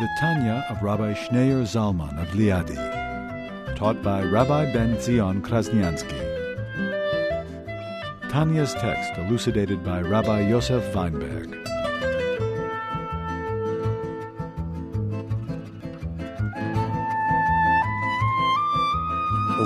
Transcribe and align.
The 0.00 0.08
Tanya 0.18 0.64
of 0.70 0.82
Rabbi 0.82 1.12
Schneur 1.12 1.60
Zalman 1.64 2.18
of 2.22 2.28
Liadi, 2.28 3.76
taught 3.76 4.02
by 4.02 4.22
Rabbi 4.22 4.72
Ben 4.72 4.98
Zion 4.98 5.42
Krasniansky. 5.42 6.18
Tanya's 8.30 8.72
text 8.72 9.18
elucidated 9.18 9.84
by 9.84 10.00
Rabbi 10.00 10.48
Yosef 10.48 10.82
Wineberg. 10.94 11.50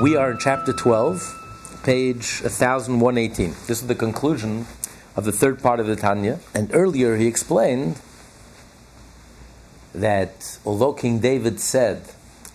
We 0.03 0.17
are 0.17 0.33
in 0.33 0.39
chapter 0.39 0.73
12, 0.73 1.81
page 1.85 2.41
1118. 2.43 3.51
This 3.69 3.81
is 3.81 3.87
the 3.87 3.95
conclusion 3.95 4.67
of 5.15 5.27
the 5.27 5.31
third 5.31 5.63
part 5.63 5.79
of 5.79 5.87
the 5.87 5.95
Tanya. 5.95 6.41
And 6.53 6.75
earlier 6.75 7.19
he 7.19 7.29
explained 7.29 8.01
that 9.95 10.59
although 10.67 10.93
King 10.93 11.21
David 11.21 11.61
said 11.61 12.03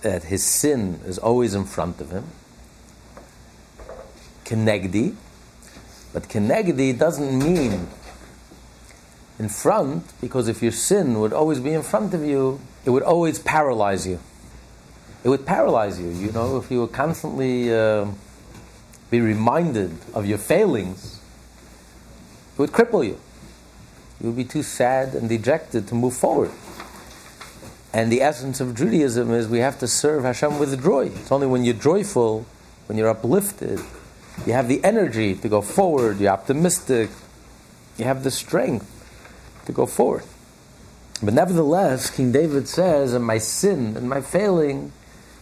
that 0.01 0.23
his 0.25 0.43
sin 0.43 0.99
is 1.05 1.17
always 1.17 1.55
in 1.55 1.65
front 1.65 2.01
of 2.01 2.11
him, 2.11 2.25
Kenegdi, 4.43 5.15
but 6.11 6.23
Kenegdi 6.23 6.97
doesn't 6.97 7.37
mean 7.37 7.87
in 9.37 9.47
front, 9.47 10.03
because 10.19 10.49
if 10.49 10.61
your 10.61 10.71
sin 10.71 11.19
would 11.19 11.31
always 11.31 11.59
be 11.59 11.73
in 11.73 11.81
front 11.81 12.13
of 12.13 12.25
you, 12.25 12.59
it 12.83 12.89
would 12.89 13.03
always 13.03 13.39
paralyze 13.39 14.05
you. 14.05 14.19
It 15.23 15.29
would 15.29 15.45
paralyze 15.45 15.99
you. 15.99 16.09
You 16.09 16.31
know, 16.31 16.57
if 16.57 16.69
you 16.69 16.81
would 16.81 16.91
constantly 16.91 17.73
uh, 17.73 18.07
be 19.09 19.21
reminded 19.21 19.91
of 20.13 20.25
your 20.25 20.37
failings, 20.37 21.21
it 22.53 22.59
would 22.59 22.71
cripple 22.71 23.05
you. 23.05 23.17
You 24.19 24.27
would 24.27 24.35
be 24.35 24.43
too 24.43 24.63
sad 24.63 25.15
and 25.15 25.29
dejected 25.29 25.87
to 25.87 25.95
move 25.95 26.15
forward. 26.15 26.51
And 27.93 28.11
the 28.11 28.21
essence 28.21 28.59
of 28.59 28.75
Judaism 28.75 29.31
is 29.31 29.47
we 29.47 29.59
have 29.59 29.79
to 29.79 29.87
serve 29.87 30.23
Hashem 30.23 30.59
with 30.59 30.83
joy. 30.83 31.07
It's 31.07 31.31
only 31.31 31.47
when 31.47 31.63
you're 31.63 31.73
joyful, 31.73 32.45
when 32.85 32.97
you're 32.97 33.09
uplifted, 33.09 33.79
you 34.45 34.53
have 34.53 34.67
the 34.67 34.83
energy 34.83 35.35
to 35.35 35.49
go 35.49 35.61
forward, 35.61 36.19
you're 36.19 36.31
optimistic, 36.31 37.09
you 37.97 38.05
have 38.05 38.23
the 38.23 38.31
strength 38.31 38.87
to 39.65 39.71
go 39.71 39.85
forward. 39.85 40.23
But 41.21 41.33
nevertheless, 41.33 42.09
King 42.09 42.31
David 42.31 42.67
says, 42.67 43.13
and 43.13 43.25
my 43.25 43.39
sin 43.39 43.97
and 43.97 44.07
my 44.07 44.21
failing, 44.21 44.93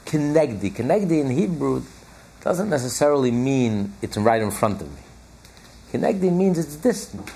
kinegdi. 0.06 0.72
Kinegdi 0.72 1.22
in 1.22 1.30
Hebrew 1.30 1.84
doesn't 2.42 2.70
necessarily 2.70 3.30
mean 3.30 3.94
it's 4.02 4.18
right 4.18 4.42
in 4.42 4.52
front 4.52 4.82
of 4.82 4.90
me. 4.92 5.02
Kinegdi 5.92 6.32
means 6.34 6.58
it's 6.58 6.76
distant. 6.76 7.30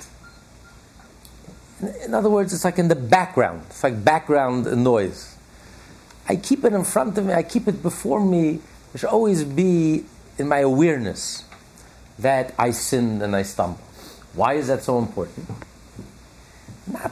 In 1.82 2.14
other 2.14 2.30
words, 2.30 2.54
it's 2.54 2.64
like 2.64 2.78
in 2.78 2.88
the 2.88 2.96
background. 2.96 3.64
It's 3.68 3.84
like 3.84 4.04
background 4.04 4.66
noise. 4.84 5.36
I 6.28 6.36
keep 6.36 6.64
it 6.64 6.74
in 6.74 6.84
front 6.84 7.18
of 7.18 7.26
me, 7.26 7.34
I 7.34 7.44
keep 7.44 7.68
it 7.68 7.82
before 7.82 8.24
me. 8.24 8.62
There 8.92 9.00
should 9.00 9.10
always 9.10 9.44
be 9.44 10.06
in 10.38 10.48
my 10.48 10.60
awareness 10.60 11.44
that 12.20 12.54
I 12.58 12.72
sinned 12.72 13.22
and 13.22 13.36
I 13.36 13.44
stumbled. 13.44 13.80
Why 14.34 14.54
is 14.54 14.68
that 14.68 14.84
so 14.84 15.00
important? 15.00 15.48
Not, 16.88 17.12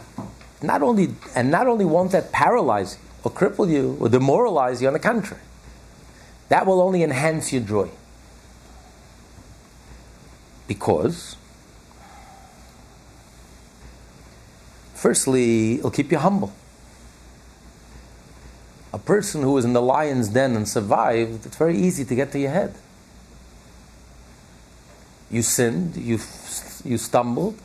not 0.61 0.81
only, 0.81 1.15
and 1.35 1.51
not 1.51 1.67
only 1.67 1.85
won't 1.85 2.11
that 2.11 2.31
paralyze 2.31 2.95
you 2.95 3.09
or 3.23 3.31
cripple 3.31 3.69
you 3.69 3.97
or 3.99 4.07
demoralize 4.09 4.81
you, 4.81 4.87
on 4.87 4.93
the 4.93 4.99
contrary, 4.99 5.41
that 6.49 6.65
will 6.65 6.81
only 6.81 7.03
enhance 7.03 7.51
your 7.51 7.61
joy. 7.61 7.89
Because 10.67 11.35
Firstly, 14.99 15.75
it'll 15.75 15.91
keep 15.91 16.11
you 16.11 16.17
humble. 16.17 16.51
A 18.91 18.99
person 18.99 19.43
who 19.43 19.53
was 19.53 19.63
in 19.63 19.71
the 19.71 19.81
lion's 19.81 20.27
den 20.27 20.57
and 20.57 20.67
survived, 20.67 21.45
it's 21.45 21.55
very 21.55 21.77
easy 21.77 22.03
to 22.03 22.15
get 22.15 22.33
to 22.33 22.39
your 22.39 22.51
head. 22.51 22.75
You 25.31 25.41
sinned, 25.41 25.95
you, 25.95 26.19
you 26.83 26.97
stumbled, 26.97 27.57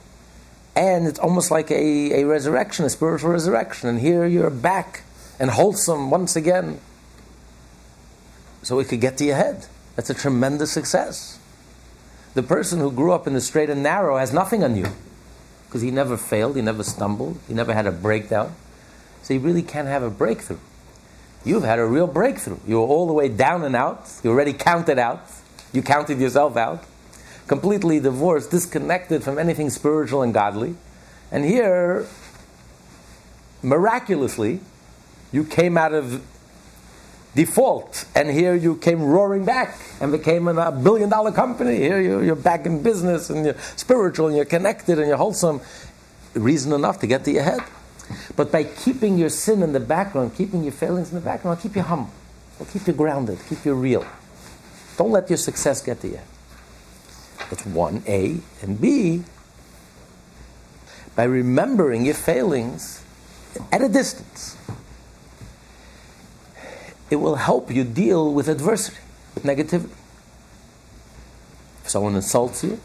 and 0.77 1.09
it's 1.09 1.19
almost 1.19 1.51
like 1.51 1.73
a, 1.73 2.21
a 2.21 2.25
resurrection, 2.25 2.85
a 2.85 2.89
spiritual 2.89 3.31
resurrection. 3.31 3.89
And 3.89 3.99
here 3.99 4.27
you're 4.27 4.49
back 4.49 5.03
and 5.41 5.51
wholesome 5.51 6.13
once 6.13 6.37
again. 6.37 6.79
So 8.63 8.79
it 8.79 8.87
could 8.87 9.01
get 9.01 9.19
to 9.19 9.25
your 9.25 9.37
head. 9.37 9.67
That's 9.97 10.09
a 10.09 10.15
tremendous 10.15 10.71
success. 10.71 11.41
The 12.35 12.45
person 12.45 12.79
who 12.79 12.93
grew 12.93 13.11
up 13.11 13.27
in 13.27 13.33
the 13.33 13.41
straight 13.41 13.71
and 13.71 13.83
narrow 13.83 14.19
has 14.19 14.33
nothing 14.33 14.63
on 14.63 14.77
you 14.77 14.87
because 15.75 15.83
he 15.83 15.91
never 15.91 16.17
failed, 16.17 16.55
he 16.55 16.63
never 16.63 16.85
stumbled, 16.85 17.37
he 17.49 17.53
never 17.53 17.75
had 17.75 17.85
a 17.85 17.91
breakdown. 17.91 18.55
So 19.25 19.35
he 19.35 19.39
really 19.39 19.61
can't 19.61 19.89
have 19.89 20.05
a 20.05 20.09
breakthrough. 20.09 20.61
You've 21.45 21.65
had 21.65 21.81
a 21.81 21.85
real 21.85 22.07
breakthrough. 22.07 22.61
You 22.65 22.77
were 22.77 22.87
all 22.87 23.09
the 23.09 23.13
way 23.13 23.29
down 23.29 23.65
and 23.65 23.75
out. 23.75 24.09
You 24.23 24.31
already 24.31 24.53
counted 24.53 25.01
out. 25.01 25.29
You 25.73 25.83
counted 25.83 26.21
yourself 26.21 26.57
out. 26.57 26.85
Completely 27.49 27.99
divorced, 27.99 28.53
disconnected 28.53 29.25
from 29.25 29.37
anything 29.37 29.69
spiritual 29.69 30.23
and 30.23 30.33
godly. 30.33 30.77
And 31.33 31.45
here, 31.45 32.07
miraculously, 33.61 34.61
you 35.33 35.43
came 35.43 35.77
out 35.77 35.93
of 35.93 36.25
default, 37.35 38.07
and 38.15 38.31
here 38.31 38.55
you 38.55 38.77
came 38.77 39.03
roaring 39.03 39.45
back 39.45 39.79
and 40.01 40.13
became 40.13 40.47
a 40.49 40.73
billion 40.73 41.09
dollar 41.09 41.33
company. 41.33 41.77
Here 41.77 42.01
you're 42.01 42.37
back 42.37 42.67
in 42.67 42.83
business 42.83 43.31
and 43.31 43.45
you're 43.45 43.57
spiritual 43.77 44.29
and 44.29 44.37
you're 44.37 44.45
connected 44.45 44.99
and 44.99 45.09
you're 45.09 45.17
wholesome. 45.17 45.61
Reason 46.35 46.73
enough 46.73 47.01
to 47.01 47.07
get 47.07 47.25
to 47.25 47.33
your 47.33 47.43
head. 47.43 47.61
But 48.37 48.53
by 48.53 48.65
keeping 48.65 49.19
your 49.19 49.31
sin 49.31 49.63
in 49.63 49.73
the 49.73 49.81
background, 49.81 50.35
keeping 50.35 50.63
your 50.63 50.73
failings 50.73 51.09
in 51.11 51.15
the 51.15 51.25
background, 51.25 51.61
keep 51.61 51.75
you 51.77 51.83
humble. 51.83 52.13
It'll 52.61 52.73
keep 52.73 52.87
you 52.87 52.93
grounded, 52.93 53.39
keep 53.49 53.65
you 53.65 53.75
real. 53.75 54.07
Don't 54.97 55.11
let 55.11 55.29
your 55.29 55.39
success 55.39 55.81
get 55.83 56.01
to 56.03 56.09
you. 56.09 56.21
That's 57.51 57.67
one, 57.67 58.03
A. 58.07 58.39
And 58.63 58.81
B, 58.81 59.25
by 61.17 61.25
remembering 61.25 62.05
your 62.05 62.15
failings 62.15 63.03
at 63.73 63.83
a 63.83 63.89
distance 63.89 64.54
it 67.11 67.17
will 67.17 67.37
help 67.37 67.71
you 67.71 67.85
deal 67.85 68.33
with 68.33 68.49
adversity, 68.49 68.99
with 69.35 69.45
negativity. 69.45 69.91
If 71.83 71.91
someone 71.91 72.15
insults 72.15 72.65
you, 72.65 72.81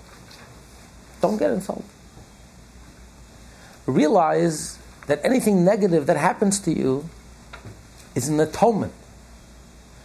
don't 1.22 1.38
get 1.38 1.52
insulted. 1.52 1.86
Realize 3.86 4.78
that 5.08 5.20
anything 5.24 5.64
negative 5.66 6.06
that 6.06 6.18
happens 6.18 6.60
to 6.60 6.72
you 6.72 7.10
is 8.14 8.28
an 8.28 8.40
atonement, 8.40 8.94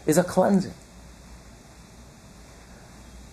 is 0.07 0.17
a 0.17 0.25
cleansing. 0.25 0.75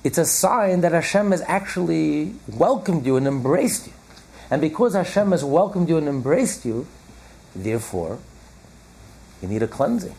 It's 0.03 0.17
a 0.17 0.25
sign 0.25 0.81
that 0.81 0.93
Hashem 0.93 1.31
has 1.31 1.41
actually 1.43 2.35
welcomed 2.47 3.05
you 3.05 3.17
and 3.17 3.27
embraced 3.27 3.87
you. 3.87 3.93
And 4.49 4.59
because 4.59 4.93
Hashem 4.93 5.31
has 5.31 5.45
welcomed 5.45 5.87
you 5.87 5.97
and 5.97 6.07
embraced 6.07 6.65
you, 6.65 6.87
therefore, 7.55 8.19
you 9.41 9.47
need 9.47 9.63
a 9.63 9.67
cleansing. 9.67 10.15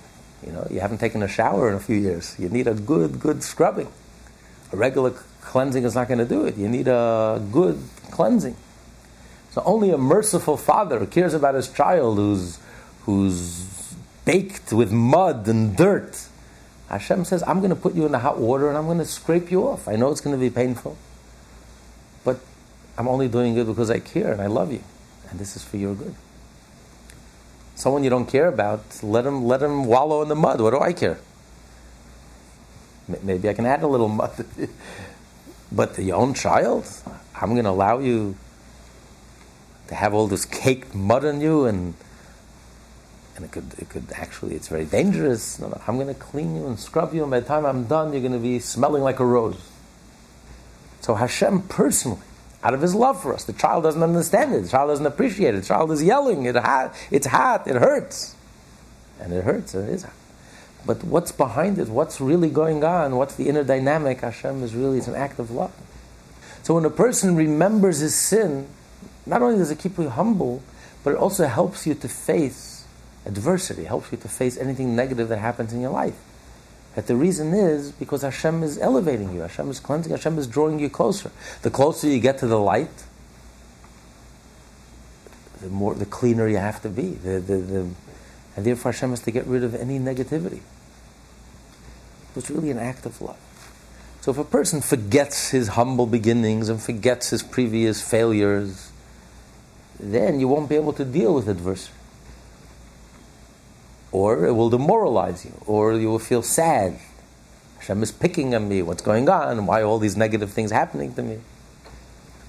You 0.47 0.53
know, 0.53 0.67
you 0.71 0.81
haven't 0.81 0.99
taken 0.99 1.23
a 1.23 1.29
shower 1.29 1.69
in 1.69 1.75
a 1.75 1.81
few 1.81 1.97
years. 1.97 2.37
You 2.39 2.49
need 2.49 2.67
a 2.67 2.75
good, 2.75 3.21
good 3.21 3.43
scrubbing. 3.43 3.89
A 4.73 4.77
regular 4.77 5.11
cleansing 5.41 5.85
is 5.85 5.95
not 5.95 6.09
going 6.09 6.19
to 6.19 6.25
do 6.25 6.45
it. 6.47 6.57
You 6.57 6.69
need 6.69 6.89
a 6.89 7.43
good 7.53 7.81
cleansing. 8.11 8.57
So 9.51 9.63
only 9.65 9.91
a 9.91 9.99
merciful 9.99 10.57
father 10.57 10.99
who 10.99 11.07
cares 11.07 11.35
about 11.35 11.55
his 11.55 11.69
child 11.69 12.17
who's, 12.17 12.59
who's 13.03 13.95
baked 14.25 14.73
with 14.73 14.91
mud 14.91 15.47
and 15.47 15.77
dirt. 15.77 16.27
Hashem 16.89 17.25
says, 17.25 17.43
I'm 17.47 17.59
going 17.59 17.71
to 17.71 17.77
put 17.77 17.95
you 17.95 18.07
in 18.07 18.13
the 18.13 18.19
hot 18.19 18.39
water 18.39 18.69
and 18.69 18.77
I'm 18.77 18.87
going 18.87 18.99
to 18.99 19.05
scrape 19.05 19.51
you 19.51 19.69
off. 19.69 19.87
I 19.89 19.97
know 19.97 20.11
it's 20.11 20.21
going 20.21 20.37
to 20.37 20.41
be 20.41 20.51
painful, 20.51 20.97
but 22.25 22.41
I'm 22.99 23.09
only 23.09 23.29
doing 23.29 23.57
it 23.57 23.67
because 23.67 23.91
I 23.91 23.99
care 23.99 24.33
and 24.33 24.41
I 24.41 24.47
love 24.47 24.73
you. 24.73 24.83
And 25.31 25.39
this 25.39 25.57
is 25.57 25.65
for 25.65 25.77
your 25.77 25.95
good 25.95 26.15
someone 27.75 28.05
you 28.05 28.11
don't 28.11 28.27
care 28.27 28.49
about, 28.49 29.03
let 29.03 29.27
him 29.27 29.45
let 29.45 29.63
him 29.63 29.85
wallow 29.87 30.23
in 30.23 30.29
the 30.29 30.35
mud. 30.35 30.61
What 30.61 30.71
do 30.71 30.81
I 30.81 30.93
care? 30.93 31.19
Maybe 33.23 33.49
I 33.49 33.55
can 33.55 33.67
add 33.67 33.83
a 33.83 33.87
little 33.87 34.09
mud. 34.09 34.47
but 35.73 35.99
your 35.99 36.17
own 36.17 36.35
child, 36.35 36.87
I'm 37.35 37.51
going 37.51 37.65
to 37.65 37.71
allow 37.71 37.99
you 37.99 38.37
to 39.89 39.95
have 39.95 40.15
all 40.15 40.29
this 40.29 40.45
caked 40.45 40.95
mud 40.95 41.25
on 41.25 41.41
you 41.41 41.67
and 41.67 41.95
And 43.35 43.47
it 43.47 43.51
could, 43.51 43.75
it 43.79 43.89
could 43.89 44.13
actually, 44.15 44.55
it's 44.55 44.69
very 44.69 44.85
dangerous. 44.85 45.59
No, 45.59 45.69
no, 45.69 45.81
I'm 45.87 45.97
going 45.97 46.09
to 46.09 46.15
clean 46.15 46.55
you 46.55 46.67
and 46.67 46.79
scrub 46.79 47.15
you, 47.15 47.23
and 47.23 47.31
by 47.31 47.41
the 47.41 47.47
time 47.47 47.65
I'm 47.65 47.85
done, 47.85 48.13
you're 48.13 48.21
going 48.21 48.33
to 48.33 48.39
be 48.39 48.59
smelling 48.59 49.03
like 49.03 49.21
a 49.21 49.25
rose. 49.25 49.71
So 51.01 51.15
Hashem 51.15 51.63
personally, 51.63 52.21
out 52.63 52.75
of 52.75 52.81
his 52.81 52.95
love 52.95 53.21
for 53.21 53.35
us, 53.35 53.45
the 53.45 53.53
child 53.53 53.83
doesn't 53.83 54.03
understand 54.03 54.55
it, 54.55 54.63
the 54.63 54.69
child 54.69 54.91
doesn't 54.91 55.07
appreciate 55.07 55.55
it, 55.55 55.61
the 55.61 55.67
child 55.67 55.91
is 55.91 56.03
yelling, 56.03 56.45
it 56.45 56.57
it's 57.11 57.27
hot, 57.27 57.67
it 57.67 57.77
hurts. 57.77 58.37
And 59.21 59.33
it 59.33 59.45
hurts, 59.45 59.75
it 59.75 59.89
is 59.89 60.05
hot. 60.05 60.15
But 60.85 61.05
what's 61.05 61.33
behind 61.33 61.79
it? 61.79 61.89
What's 61.89 62.21
really 62.21 62.51
going 62.51 62.83
on? 62.83 63.17
What's 63.17 63.37
the 63.37 63.49
inner 63.49 63.63
dynamic? 63.63 64.21
Hashem 64.21 64.63
is 64.63 64.75
really, 64.75 64.99
it's 64.99 65.09
an 65.09 65.15
act 65.15 65.39
of 65.39 65.51
love. 65.51 65.73
So 66.63 66.75
when 66.75 66.85
a 66.85 66.91
person 66.91 67.37
remembers 67.37 67.99
his 67.99 68.15
sin, 68.15 68.69
not 69.27 69.43
only 69.43 69.59
does 69.59 69.71
it 69.71 69.79
keep 69.79 69.99
you 69.99 70.09
humble, 70.09 70.63
but 71.05 71.13
it 71.13 71.17
also 71.17 71.47
helps 71.47 71.87
you 71.87 71.95
to 71.95 72.09
face 72.09 72.85
adversity, 73.27 73.85
helps 73.85 74.11
you 74.13 74.19
to 74.19 74.29
face 74.29 74.57
anything 74.57 74.97
negative 74.97 75.29
that 75.29 75.39
happens 75.39 75.73
in 75.73 75.81
your 75.81 75.91
life. 75.91 76.17
That 76.95 77.07
the 77.07 77.17
reason 77.17 77.55
is 77.55 77.93
because 77.93 78.23
Hashem 78.23 78.63
is 78.63 78.79
elevating 78.79 79.33
you, 79.33 79.41
Hashem 79.41 79.71
is 79.71 79.81
cleansing, 79.81 80.11
Hashem 80.13 80.39
is 80.39 80.47
drawing 80.47 80.79
you 80.79 80.91
closer. 80.91 81.31
The 81.63 81.71
closer 81.71 82.07
you 82.07 82.21
get 82.21 82.39
to 82.39 82.47
the 82.47 82.59
light, 82.59 83.05
the 85.63 85.69
more 85.69 85.95
the 85.95 86.05
cleaner 86.05 86.49
you 86.49 86.59
have 86.59 86.83
to 86.83 86.91
be. 86.91 87.11
The, 87.11 87.41
the, 87.41 87.57
the, 87.57 87.89
and 88.57 88.67
therefore 88.67 88.93
Hashem 88.93 89.11
has 89.11 89.21
to 89.21 89.31
get 89.31 89.47
rid 89.47 89.65
of 89.65 89.75
any 89.75 89.99
negativity. 89.99 90.61
It's 92.37 92.51
really 92.51 92.71
an 92.71 92.79
act 92.79 93.07
of 93.07 93.21
love. 93.21 93.39
So 94.21 94.31
if 94.31 94.39
a 94.39 94.45
person 94.45 94.81
forgets 94.81 95.51
his 95.51 95.69
humble 95.69 96.07
beginnings 96.07 96.69
and 96.69 96.81
forgets 96.81 97.31
his 97.31 97.43
previous 97.43 98.03
failures, 98.03 98.91
then 99.99 100.41
you 100.41 100.49
won't 100.49 100.69
be 100.69 100.77
able 100.77 100.93
to 100.95 101.05
deal 101.05 101.35
with 101.35 101.49
adversity. 101.49 101.95
Or 104.13 104.47
it 104.47 104.53
will 104.53 104.71
demoralize 104.71 105.45
you, 105.45 105.53
or 105.67 105.95
you 105.95 106.09
will 106.09 106.19
feel 106.19 106.43
sad. 106.43 106.99
Hashem 107.79 108.03
is 108.03 108.13
picking 108.13 108.55
on 108.55 108.69
me, 108.69 108.83
what's 108.83 109.03
going 109.03 109.29
on, 109.29 109.67
why 109.67 109.83
all 109.83 109.99
these 109.99 110.17
negative 110.17 110.53
things 110.53 110.71
happening 110.71 111.15
to 111.15 111.23
me. 111.23 111.41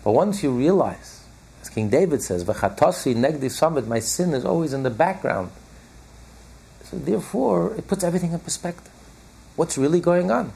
But 0.03 0.11
once 0.11 0.43
you 0.43 0.51
realize, 0.51 1.23
as 1.61 1.69
King 1.69 1.89
David 1.89 2.21
says, 2.21 2.43
V'chatasi 2.43 3.15
negdi 3.15 3.49
summit, 3.49 3.87
my 3.87 3.99
sin 3.99 4.33
is 4.33 4.43
always 4.43 4.73
in 4.73 4.83
the 4.83 4.89
background. 4.89 5.49
So 6.83 6.97
therefore, 6.97 7.73
it 7.75 7.87
puts 7.87 8.03
everything 8.03 8.33
in 8.33 8.39
perspective. 8.39 8.91
What's 9.55 9.77
really 9.77 10.01
going 10.01 10.29
on? 10.29 10.51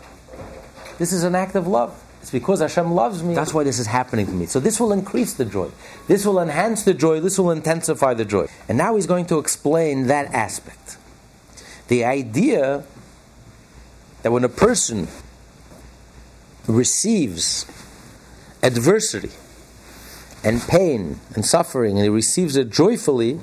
This 0.98 1.14
is 1.14 1.24
an 1.24 1.34
act 1.34 1.56
of 1.56 1.66
love. 1.68 2.04
It's 2.28 2.32
because 2.34 2.60
Hashem 2.60 2.92
loves 2.92 3.24
me. 3.24 3.36
That's 3.36 3.54
why 3.54 3.64
this 3.64 3.80
is 3.80 3.88
happening 3.88 4.26
to 4.26 4.34
me. 4.34 4.48
So 4.48 4.60
this 4.60 4.82
will 4.82 4.92
increase 4.92 5.36
the 5.36 5.46
joy. 5.46 5.72
This 6.10 6.26
will 6.26 6.42
enhance 6.42 6.84
the 6.84 6.94
joy. 6.94 7.22
This 7.22 7.40
will 7.40 7.52
intensify 7.52 8.16
the 8.16 8.26
joy. 8.26 8.50
And 8.68 8.78
now 8.78 8.98
he's 8.98 9.08
going 9.08 9.28
to 9.28 9.40
explain 9.40 10.08
that 10.08 10.34
aspect. 10.34 10.98
The 11.88 12.04
idea 12.04 12.84
that 14.24 14.34
when 14.34 14.44
a 14.44 14.50
person 14.50 15.08
receives 16.68 17.66
adversity 18.62 19.32
and 20.44 20.62
pain 20.64 21.22
and 21.34 21.46
suffering 21.46 21.96
and 21.96 22.04
he 22.04 22.10
receives 22.10 22.58
it 22.58 22.70
joyfully, 22.70 23.40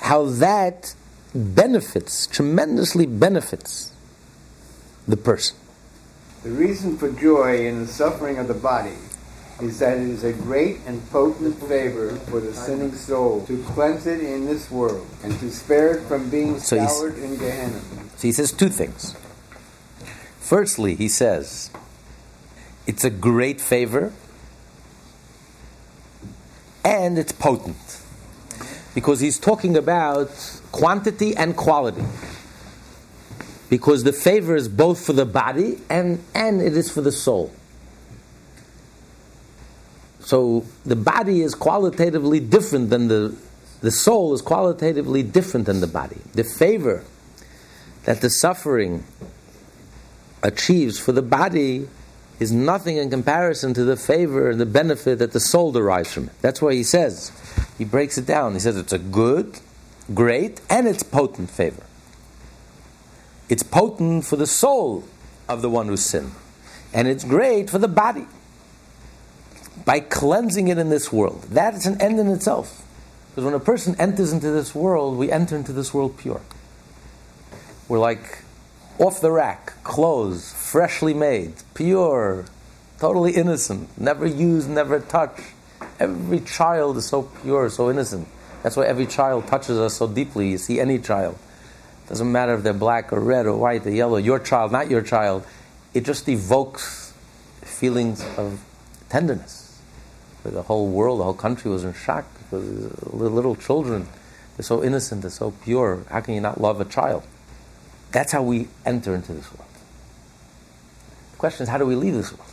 how 0.00 0.26
that 0.26 0.94
benefits, 1.34 2.26
tremendously 2.26 3.06
benefits 3.06 3.94
the 5.08 5.16
person. 5.16 5.56
The 6.46 6.52
reason 6.52 6.96
for 6.96 7.10
joy 7.10 7.66
in 7.66 7.80
the 7.80 7.88
suffering 7.88 8.38
of 8.38 8.46
the 8.46 8.54
body 8.54 8.94
is 9.60 9.80
that 9.80 9.98
it 9.98 10.04
is 10.04 10.22
a 10.22 10.32
great 10.32 10.78
and 10.86 11.04
potent 11.10 11.60
favor 11.60 12.14
for 12.30 12.38
the 12.38 12.54
sinning 12.54 12.94
soul 12.94 13.44
to 13.46 13.60
cleanse 13.64 14.06
it 14.06 14.20
in 14.20 14.46
this 14.46 14.70
world 14.70 15.04
and 15.24 15.36
to 15.40 15.50
spare 15.50 15.96
it 15.96 16.04
from 16.04 16.30
being 16.30 16.60
So 16.60 16.86
scoured 16.86 17.18
in 17.18 17.36
Gehenna. 17.36 17.80
So 18.14 18.28
he 18.28 18.30
says 18.30 18.52
two 18.52 18.68
things. 18.68 19.16
Firstly, 20.38 20.94
he 20.94 21.08
says 21.08 21.72
it's 22.86 23.02
a 23.02 23.10
great 23.10 23.60
favor 23.60 24.12
and 26.84 27.18
it's 27.18 27.32
potent 27.32 28.02
because 28.94 29.18
he's 29.18 29.40
talking 29.40 29.76
about 29.76 30.30
quantity 30.70 31.34
and 31.34 31.56
quality. 31.56 32.04
Because 33.68 34.04
the 34.04 34.12
favor 34.12 34.54
is 34.54 34.68
both 34.68 35.04
for 35.04 35.12
the 35.12 35.26
body 35.26 35.78
and, 35.90 36.22
and 36.34 36.60
it 36.60 36.76
is 36.76 36.90
for 36.90 37.00
the 37.00 37.12
soul. 37.12 37.52
So 40.20 40.64
the 40.84 40.96
body 40.96 41.42
is 41.42 41.54
qualitatively 41.54 42.40
different 42.40 42.90
than 42.90 43.08
the 43.08 43.36
the 43.80 43.90
soul 43.90 44.34
is 44.34 44.42
qualitatively 44.42 45.22
different 45.22 45.66
than 45.66 45.80
the 45.80 45.86
body. 45.86 46.18
The 46.34 46.44
favor 46.44 47.04
that 48.04 48.20
the 48.20 48.30
suffering 48.30 49.04
achieves 50.42 50.98
for 50.98 51.12
the 51.12 51.22
body 51.22 51.88
is 52.40 52.52
nothing 52.52 52.96
in 52.96 53.10
comparison 53.10 53.74
to 53.74 53.84
the 53.84 53.96
favor 53.96 54.50
and 54.50 54.60
the 54.60 54.66
benefit 54.66 55.20
that 55.20 55.30
the 55.32 55.40
soul 55.40 55.72
derives 55.72 56.12
from 56.12 56.24
it. 56.24 56.32
That's 56.42 56.60
why 56.60 56.74
he 56.74 56.82
says, 56.82 57.30
he 57.78 57.84
breaks 57.84 58.18
it 58.18 58.26
down. 58.26 58.54
He 58.54 58.58
says 58.58 58.76
it's 58.76 58.92
a 58.92 58.98
good, 58.98 59.60
great, 60.12 60.60
and 60.68 60.88
it's 60.88 61.02
potent 61.02 61.50
favor. 61.50 61.85
It's 63.48 63.62
potent 63.62 64.24
for 64.24 64.36
the 64.36 64.46
soul 64.46 65.04
of 65.48 65.62
the 65.62 65.70
one 65.70 65.86
who 65.86 65.96
sinned, 65.96 66.32
and 66.92 67.06
it's 67.06 67.24
great 67.24 67.70
for 67.70 67.78
the 67.78 67.88
body 67.88 68.26
by 69.84 70.00
cleansing 70.00 70.68
it 70.68 70.78
in 70.78 70.88
this 70.88 71.12
world. 71.12 71.42
That 71.50 71.74
is 71.74 71.86
an 71.86 72.00
end 72.00 72.18
in 72.18 72.28
itself. 72.28 72.82
Because 73.30 73.44
when 73.44 73.54
a 73.54 73.60
person 73.60 73.94
enters 73.98 74.32
into 74.32 74.50
this 74.50 74.74
world, 74.74 75.18
we 75.18 75.30
enter 75.30 75.56
into 75.56 75.72
this 75.72 75.92
world 75.92 76.16
pure. 76.16 76.40
We're 77.86 77.98
like 77.98 78.42
off 78.98 79.20
the 79.20 79.30
rack, 79.30 79.74
clothes, 79.84 80.52
freshly 80.52 81.14
made, 81.14 81.52
pure, 81.74 82.46
totally 82.98 83.32
innocent, 83.32 83.90
never 83.98 84.26
used, 84.26 84.70
never 84.70 85.00
touched. 85.00 85.42
Every 86.00 86.40
child 86.40 86.96
is 86.96 87.06
so 87.06 87.30
pure, 87.42 87.68
so 87.68 87.90
innocent. 87.90 88.26
That's 88.62 88.76
why 88.76 88.86
every 88.86 89.06
child 89.06 89.46
touches 89.46 89.78
us 89.78 89.94
so 89.94 90.08
deeply. 90.08 90.50
You 90.50 90.58
see 90.58 90.80
any 90.80 90.98
child. 90.98 91.38
Doesn't 92.08 92.30
matter 92.30 92.54
if 92.54 92.62
they're 92.62 92.72
black 92.72 93.12
or 93.12 93.20
red 93.20 93.46
or 93.46 93.56
white 93.56 93.86
or 93.86 93.90
yellow, 93.90 94.16
your 94.16 94.38
child, 94.38 94.72
not 94.72 94.90
your 94.90 95.02
child. 95.02 95.44
It 95.92 96.04
just 96.04 96.28
evokes 96.28 97.12
feelings 97.62 98.24
of 98.36 98.64
tenderness. 99.08 99.80
The 100.44 100.62
whole 100.62 100.88
world, 100.88 101.18
the 101.18 101.24
whole 101.24 101.34
country 101.34 101.70
was 101.70 101.82
in 101.82 101.92
shock 101.94 102.24
because 102.38 103.02
little 103.12 103.56
children, 103.56 104.06
they're 104.56 104.62
so 104.62 104.84
innocent, 104.84 105.22
they're 105.22 105.30
so 105.30 105.50
pure. 105.64 106.04
How 106.08 106.20
can 106.20 106.34
you 106.34 106.40
not 106.40 106.60
love 106.60 106.80
a 106.80 106.84
child? 106.84 107.24
That's 108.12 108.30
how 108.30 108.42
we 108.42 108.68
enter 108.84 109.14
into 109.14 109.32
this 109.32 109.52
world. 109.52 109.70
The 111.32 111.38
question 111.38 111.64
is, 111.64 111.68
how 111.68 111.78
do 111.78 111.86
we 111.86 111.96
leave 111.96 112.14
this 112.14 112.32
world? 112.32 112.52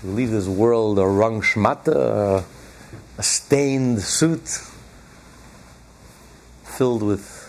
Do 0.00 0.08
we 0.08 0.14
leave 0.14 0.30
this 0.30 0.46
world 0.46 1.00
a 1.00 1.06
wrung 1.06 1.42
schmatte, 1.42 1.88
a 1.88 3.22
stained 3.22 4.02
suit, 4.02 4.60
filled 6.64 7.02
with 7.02 7.41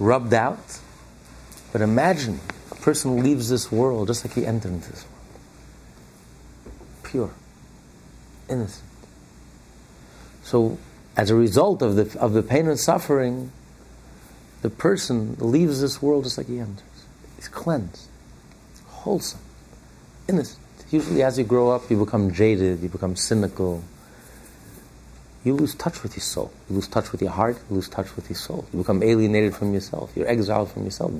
rubbed 0.00 0.34
out? 0.34 0.80
But 1.72 1.82
imagine 1.82 2.40
a 2.72 2.74
person 2.74 3.22
leaves 3.22 3.48
this 3.48 3.70
world 3.70 4.08
just 4.08 4.24
like 4.24 4.34
he 4.34 4.44
entered 4.44 4.72
into 4.72 4.90
this 4.90 5.04
world. 5.04 6.74
Pure, 7.04 7.30
innocent. 8.48 8.84
So, 10.42 10.78
as 11.16 11.30
a 11.30 11.34
result 11.34 11.82
of 11.82 11.96
the, 11.96 12.18
of 12.18 12.32
the 12.32 12.42
pain 12.42 12.66
and 12.66 12.78
suffering, 12.78 13.52
the 14.62 14.70
person 14.70 15.36
leaves 15.38 15.80
this 15.80 16.02
world 16.02 16.24
just 16.24 16.38
like 16.38 16.48
he 16.48 16.58
enters. 16.58 16.82
He's 17.36 17.48
cleansed, 17.48 18.08
wholesome, 18.86 19.40
innocent. 20.28 20.58
Usually, 20.90 21.22
as 21.22 21.38
you 21.38 21.44
grow 21.44 21.70
up, 21.70 21.88
you 21.90 22.04
become 22.04 22.32
jaded, 22.32 22.80
you 22.80 22.88
become 22.88 23.14
cynical. 23.14 23.82
You 25.44 25.54
lose 25.54 25.74
touch 25.74 26.02
with 26.02 26.16
your 26.16 26.22
soul. 26.22 26.52
You 26.68 26.76
lose 26.76 26.88
touch 26.88 27.12
with 27.12 27.22
your 27.22 27.30
heart. 27.30 27.56
You 27.68 27.76
lose 27.76 27.88
touch 27.88 28.14
with 28.14 28.28
your 28.28 28.36
soul. 28.36 28.66
You 28.72 28.80
become 28.80 29.02
alienated 29.02 29.54
from 29.54 29.72
yourself. 29.72 30.12
You're 30.14 30.28
exiled 30.28 30.70
from 30.70 30.84
yourself. 30.84 31.12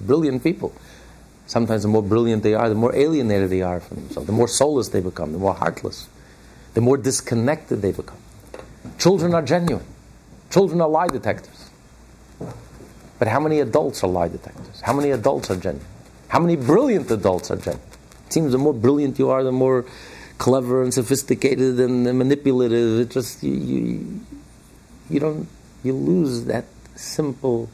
Brilliant 0.00 0.44
people. 0.44 0.72
Sometimes 1.46 1.82
the 1.82 1.88
more 1.88 2.02
brilliant 2.02 2.42
they 2.42 2.54
are, 2.54 2.68
the 2.68 2.74
more 2.74 2.94
alienated 2.94 3.50
they 3.50 3.62
are 3.62 3.80
from 3.80 3.98
themselves. 3.98 4.26
The 4.26 4.32
more 4.32 4.48
soulless 4.48 4.88
they 4.88 5.00
become, 5.00 5.32
the 5.32 5.38
more 5.38 5.54
heartless, 5.54 6.08
the 6.74 6.80
more 6.80 6.96
disconnected 6.96 7.82
they 7.82 7.92
become. 7.92 8.18
Children 8.98 9.34
are 9.34 9.42
genuine. 9.42 9.84
Children 10.50 10.80
are 10.80 10.88
lie 10.88 11.08
detectors. 11.08 11.70
But 13.18 13.28
how 13.28 13.40
many 13.40 13.60
adults 13.60 14.02
are 14.04 14.08
lie 14.08 14.28
detectors? 14.28 14.80
How 14.80 14.92
many 14.92 15.10
adults 15.10 15.50
are 15.50 15.56
genuine? 15.56 15.86
How 16.28 16.40
many 16.40 16.56
brilliant 16.56 17.10
adults 17.10 17.50
are 17.50 17.56
genuine? 17.56 17.86
It 18.26 18.32
seems 18.32 18.52
the 18.52 18.58
more 18.58 18.74
brilliant 18.74 19.18
you 19.18 19.30
are, 19.30 19.42
the 19.42 19.52
more 19.52 19.86
clever 20.38 20.82
and 20.82 20.92
sophisticated 20.92 21.80
and 21.80 22.04
manipulative. 22.18 23.00
It 23.00 23.10
just 23.10 23.42
you, 23.42 23.54
you, 23.54 24.20
you 25.10 25.20
don't 25.20 25.48
you 25.82 25.92
lose 25.94 26.44
that 26.46 26.64
simple 26.94 27.70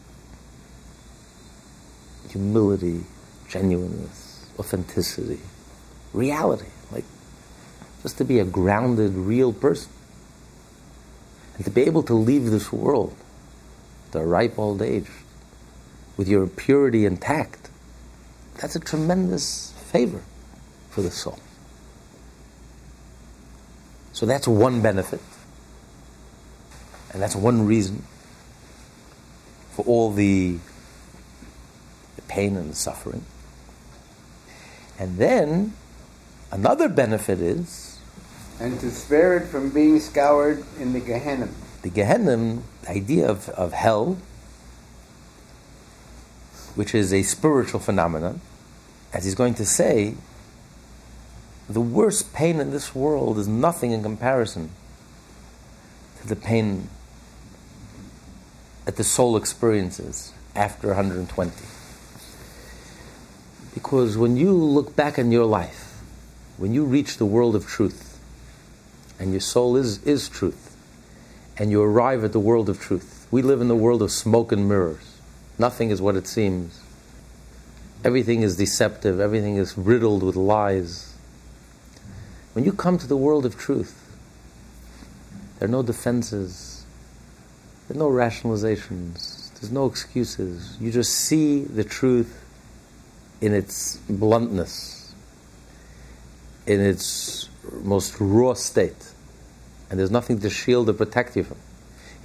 humility, 2.31 3.05
genuineness, 3.49 4.47
authenticity, 4.59 5.41
reality. 6.13 6.67
Like 6.91 7.05
just 8.03 8.19
to 8.19 8.25
be 8.25 8.39
a 8.39 8.45
grounded, 8.45 9.15
real 9.15 9.53
person. 9.53 9.91
and 11.57 11.65
to 11.65 11.71
be 11.71 11.83
able 11.83 12.03
to 12.05 12.15
leave 12.15 12.51
this 12.51 12.73
world, 12.73 13.15
the 14.13 14.23
ripe 14.25 14.59
old 14.59 14.83
age, 14.83 15.09
with 16.17 16.29
your 16.29 16.47
purity 16.47 17.07
intact, 17.07 17.71
that's 18.61 18.77
a 18.77 18.81
tremendous 18.81 19.73
favor 19.91 20.23
for 20.91 21.03
the 21.03 21.11
soul. 21.11 21.39
So 24.13 24.27
that's 24.27 24.47
one 24.47 24.83
benefit. 24.83 25.21
And 27.13 27.21
that's 27.21 27.37
one 27.37 27.67
reason 27.67 28.05
for 29.73 29.85
all 29.87 30.13
the, 30.13 30.59
the 32.17 32.23
pain 32.23 32.57
and 32.57 32.71
the 32.71 32.75
suffering. 32.75 33.25
And 34.99 35.19
then 35.19 35.73
another 36.51 36.89
benefit 36.89 37.41
is. 37.41 37.99
And 38.61 38.79
to 38.81 38.91
spare 38.91 39.37
it 39.37 39.47
from 39.49 39.71
being 39.71 39.99
scoured 39.99 40.65
in 40.79 40.93
the 40.93 41.01
Gehenna. 41.01 41.49
The 41.83 41.91
Gehenna, 41.91 42.63
the 42.83 42.91
idea 42.91 43.29
of, 43.29 43.49
of 43.51 43.73
hell, 43.73 44.19
which 46.75 46.95
is 46.95 47.13
a 47.13 47.23
spiritual 47.23 47.81
phenomenon, 47.81 48.41
as 49.13 49.25
he's 49.25 49.35
going 49.35 49.55
to 49.55 49.67
say, 49.67 50.15
the 51.69 51.81
worst 51.81 52.33
pain 52.33 52.61
in 52.61 52.71
this 52.71 52.95
world 52.95 53.39
is 53.39 53.49
nothing 53.49 53.93
in 53.93 54.03
comparison 54.03 54.71
to 56.21 56.29
the 56.29 56.37
pain 56.37 56.89
that 58.85 58.97
the 58.97 59.05
soul 59.05 59.37
experiences 59.37 60.33
after 60.55 60.89
120. 60.89 61.53
Because 63.75 64.19
when 64.19 64.37
you 64.37 64.53
look 64.53 64.95
back 64.97 65.19
in 65.19 65.33
your 65.33 65.47
life, 65.47 66.01
when 66.59 66.75
you 66.75 66.85
reach 66.85 67.17
the 67.17 67.27
world 67.27 67.57
of 67.57 67.67
truth, 67.67 68.19
and 69.19 69.31
your 69.31 69.41
soul 69.41 69.77
is, 69.77 70.03
is 70.05 70.29
truth, 70.29 70.77
and 71.57 71.71
you 71.71 71.83
arrive 71.83 72.25
at 72.25 72.33
the 72.33 72.41
world 72.41 72.69
of 72.69 72.81
truth, 72.81 73.27
we 73.31 73.41
live 73.41 73.61
in 73.61 73.69
the 73.69 73.77
world 73.77 74.03
of 74.03 74.11
smoke 74.11 74.53
and 74.53 74.69
mirrors. 74.69 75.21
Nothing 75.59 75.91
is 75.91 76.03
what 76.03 76.17
it 76.17 76.27
seems. 76.27 76.81
Everything 78.05 78.43
is 78.43 78.57
deceptive, 78.57 79.21
everything 79.21 79.57
is 79.57 79.79
riddled 79.79 80.23
with 80.23 80.37
lies. 80.37 81.12
When 82.55 82.65
you 82.65 82.73
come 82.73 82.99
to 82.99 83.07
the 83.07 83.17
world 83.17 83.47
of 83.47 83.59
truth, 83.59 83.99
there 85.59 85.69
are 85.69 85.71
no 85.71 85.83
defenses, 85.83 86.85
there 87.89 87.97
are 87.97 87.99
no 87.99 88.11
rationalizations, 88.11 89.53
there's 89.55 89.73
no 89.73 89.87
excuses. 89.87 90.77
You 90.81 90.91
just 90.91 91.13
see 91.13 91.63
the 91.63 91.85
truth 91.85 92.45
in 93.41 93.55
its 93.55 93.97
bluntness, 94.09 95.15
in 96.67 96.81
its 96.81 97.49
most 97.83 98.17
raw 98.21 98.55
state, 98.55 99.13
and 99.91 99.99
there's 99.99 100.11
nothing 100.11 100.41
to 100.41 100.51
shield 100.51 100.89
or 100.89 100.93
protect 100.93 101.37
you 101.37 101.45
from. 101.45 101.59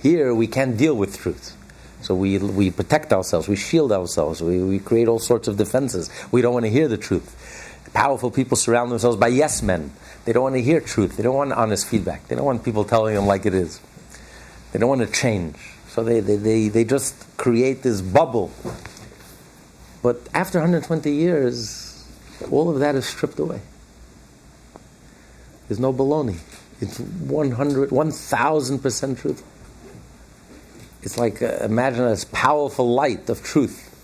Here, 0.01 0.33
we 0.33 0.47
can't 0.47 0.77
deal 0.77 0.95
with 0.95 1.17
truth. 1.17 1.55
So 2.01 2.15
we, 2.15 2.37
we 2.37 2.69
protect 2.69 3.11
ourselves, 3.11 3.47
we 3.47 3.55
shield 3.55 3.91
ourselves, 3.91 4.41
we, 4.41 4.61
we 4.63 4.79
create 4.79 5.07
all 5.07 5.19
sorts 5.19 5.47
of 5.47 5.57
defenses. 5.57 6.09
We 6.31 6.41
don't 6.41 6.53
want 6.53 6.65
to 6.65 6.71
hear 6.71 6.87
the 6.87 6.97
truth. 6.97 7.89
Powerful 7.93 8.29
people 8.29 8.57
surround 8.57 8.91
themselves 8.91 9.17
by 9.17 9.29
yes 9.29 9.61
men. 9.61 9.91
They 10.27 10.33
don't 10.33 10.43
want 10.43 10.55
to 10.55 10.61
hear 10.61 10.81
truth. 10.81 11.15
They 11.15 11.23
don't 11.23 11.35
want 11.35 11.53
honest 11.53 11.87
feedback. 11.87 12.27
They 12.27 12.35
don't 12.35 12.43
want 12.43 12.65
people 12.65 12.83
telling 12.83 13.15
them 13.15 13.27
like 13.27 13.45
it 13.45 13.53
is. 13.53 13.79
They 14.73 14.79
don't 14.79 14.89
want 14.89 14.99
to 14.99 15.07
change. 15.07 15.55
So 15.87 16.03
they, 16.03 16.19
they, 16.19 16.35
they, 16.35 16.67
they 16.67 16.83
just 16.83 17.15
create 17.37 17.81
this 17.81 18.01
bubble. 18.01 18.51
But 20.03 20.19
after 20.33 20.59
120 20.59 21.09
years, 21.09 22.05
all 22.51 22.69
of 22.69 22.79
that 22.79 22.95
is 22.95 23.05
stripped 23.05 23.39
away. 23.39 23.61
There's 25.69 25.79
no 25.79 25.93
baloney. 25.93 26.39
It's 26.81 26.99
100, 26.99 27.89
1000% 27.89 29.19
truth. 29.21 29.43
It's 31.03 31.17
like, 31.17 31.41
uh, 31.41 31.59
imagine 31.61 32.03
this 32.03 32.25
powerful 32.25 32.93
light 32.93 33.29
of 33.29 33.43
truth 33.43 33.95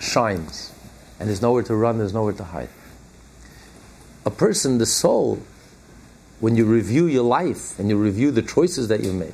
shines, 0.00 0.72
and 1.20 1.28
there's 1.28 1.42
nowhere 1.42 1.62
to 1.64 1.76
run, 1.76 1.98
there's 1.98 2.14
nowhere 2.14 2.32
to 2.32 2.44
hide. 2.44 2.70
A 4.26 4.30
person, 4.30 4.78
the 4.78 4.86
soul, 4.86 5.38
when 6.40 6.56
you 6.56 6.66
review 6.66 7.06
your 7.06 7.22
life 7.22 7.78
and 7.78 7.88
you 7.88 7.96
review 7.96 8.30
the 8.32 8.42
choices 8.42 8.88
that 8.88 9.00
you've 9.00 9.14
made, 9.14 9.32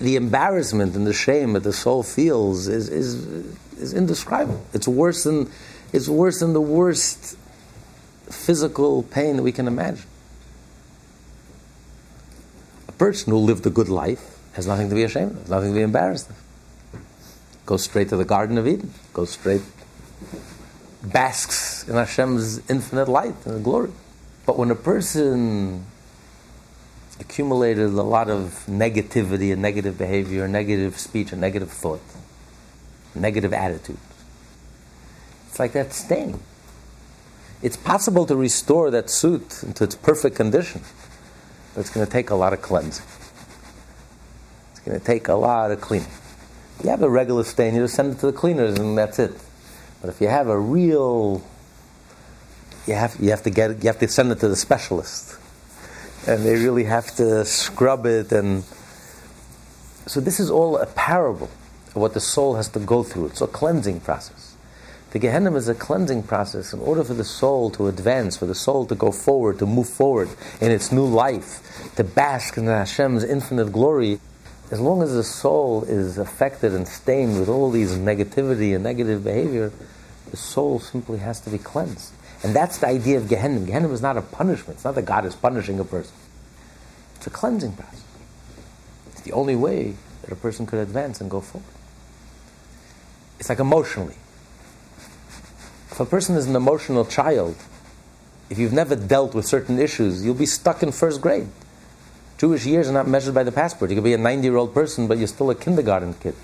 the 0.00 0.16
embarrassment 0.16 0.96
and 0.96 1.06
the 1.06 1.12
shame 1.12 1.52
that 1.52 1.62
the 1.62 1.74
soul 1.74 2.02
feels 2.02 2.66
is, 2.66 2.88
is, 2.88 3.14
is 3.78 3.92
indescribable. 3.92 4.64
It's 4.72 4.88
worse 4.88 5.24
than, 5.24 5.50
it's 5.92 6.08
worse 6.08 6.40
than 6.40 6.54
the 6.54 6.60
worst 6.60 7.36
physical 8.30 9.02
pain 9.02 9.36
that 9.36 9.42
we 9.42 9.52
can 9.52 9.66
imagine. 9.68 10.06
A 12.88 12.92
person 12.92 13.30
who 13.30 13.38
lived 13.38 13.66
a 13.66 13.70
good 13.70 13.90
life 13.90 14.38
has 14.54 14.66
nothing 14.66 14.88
to 14.88 14.94
be 14.94 15.04
ashamed 15.04 15.32
of, 15.32 15.50
nothing 15.50 15.72
to 15.72 15.74
be 15.74 15.82
embarrassed 15.82 16.30
of. 16.30 16.36
Goes 17.66 17.84
straight 17.84 18.08
to 18.08 18.16
the 18.16 18.24
Garden 18.24 18.56
of 18.56 18.66
Eden, 18.66 18.92
goes 19.12 19.30
straight, 19.30 19.62
basks 21.02 21.88
in 21.88 21.94
Hashem's 21.94 22.58
infinite 22.70 23.08
light 23.08 23.34
and 23.46 23.64
glory. 23.64 23.90
But 24.46 24.58
when 24.58 24.70
a 24.70 24.74
person 24.74 25.86
accumulated 27.18 27.86
a 27.86 28.02
lot 28.02 28.30
of 28.30 28.64
negativity 28.68 29.52
and 29.52 29.62
negative 29.62 29.98
behavior, 29.98 30.48
negative 30.48 30.98
speech 30.98 31.32
and 31.32 31.40
negative 31.40 31.70
thought, 31.70 32.00
negative 33.14 33.52
attitude, 33.52 33.98
it's 35.48 35.58
like 35.58 35.72
that 35.72 35.92
stain. 35.92 36.40
It's 37.62 37.76
possible 37.76 38.24
to 38.26 38.36
restore 38.36 38.90
that 38.90 39.10
suit 39.10 39.62
into 39.62 39.84
its 39.84 39.94
perfect 39.94 40.36
condition, 40.36 40.82
but 41.74 41.80
it's 41.80 41.90
going 41.90 42.06
to 42.06 42.10
take 42.10 42.30
a 42.30 42.34
lot 42.34 42.52
of 42.52 42.62
cleansing. 42.62 43.04
It's 44.70 44.80
going 44.80 44.98
to 44.98 45.04
take 45.04 45.28
a 45.28 45.34
lot 45.34 45.70
of 45.70 45.80
cleaning. 45.80 46.08
If 46.78 46.84
you 46.84 46.90
have 46.90 47.02
a 47.02 47.10
regular 47.10 47.44
stain, 47.44 47.74
you 47.74 47.82
just 47.82 47.94
send 47.94 48.14
it 48.14 48.20
to 48.20 48.26
the 48.26 48.32
cleaners 48.32 48.78
and 48.78 48.96
that's 48.96 49.18
it. 49.18 49.32
But 50.00 50.10
if 50.10 50.20
you 50.20 50.28
have 50.28 50.48
a 50.48 50.58
real, 50.58 51.42
you 52.86 52.94
have, 52.94 53.16
you 53.20 53.30
have 53.30 53.42
to 53.42 53.50
get 53.50 53.82
you 53.82 53.88
have 53.88 53.98
to 53.98 54.08
send 54.08 54.32
it 54.32 54.40
to 54.40 54.48
the 54.48 54.56
specialist. 54.56 55.36
And 56.26 56.44
they 56.44 56.54
really 56.54 56.84
have 56.84 57.14
to 57.16 57.44
scrub 57.44 58.06
it 58.06 58.30
and 58.32 58.62
so 60.10 60.20
this 60.20 60.40
is 60.40 60.50
all 60.50 60.76
a 60.76 60.86
parable 60.86 61.48
of 61.88 61.96
what 61.96 62.14
the 62.14 62.20
soul 62.20 62.56
has 62.56 62.68
to 62.70 62.80
go 62.80 63.04
through. 63.04 63.26
It's 63.26 63.40
a 63.40 63.46
cleansing 63.46 64.00
process. 64.00 64.56
The 65.12 65.20
Gehenna 65.20 65.54
is 65.54 65.68
a 65.68 65.74
cleansing 65.74 66.24
process 66.24 66.72
in 66.72 66.80
order 66.80 67.04
for 67.04 67.14
the 67.14 67.22
soul 67.22 67.70
to 67.70 67.86
advance, 67.86 68.36
for 68.36 68.46
the 68.46 68.54
soul 68.54 68.86
to 68.86 68.96
go 68.96 69.12
forward, 69.12 69.60
to 69.60 69.66
move 69.66 69.88
forward 69.88 70.28
in 70.60 70.72
its 70.72 70.90
new 70.90 71.04
life, 71.04 71.94
to 71.94 72.02
bask 72.02 72.56
in 72.56 72.66
Hashem's 72.66 73.22
infinite 73.22 73.70
glory 73.72 74.18
as 74.70 74.80
long 74.80 75.02
as 75.02 75.12
the 75.12 75.24
soul 75.24 75.84
is 75.84 76.16
affected 76.16 76.72
and 76.72 76.86
stained 76.86 77.38
with 77.40 77.48
all 77.48 77.70
these 77.70 77.96
negativity 77.96 78.74
and 78.74 78.84
negative 78.84 79.24
behavior, 79.24 79.72
the 80.30 80.36
soul 80.36 80.78
simply 80.78 81.18
has 81.18 81.40
to 81.40 81.50
be 81.50 81.58
cleansed. 81.58 82.12
And 82.42 82.54
that's 82.54 82.78
the 82.78 82.86
idea 82.86 83.18
of 83.18 83.28
Gehenna. 83.28 83.60
Gehenna 83.60 83.88
is 83.90 84.00
not 84.00 84.16
a 84.16 84.22
punishment. 84.22 84.76
It's 84.76 84.84
not 84.84 84.94
that 84.94 85.02
God 85.02 85.26
is 85.26 85.34
punishing 85.34 85.80
a 85.80 85.84
person. 85.84 86.14
It's 87.16 87.26
a 87.26 87.30
cleansing 87.30 87.72
process. 87.72 88.04
It's 89.10 89.22
the 89.22 89.32
only 89.32 89.56
way 89.56 89.94
that 90.22 90.32
a 90.32 90.36
person 90.36 90.66
could 90.66 90.78
advance 90.78 91.20
and 91.20 91.30
go 91.30 91.40
forward. 91.40 91.68
It's 93.40 93.48
like 93.48 93.58
emotionally. 93.58 94.16
If 95.90 95.98
a 95.98 96.06
person 96.06 96.36
is 96.36 96.46
an 96.46 96.54
emotional 96.54 97.04
child, 97.04 97.56
if 98.48 98.58
you've 98.58 98.72
never 98.72 98.94
dealt 98.96 99.34
with 99.34 99.46
certain 99.46 99.78
issues, 99.78 100.24
you'll 100.24 100.34
be 100.34 100.46
stuck 100.46 100.82
in 100.82 100.92
first 100.92 101.20
grade. 101.20 101.48
Jewish 102.40 102.64
years 102.64 102.88
are 102.88 102.92
not 102.92 103.06
measured 103.06 103.34
by 103.34 103.42
the 103.42 103.52
passport. 103.52 103.90
You 103.90 103.96
could 103.96 104.04
be 104.04 104.14
a 104.14 104.18
90 104.18 104.42
year 104.46 104.56
old 104.56 104.72
person, 104.72 105.06
but 105.06 105.18
you're 105.18 105.26
still 105.26 105.50
a 105.50 105.54
kindergarten 105.54 106.14
kid. 106.14 106.34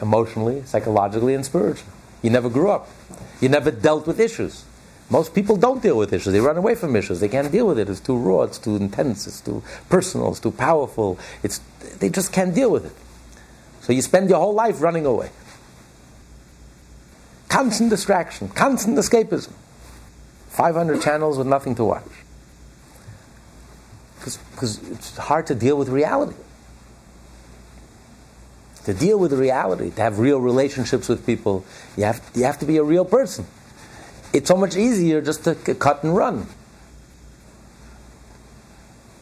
Emotionally, 0.00 0.62
psychologically, 0.62 1.34
and 1.34 1.44
spiritually. 1.44 1.90
You 2.22 2.30
never 2.30 2.48
grew 2.48 2.70
up. 2.70 2.88
You 3.40 3.48
never 3.48 3.72
dealt 3.72 4.06
with 4.06 4.20
issues. 4.20 4.64
Most 5.10 5.34
people 5.34 5.56
don't 5.56 5.82
deal 5.82 5.98
with 5.98 6.12
issues. 6.12 6.32
They 6.32 6.38
run 6.38 6.56
away 6.56 6.76
from 6.76 6.94
issues. 6.94 7.18
They 7.18 7.28
can't 7.28 7.50
deal 7.50 7.66
with 7.66 7.80
it. 7.80 7.88
It's 7.88 7.98
too 7.98 8.16
raw, 8.16 8.42
it's 8.42 8.58
too 8.58 8.76
intense, 8.76 9.26
it's 9.26 9.40
too 9.40 9.64
personal, 9.88 10.30
it's 10.30 10.38
too 10.38 10.52
powerful. 10.52 11.18
It's, 11.42 11.58
they 11.98 12.10
just 12.10 12.32
can't 12.32 12.54
deal 12.54 12.70
with 12.70 12.86
it. 12.86 12.94
So 13.80 13.92
you 13.92 14.02
spend 14.02 14.30
your 14.30 14.38
whole 14.38 14.54
life 14.54 14.80
running 14.80 15.04
away. 15.04 15.30
Constant 17.48 17.90
distraction, 17.90 18.50
constant 18.50 18.96
escapism. 18.96 19.50
500 20.50 21.02
channels 21.02 21.38
with 21.38 21.48
nothing 21.48 21.74
to 21.74 21.84
watch 21.84 22.04
because 24.18 24.80
it's 24.90 25.16
hard 25.16 25.46
to 25.46 25.54
deal 25.54 25.76
with 25.76 25.88
reality. 25.88 26.36
To 28.84 28.94
deal 28.94 29.18
with 29.18 29.32
reality, 29.32 29.90
to 29.90 30.02
have 30.02 30.18
real 30.18 30.40
relationships 30.40 31.08
with 31.08 31.26
people, 31.26 31.64
you 31.96 32.04
have, 32.04 32.22
you 32.34 32.44
have 32.44 32.58
to 32.58 32.66
be 32.66 32.78
a 32.78 32.82
real 32.82 33.04
person. 33.04 33.46
It's 34.32 34.48
so 34.48 34.56
much 34.56 34.76
easier 34.76 35.20
just 35.20 35.44
to 35.44 35.54
cut 35.54 36.02
and 36.04 36.16
run. 36.16 36.46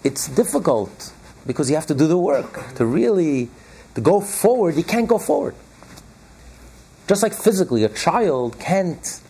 It's 0.05 0.29
difficult 0.29 1.12
because 1.47 1.69
you 1.69 1.76
have 1.76 1.87
to 1.87 1.95
do 1.95 2.07
the 2.07 2.19
work. 2.19 2.75
To 2.76 2.87
really 2.87 3.50
to 3.97 4.00
go 4.00 4.21
forward, 4.21 4.76
you 4.76 4.85
can't 4.85 5.09
go 5.09 5.19
forward. 5.19 5.55
Just 7.09 7.23
like 7.23 7.33
physically, 7.33 7.83
a 7.83 7.88
child 7.88 8.59
can't 8.59 9.21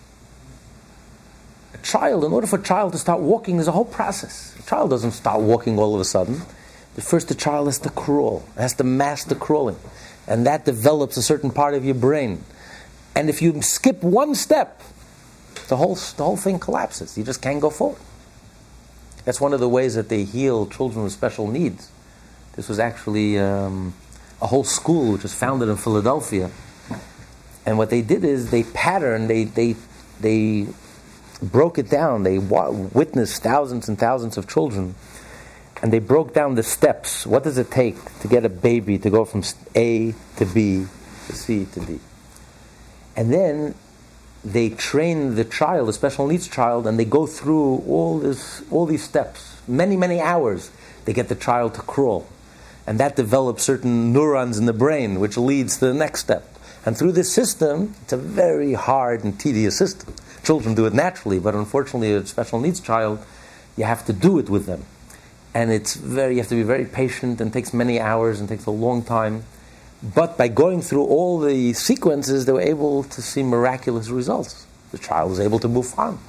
child, 1.87 2.25
in 2.25 2.33
order 2.33 2.47
for 2.47 2.59
a 2.59 2.63
child 2.63 2.93
to 2.93 2.99
start 2.99 3.21
walking, 3.21 3.57
there's 3.57 3.69
a 3.69 3.73
whole 3.73 3.85
process. 3.85 4.55
A 4.59 4.63
child 4.69 4.91
doesn't 4.91 5.13
start 5.13 5.41
walking 5.41 5.79
all 5.79 5.95
of 5.95 6.01
a 6.01 6.05
sudden. 6.05 6.43
The 6.97 7.03
first 7.03 7.29
the 7.29 7.35
child 7.35 7.69
has 7.69 7.79
to 7.81 7.91
crawl, 7.91 8.45
has 8.57 8.75
to 8.75 8.85
master 8.85 9.35
crawling, 9.35 9.77
and 10.27 10.47
that 10.47 10.65
develops 10.65 11.17
a 11.17 11.23
certain 11.23 11.51
part 11.51 11.75
of 11.75 11.85
your 11.85 11.95
brain. 11.95 12.45
And 13.15 13.31
if 13.31 13.41
you 13.41 13.63
skip 13.63 14.03
one 14.03 14.35
step, 14.35 14.81
the 15.69 15.77
whole 15.77 15.95
the 15.95 16.25
whole 16.25 16.37
thing 16.37 16.59
collapses. 16.59 17.17
You 17.17 17.25
just 17.25 17.43
can't 17.43 17.61
go 17.61 17.71
forward. 17.71 18.01
That's 19.25 19.41
one 19.41 19.53
of 19.53 19.61
the 19.61 19.69
ways 19.69 19.95
that 19.95 20.09
they 20.09 20.25
heal 20.25 20.67
children 20.67 21.05
with 21.05 21.13
special 21.13 21.49
needs. 21.49 21.91
This 22.55 22.69
was 22.69 22.79
actually 22.79 23.39
um, 23.39 23.95
a 24.41 24.47
whole 24.47 24.65
school 24.65 25.13
which 25.13 25.23
was 25.23 25.35
founded 25.35 25.69
in 25.69 25.77
Philadelphia. 25.77 26.51
And 27.67 27.77
what 27.79 27.91
they 27.91 28.03
did 28.03 28.25
is 28.25 28.51
they 28.51 28.63
patterned, 28.63 29.29
they, 29.29 29.45
they, 29.45 29.75
they 30.21 30.69
broke 31.43 31.79
it 31.79 31.91
down. 31.91 32.23
They 32.23 32.39
witnessed 32.39 33.43
thousands 33.43 33.89
and 33.89 33.99
thousands 33.99 34.37
of 34.37 34.49
children. 34.49 34.95
And 35.83 35.93
they 35.93 35.99
broke 35.99 36.33
down 36.33 36.55
the 36.55 36.63
steps. 36.63 37.27
What 37.27 37.45
does 37.45 37.59
it 37.59 37.71
take 37.71 37.97
to 38.21 38.29
get 38.29 38.45
a 38.45 38.49
baby 38.49 38.99
to 38.99 39.11
go 39.11 39.25
from 39.25 39.43
A 39.75 40.15
to 40.37 40.47
B 40.47 40.87
to 41.27 41.33
C 41.35 41.67
to 41.73 41.81
D? 41.81 42.01
And 43.15 43.33
then 43.33 43.75
they 44.45 44.71
train 44.71 45.35
the 45.35 45.45
child, 45.45 45.89
the 45.89 45.93
special 45.93 46.27
needs 46.27 46.49
child, 46.49 46.87
and 46.87 46.99
they 46.99 47.05
go 47.05 47.27
through 47.27 47.79
all 47.89 48.19
this, 48.19 48.63
all 48.71 48.87
these 48.87 49.03
steps, 49.03 49.57
many, 49.67 49.97
many 49.97 50.21
hours. 50.21 50.71
They 51.05 51.13
get 51.13 51.29
the 51.29 51.35
child 51.35 51.75
to 51.75 51.83
crawl, 51.83 52.27
and 52.87 52.99
that 53.01 53.17
develops 53.17 53.63
certain 53.63 54.13
neurons 54.13 54.59
in 54.59 54.67
the 54.67 54.73
brain, 54.73 55.21
which 55.21 55.37
leads 55.37 55.79
to 55.79 55.87
the 55.87 55.95
next 55.95 56.21
step. 56.21 56.49
And 56.85 56.97
through 56.97 57.13
this 57.13 57.33
system, 57.33 57.95
it's 58.03 58.13
a 58.13 58.17
very 58.17 58.75
hard 58.75 59.25
and 59.25 59.39
tedious 59.39 59.77
system. 59.77 60.15
Children 60.47 60.77
do 60.77 60.87
it 60.87 60.95
naturally, 60.95 61.41
but 61.41 61.57
unfortunately, 61.57 62.13
a 62.13 62.25
special 62.25 62.61
needs 62.61 62.79
child, 62.79 63.19
you 63.77 63.83
have 63.83 64.07
to 64.07 64.13
do 64.13 64.39
it 64.39 64.49
with 64.49 64.67
them, 64.67 64.85
and 65.53 65.73
it's 65.73 65.97
very. 65.97 66.35
You 66.35 66.39
have 66.39 66.49
to 66.51 66.55
be 66.55 66.63
very 66.63 66.85
patient, 66.85 67.41
and 67.41 67.53
takes 67.53 67.75
many 67.75 67.99
hours, 67.99 68.39
and 68.39 68.49
takes 68.49 68.65
a 68.65 68.71
long 68.71 69.03
time. 69.03 69.43
But 70.15 70.39
by 70.39 70.47
going 70.47 70.83
through 70.83 71.03
all 71.03 71.41
the 71.41 71.73
sequences, 71.73 72.45
they 72.45 72.53
were 72.53 72.61
able 72.61 73.03
to 73.03 73.21
see 73.21 73.43
miraculous 73.43 74.09
results. 74.09 74.69
The 74.93 74.99
child 74.99 75.31
was 75.31 75.41
able 75.41 75.59
to 75.59 75.67
move 75.67 75.93
on. 75.99 76.21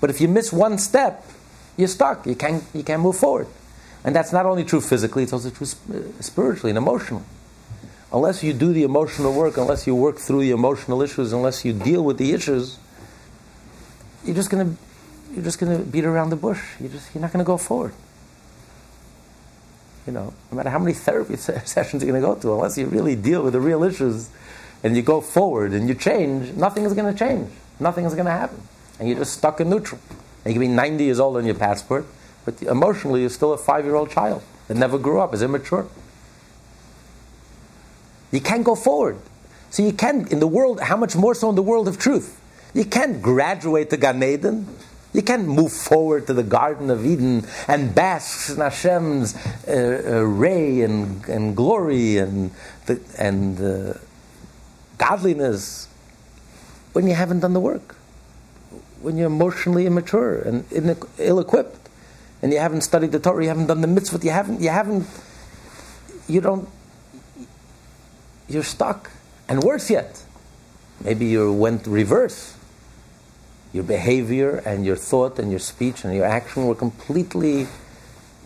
But 0.00 0.10
if 0.10 0.20
you 0.20 0.28
miss 0.28 0.52
one 0.52 0.78
step, 0.78 1.26
you're 1.76 1.88
stuck. 1.88 2.28
You 2.28 2.36
can't, 2.36 2.62
you 2.72 2.84
can't 2.84 3.02
move 3.02 3.16
forward. 3.16 3.48
And 4.04 4.14
that's 4.14 4.32
not 4.32 4.46
only 4.46 4.62
true 4.62 4.80
physically, 4.80 5.24
it's 5.24 5.32
also 5.32 5.50
true 5.50 5.66
uh, 5.66 6.22
spiritually 6.22 6.70
and 6.70 6.78
emotionally. 6.78 7.24
Unless 8.12 8.44
you 8.44 8.52
do 8.52 8.72
the 8.72 8.84
emotional 8.84 9.34
work, 9.34 9.56
unless 9.56 9.84
you 9.84 9.96
work 9.96 10.18
through 10.18 10.42
the 10.42 10.52
emotional 10.52 11.02
issues, 11.02 11.32
unless 11.32 11.64
you 11.64 11.72
deal 11.72 12.04
with 12.04 12.18
the 12.18 12.30
issues, 12.30 12.78
you're 14.24 14.34
just 14.34 14.50
going 14.50 14.70
to 14.70 14.82
you're 15.34 15.44
just 15.44 15.58
going 15.58 15.76
to 15.76 15.84
beat 15.84 16.04
around 16.04 16.30
the 16.30 16.36
bush. 16.36 16.62
You're 16.80 16.90
just 16.90 17.14
you're 17.14 17.22
not 17.22 17.32
going 17.32 17.44
to 17.44 17.46
go 17.46 17.56
forward 17.56 17.92
you 20.08 20.14
know, 20.14 20.32
no 20.50 20.56
matter 20.56 20.70
how 20.70 20.78
many 20.78 20.94
therapy 20.94 21.36
sessions 21.36 22.02
you're 22.02 22.10
going 22.10 22.20
to 22.20 22.26
go 22.26 22.34
to, 22.34 22.54
unless 22.54 22.78
you 22.78 22.86
really 22.86 23.14
deal 23.14 23.42
with 23.42 23.52
the 23.52 23.60
real 23.60 23.84
issues 23.84 24.30
and 24.82 24.96
you 24.96 25.02
go 25.02 25.20
forward 25.20 25.72
and 25.72 25.86
you 25.86 25.94
change, 25.94 26.56
nothing 26.56 26.84
is 26.84 26.94
going 26.94 27.12
to 27.12 27.16
change. 27.16 27.50
Nothing 27.78 28.06
is 28.06 28.14
going 28.14 28.24
to 28.24 28.32
happen. 28.32 28.60
And 28.98 29.06
you're 29.06 29.18
just 29.18 29.34
stuck 29.34 29.60
in 29.60 29.68
neutral. 29.68 30.00
And 30.44 30.54
you 30.54 30.58
can 30.58 30.70
be 30.70 30.74
90 30.74 31.04
years 31.04 31.20
old 31.20 31.36
on 31.36 31.44
your 31.44 31.54
passport, 31.54 32.06
but 32.46 32.60
emotionally 32.62 33.20
you're 33.20 33.28
still 33.28 33.52
a 33.52 33.58
five 33.58 33.84
year 33.84 33.96
old 33.96 34.10
child 34.10 34.42
that 34.66 34.78
never 34.78 34.98
grew 34.98 35.20
up, 35.20 35.34
is 35.34 35.42
immature. 35.42 35.86
You 38.32 38.40
can't 38.40 38.64
go 38.64 38.74
forward. 38.74 39.18
So 39.68 39.82
you 39.82 39.92
can, 39.92 40.26
in 40.28 40.40
the 40.40 40.46
world, 40.46 40.80
how 40.80 40.96
much 40.96 41.16
more 41.16 41.34
so 41.34 41.50
in 41.50 41.54
the 41.54 41.62
world 41.62 41.86
of 41.86 41.98
truth? 41.98 42.37
You 42.78 42.86
can't 42.86 43.20
graduate 43.20 43.90
to 43.90 43.98
Gan 43.98 44.22
Eden 44.22 44.64
you 45.12 45.22
can't 45.22 45.48
move 45.48 45.72
forward 45.72 46.26
to 46.26 46.34
the 46.34 46.42
Garden 46.42 46.90
of 46.90 47.04
Eden 47.04 47.46
and 47.66 47.94
bask 47.94 48.50
in 48.50 48.58
Hashem's 48.58 49.34
uh, 49.66 50.02
uh, 50.06 50.20
ray 50.20 50.82
and, 50.82 51.24
and 51.26 51.56
glory 51.56 52.18
and, 52.18 52.50
the, 52.86 53.00
and 53.18 53.60
uh, 53.60 53.98
godliness 54.98 55.88
when 56.92 57.06
you 57.06 57.14
haven't 57.14 57.40
done 57.40 57.54
the 57.54 57.60
work, 57.60 57.96
when 59.00 59.16
you're 59.16 59.28
emotionally 59.28 59.86
immature 59.86 60.40
and 60.40 60.64
ill-equipped, 61.18 61.88
and 62.42 62.52
you 62.52 62.58
haven't 62.58 62.82
studied 62.82 63.12
the 63.12 63.18
Torah, 63.18 63.42
you 63.42 63.48
haven't 63.48 63.66
done 63.66 63.80
the 63.80 63.86
mitzvah, 63.86 64.24
you 64.24 64.30
haven't, 64.30 64.60
you 64.60 64.68
haven't, 64.68 65.06
you 66.28 66.40
don't, 66.40 66.68
you're 68.48 68.62
stuck. 68.62 69.10
And 69.48 69.62
worse 69.62 69.90
yet, 69.90 70.22
maybe 71.02 71.26
you 71.26 71.52
went 71.52 71.86
reverse 71.86 72.57
your 73.72 73.84
behavior 73.84 74.62
and 74.64 74.84
your 74.86 74.96
thought 74.96 75.38
and 75.38 75.50
your 75.50 75.60
speech 75.60 76.04
and 76.04 76.14
your 76.14 76.24
action 76.24 76.66
were 76.66 76.74
completely 76.74 77.66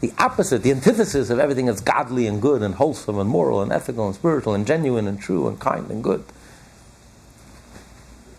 the 0.01 0.13
opposite, 0.19 0.65
the 0.65 0.73
antithesis 0.73 1.31
of 1.31 1.39
everything 1.39 1.67
that's 1.67 1.81
godly 1.81 2.27
and 2.27 2.43
good 2.43 2.61
and 2.61 2.75
wholesome 2.75 3.19
and 3.21 3.31
moral 3.31 3.63
and 3.63 3.71
ethical 3.71 4.07
and 4.07 4.17
spiritual 4.17 4.53
and 4.53 4.67
genuine 4.67 5.07
and 5.07 5.21
true 5.21 5.47
and 5.47 5.61
kind 5.61 5.89
and 5.91 6.03
good. 6.03 6.25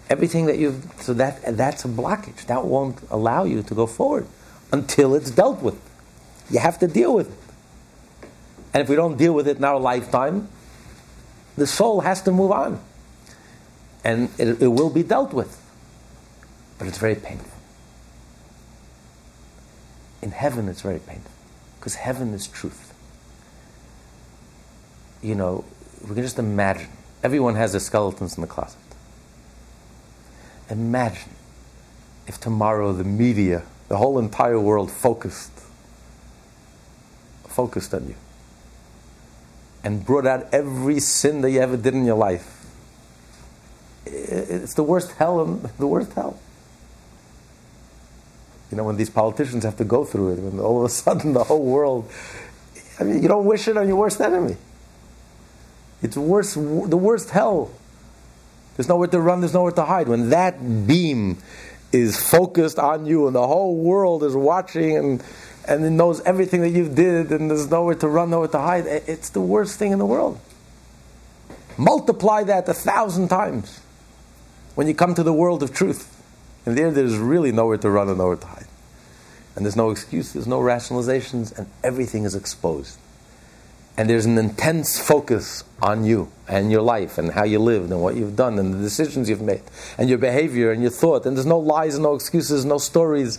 Everything 0.10 0.46
that 0.48 0.58
you've 0.58 0.86
so 1.00 1.14
that 1.14 1.58
that's 1.58 1.86
a 1.86 1.88
blockage. 1.88 2.46
That 2.48 2.66
won't 2.66 3.02
allow 3.10 3.46
you 3.46 3.64
to 3.64 3.74
go 3.74 3.88
forward 3.88 4.28
until 4.74 5.16
it's 5.16 5.32
dealt 5.32 5.62
with. 5.62 5.80
You 6.50 6.60
have 6.60 6.78
to 6.80 6.88
deal 6.88 7.16
with 7.16 7.30
it. 7.32 8.30
And 8.74 8.82
if 8.82 8.90
we 8.90 8.98
don't 8.98 9.18
deal 9.18 9.34
with 9.34 9.48
it 9.48 9.56
in 9.56 9.64
our 9.64 9.80
lifetime, 9.80 10.50
the 11.56 11.66
soul 11.66 12.02
has 12.02 12.22
to 12.24 12.32
move 12.32 12.52
on. 12.52 12.82
And 14.04 14.30
it, 14.38 14.62
it 14.62 14.68
will 14.68 14.90
be 14.90 15.04
dealt 15.04 15.32
with 15.32 15.63
but 16.78 16.88
it's 16.88 16.98
very 16.98 17.16
painful. 17.16 17.52
In 20.22 20.32
heaven, 20.32 20.70
it's 20.70 20.82
very 20.82 21.00
painful 21.00 21.32
because 21.78 21.96
heaven 21.96 22.34
is 22.34 22.48
truth. 22.48 22.94
You 25.22 25.36
know, 25.36 25.66
we 26.02 26.16
can 26.16 26.24
just 26.24 26.40
imagine. 26.40 26.90
Everyone 27.24 27.56
has 27.56 27.72
their 27.72 27.80
skeletons 27.80 28.38
in 28.38 28.42
the 28.42 28.48
closet. 28.48 28.80
Imagine 30.70 31.30
if 32.28 32.40
tomorrow 32.40 32.94
the 32.94 33.04
media, 33.04 33.64
the 33.90 33.98
whole 33.98 34.18
entire 34.18 34.60
world 34.60 34.92
focused, 34.92 35.52
focused 37.48 37.94
on 37.94 38.08
you 38.08 38.16
and 39.84 40.06
brought 40.06 40.26
out 40.26 40.48
every 40.54 41.00
sin 41.00 41.42
that 41.42 41.52
you 41.52 41.60
ever 41.60 41.76
did 41.76 41.94
in 41.94 42.06
your 42.06 42.18
life. 42.18 42.66
It's 44.06 44.74
the 44.74 44.84
worst 44.84 45.12
hell, 45.14 45.46
the 45.78 45.88
worst 45.88 46.14
hell 46.14 46.40
you 48.74 48.78
know, 48.78 48.86
when 48.86 48.98
these 48.98 49.12
politicians 49.12 49.64
have 49.66 49.78
to 49.78 49.84
go 49.84 50.04
through 50.04 50.34
it, 50.34 50.40
when 50.40 50.60
all 50.60 50.80
of 50.80 50.86
a 50.86 50.90
sudden 50.90 51.34
the 51.34 51.44
whole 51.44 51.64
world, 51.64 52.10
I 53.00 53.04
mean, 53.04 53.22
you 53.22 53.28
don't 53.28 53.46
wish 53.46 53.68
it 53.68 53.78
on 53.78 53.88
your 53.88 53.98
worst 53.98 54.20
enemy. 54.20 54.58
It's 56.02 56.18
worse, 56.18 56.56
the 56.56 56.98
worst 56.98 57.30
hell. 57.30 57.70
There's 58.76 58.90
nowhere 58.90 59.10
to 59.10 59.22
run, 59.22 59.42
there's 59.42 59.54
nowhere 59.54 59.74
to 59.74 59.86
hide. 59.86 60.08
When 60.08 60.32
that 60.32 60.88
beam 60.88 61.38
is 61.92 62.18
focused 62.20 62.80
on 62.80 63.06
you 63.06 63.28
and 63.28 63.36
the 63.36 63.46
whole 63.46 63.76
world 63.76 64.24
is 64.24 64.36
watching 64.36 64.98
and, 64.98 65.24
and 65.68 65.86
it 65.86 65.92
knows 65.92 66.20
everything 66.22 66.62
that 66.62 66.70
you 66.70 66.90
did 66.90 67.32
and 67.32 67.52
there's 67.52 67.70
nowhere 67.70 67.94
to 67.94 68.08
run, 68.08 68.32
nowhere 68.32 68.48
to 68.48 68.58
hide, 68.58 68.88
it's 68.88 69.30
the 69.30 69.42
worst 69.42 69.78
thing 69.78 69.92
in 69.92 70.00
the 70.00 70.06
world. 70.08 70.40
Multiply 71.78 72.42
that 72.46 72.68
a 72.68 72.74
thousand 72.74 73.28
times 73.28 73.82
when 74.74 74.88
you 74.88 74.96
come 74.96 75.14
to 75.14 75.22
the 75.22 75.34
world 75.34 75.62
of 75.62 75.76
truth. 75.76 76.10
And 76.66 76.78
there, 76.78 76.92
there's 76.92 77.18
really 77.18 77.52
nowhere 77.52 77.78
to 77.78 77.90
run 77.90 78.10
and 78.10 78.18
nowhere 78.18 78.38
to 78.38 78.48
hide. 78.48 78.68
And 79.56 79.66
there's 79.66 79.76
no 79.76 79.92
excuse, 79.92 80.34
there's 80.34 80.48
no 80.48 80.60
rationalizations, 80.60 81.56
and 81.58 81.68
everything 81.84 82.24
is 82.24 82.36
exposed. 82.36 82.98
And 83.96 84.10
there's 84.10 84.26
an 84.26 84.40
intense 84.40 84.98
focus 85.00 85.64
on 85.80 86.04
you 86.04 86.32
and 86.48 86.72
your 86.72 86.82
life 86.82 87.20
and 87.20 87.32
how 87.32 87.44
you 87.44 87.60
lived 87.60 87.92
and 87.92 88.02
what 88.02 88.16
you've 88.16 88.36
done 88.36 88.58
and 88.58 88.74
the 88.74 88.80
decisions 88.80 89.30
you've 89.30 89.42
made 89.42 89.62
and 90.00 90.10
your 90.10 90.18
behavior 90.18 90.72
and 90.72 90.82
your 90.82 90.90
thought. 90.90 91.28
And 91.28 91.38
there's 91.38 91.46
no 91.46 91.60
lies 91.60 91.94
and 91.94 92.04
no 92.04 92.16
excuses, 92.16 92.66
no 92.66 92.80
stories. 92.80 93.38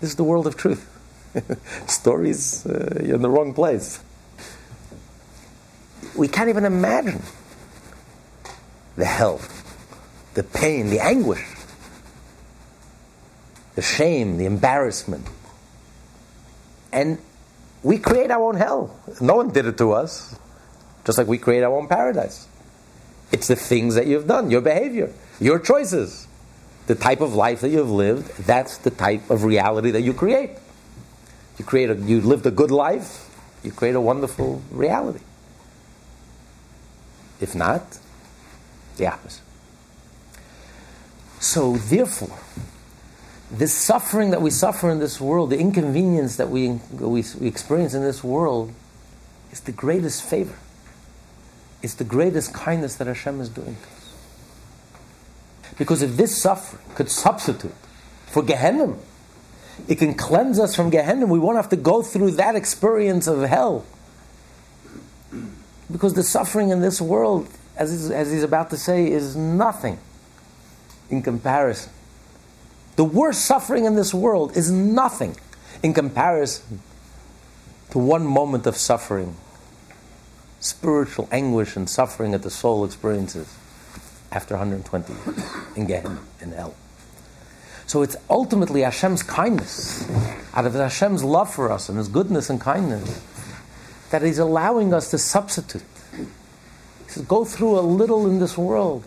This 0.00 0.10
is 0.10 0.16
the 0.16 0.24
world 0.24 0.46
of 0.46 0.56
truth. 0.56 0.88
stories, 1.88 2.64
uh, 2.66 3.00
you're 3.02 3.16
in 3.16 3.22
the 3.22 3.30
wrong 3.30 3.54
place. 3.54 4.00
We 6.16 6.28
can't 6.28 6.48
even 6.48 6.64
imagine 6.64 7.22
the 8.96 9.06
hell, 9.06 9.40
the 10.34 10.44
pain, 10.44 10.90
the 10.90 11.00
anguish 11.00 11.51
the 13.74 13.82
shame, 13.82 14.36
the 14.36 14.44
embarrassment. 14.44 15.26
And 16.92 17.18
we 17.82 17.98
create 17.98 18.30
our 18.30 18.42
own 18.42 18.56
hell. 18.56 18.98
No 19.20 19.36
one 19.36 19.50
did 19.50 19.66
it 19.66 19.78
to 19.78 19.92
us, 19.92 20.38
just 21.04 21.18
like 21.18 21.26
we 21.26 21.38
create 21.38 21.62
our 21.62 21.74
own 21.74 21.88
paradise. 21.88 22.46
It's 23.32 23.48
the 23.48 23.56
things 23.56 23.94
that 23.94 24.06
you've 24.06 24.26
done, 24.26 24.50
your 24.50 24.60
behavior, 24.60 25.12
your 25.40 25.58
choices, 25.58 26.28
the 26.86 26.94
type 26.94 27.20
of 27.20 27.34
life 27.34 27.62
that 27.62 27.70
you've 27.70 27.90
lived. 27.90 28.28
That's 28.44 28.76
the 28.78 28.90
type 28.90 29.30
of 29.30 29.44
reality 29.44 29.90
that 29.92 30.02
you 30.02 30.12
create. 30.12 30.50
You 31.58 31.64
create 31.64 31.90
a, 31.90 31.94
you 31.94 32.20
lived 32.20 32.46
a 32.46 32.50
good 32.50 32.70
life. 32.70 33.28
You 33.62 33.72
create 33.72 33.94
a 33.94 34.00
wonderful 34.00 34.62
reality. 34.70 35.20
If 37.40 37.54
not, 37.54 37.98
the 38.96 39.06
opposite. 39.06 39.42
So, 41.40 41.76
therefore, 41.76 42.38
the 43.52 43.68
suffering 43.68 44.30
that 44.30 44.40
we 44.40 44.50
suffer 44.50 44.90
in 44.90 44.98
this 44.98 45.20
world, 45.20 45.50
the 45.50 45.58
inconvenience 45.58 46.36
that 46.36 46.48
we, 46.48 46.80
we, 46.98 47.22
we 47.38 47.46
experience 47.46 47.92
in 47.92 48.02
this 48.02 48.24
world, 48.24 48.72
is 49.50 49.60
the 49.60 49.72
greatest 49.72 50.22
favor. 50.22 50.56
It's 51.82 51.94
the 51.94 52.04
greatest 52.04 52.54
kindness 52.54 52.96
that 52.96 53.06
Hashem 53.06 53.40
is 53.40 53.50
doing 53.50 53.76
to 53.76 53.88
us. 53.88 54.14
Because 55.76 56.00
if 56.00 56.16
this 56.16 56.40
suffering 56.40 56.82
could 56.94 57.10
substitute 57.10 57.74
for 58.26 58.42
Gehenna, 58.42 58.96
it 59.86 59.96
can 59.96 60.14
cleanse 60.14 60.58
us 60.58 60.74
from 60.74 60.88
Gehenna. 60.88 61.26
We 61.26 61.38
won't 61.38 61.56
have 61.56 61.68
to 61.70 61.76
go 61.76 62.02
through 62.02 62.32
that 62.32 62.56
experience 62.56 63.26
of 63.26 63.42
hell. 63.42 63.84
Because 65.90 66.14
the 66.14 66.22
suffering 66.22 66.70
in 66.70 66.80
this 66.80 67.00
world, 67.00 67.48
as 67.76 68.10
as 68.10 68.30
he's 68.30 68.42
about 68.42 68.70
to 68.70 68.78
say, 68.78 69.10
is 69.10 69.36
nothing 69.36 69.98
in 71.10 71.22
comparison. 71.22 71.92
The 73.02 73.08
worst 73.08 73.46
suffering 73.46 73.84
in 73.84 73.96
this 73.96 74.14
world 74.14 74.56
is 74.56 74.70
nothing 74.70 75.36
in 75.82 75.92
comparison 75.92 76.80
to 77.90 77.98
one 77.98 78.24
moment 78.24 78.64
of 78.64 78.76
suffering, 78.76 79.34
spiritual 80.60 81.28
anguish 81.32 81.74
and 81.74 81.90
suffering 81.90 82.30
that 82.30 82.44
the 82.44 82.50
soul 82.50 82.84
experiences 82.84 83.52
after 84.30 84.54
120 84.54 85.12
years 85.12 85.52
in 85.74 85.86
Gehenna, 85.86 86.20
in 86.40 86.52
hell. 86.52 86.76
So 87.88 88.02
it's 88.02 88.14
ultimately 88.30 88.82
Hashem's 88.82 89.24
kindness, 89.24 90.08
out 90.54 90.64
of 90.64 90.74
Hashem's 90.74 91.24
love 91.24 91.52
for 91.52 91.72
us 91.72 91.88
and 91.88 91.98
His 91.98 92.06
goodness 92.06 92.50
and 92.50 92.60
kindness, 92.60 93.20
that 94.10 94.22
He's 94.22 94.38
allowing 94.38 94.94
us 94.94 95.10
to 95.10 95.18
substitute. 95.18 95.82
He 96.12 96.24
says, 97.08 97.24
go 97.24 97.44
through 97.44 97.80
a 97.80 97.82
little 97.82 98.28
in 98.28 98.38
this 98.38 98.56
world, 98.56 99.02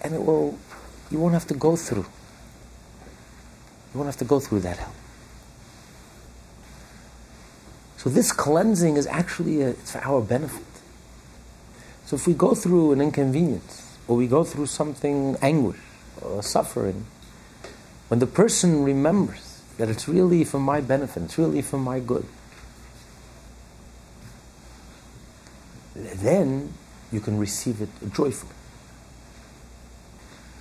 and 0.00 0.14
it 0.14 0.24
will, 0.24 0.58
you 1.10 1.18
won't 1.18 1.34
have 1.34 1.46
to 1.48 1.54
go 1.54 1.76
through. 1.76 2.06
You 3.92 3.98
won't 3.98 4.06
have 4.06 4.18
to 4.18 4.24
go 4.24 4.40
through 4.40 4.60
that 4.60 4.78
hell. 4.78 4.94
So 7.96 8.08
this 8.08 8.32
cleansing 8.32 8.96
is 8.96 9.06
actually 9.06 9.60
a, 9.62 9.70
it's 9.70 9.92
for 9.92 9.98
our 9.98 10.22
benefit. 10.22 10.64
So 12.06 12.16
if 12.16 12.26
we 12.26 12.34
go 12.34 12.54
through 12.54 12.92
an 12.92 13.00
inconvenience, 13.00 13.96
or 14.08 14.16
we 14.16 14.26
go 14.26 14.42
through 14.42 14.66
something 14.66 15.36
anguish 15.42 15.78
or 16.20 16.42
suffering, 16.42 17.06
when 18.08 18.18
the 18.18 18.26
person 18.26 18.82
remembers 18.82 19.62
that 19.78 19.88
it's 19.88 20.08
really 20.08 20.44
for 20.44 20.58
my 20.58 20.80
benefit, 20.80 21.22
it's 21.24 21.38
really 21.38 21.62
for 21.62 21.78
my 21.78 22.00
good, 22.00 22.26
then 25.94 26.72
you 27.12 27.20
can 27.20 27.38
receive 27.38 27.80
it 27.80 27.88
joyfully. 28.12 28.54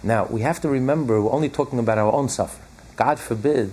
Now, 0.03 0.25
we 0.25 0.41
have 0.41 0.61
to 0.61 0.69
remember 0.69 1.21
we're 1.21 1.31
only 1.31 1.49
talking 1.49 1.79
about 1.79 1.97
our 1.97 2.11
own 2.11 2.29
suffering. 2.29 2.68
God 2.99 3.17
forbid 3.17 3.71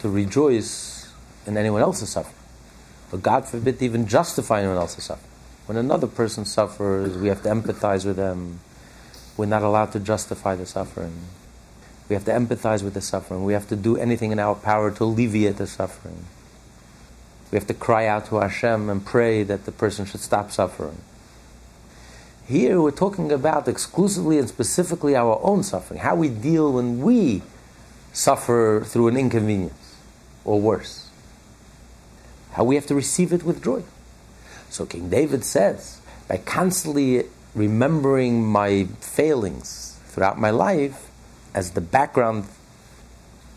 to 0.00 0.08
rejoice 0.08 1.08
in 1.46 1.56
anyone 1.56 1.82
else's 1.82 2.08
suffering. 2.08 2.34
But 3.12 3.22
God 3.22 3.46
forbid 3.46 3.78
to 3.78 3.84
even 3.84 4.08
justify 4.08 4.58
anyone 4.58 4.76
else's 4.76 5.04
suffering. 5.04 5.30
When 5.66 5.78
another 5.78 6.08
person 6.08 6.44
suffers, 6.44 7.16
we 7.16 7.28
have 7.28 7.44
to 7.44 7.48
empathize 7.48 8.04
with 8.04 8.16
them. 8.16 8.58
We're 9.36 9.46
not 9.46 9.62
allowed 9.62 9.92
to 9.92 10.00
justify 10.00 10.56
the 10.56 10.66
suffering. 10.66 11.12
We 12.08 12.14
have 12.14 12.24
to 12.24 12.32
empathize 12.32 12.82
with 12.82 12.94
the 12.94 13.00
suffering. 13.00 13.44
We 13.44 13.52
have 13.52 13.68
to 13.68 13.76
do 13.76 13.96
anything 13.96 14.32
in 14.32 14.40
our 14.40 14.56
power 14.56 14.90
to 14.90 15.04
alleviate 15.04 15.58
the 15.58 15.68
suffering. 15.68 16.24
We 17.52 17.56
have 17.56 17.68
to 17.68 17.74
cry 17.74 18.08
out 18.08 18.26
to 18.30 18.40
Hashem 18.40 18.90
and 18.90 19.06
pray 19.06 19.44
that 19.44 19.64
the 19.64 19.70
person 19.70 20.06
should 20.06 20.22
stop 20.22 20.50
suffering. 20.50 21.02
Here 22.48 22.82
we're 22.82 22.90
talking 22.90 23.30
about 23.30 23.68
exclusively 23.68 24.40
and 24.40 24.48
specifically 24.48 25.14
our 25.14 25.38
own 25.40 25.62
suffering, 25.62 26.00
how 26.00 26.16
we 26.16 26.28
deal 26.28 26.72
when 26.72 27.00
we 27.00 27.42
suffer 28.12 28.82
through 28.84 29.08
an 29.08 29.16
inconvenience 29.16 29.96
or 30.44 30.60
worse. 30.60 31.08
How 32.52 32.64
we 32.64 32.74
have 32.74 32.86
to 32.86 32.94
receive 32.94 33.32
it 33.32 33.42
with 33.42 33.62
joy. 33.62 33.82
So 34.70 34.86
King 34.86 35.08
David 35.10 35.44
says, 35.44 36.00
by 36.28 36.38
constantly 36.38 37.24
remembering 37.54 38.44
my 38.44 38.84
failings 39.00 39.98
throughout 40.06 40.38
my 40.38 40.50
life, 40.50 41.10
as 41.54 41.72
the 41.72 41.80
background 41.80 42.44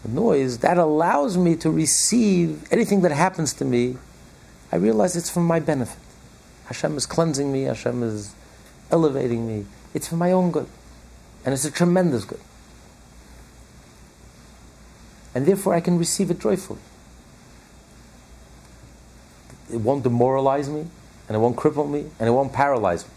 noise, 0.07 0.59
that 0.59 0.77
allows 0.77 1.37
me 1.37 1.55
to 1.57 1.69
receive 1.69 2.71
anything 2.71 3.01
that 3.01 3.11
happens 3.11 3.53
to 3.53 3.65
me. 3.65 3.97
I 4.71 4.77
realize 4.77 5.15
it's 5.15 5.29
for 5.29 5.41
my 5.41 5.59
benefit. 5.59 5.99
Hashem 6.65 6.95
is 6.97 7.05
cleansing 7.05 7.51
me, 7.51 7.63
Hashem 7.63 8.01
is 8.01 8.33
elevating 8.89 9.45
me. 9.45 9.65
It's 9.93 10.07
for 10.07 10.15
my 10.15 10.31
own 10.31 10.51
good. 10.51 10.67
And 11.43 11.53
it's 11.53 11.65
a 11.65 11.71
tremendous 11.71 12.23
good. 12.23 12.39
And 15.33 15.45
therefore 15.45 15.73
I 15.73 15.81
can 15.81 15.97
receive 15.97 16.29
it 16.29 16.39
joyfully. 16.39 16.79
It 19.71 19.77
won't 19.77 20.03
demoralize 20.03 20.67
me, 20.69 20.87
and 21.27 21.35
it 21.35 21.39
won't 21.39 21.55
cripple 21.55 21.89
me, 21.89 22.05
and 22.19 22.27
it 22.27 22.31
won't 22.31 22.51
paralyze 22.51 23.05
me. 23.05 23.11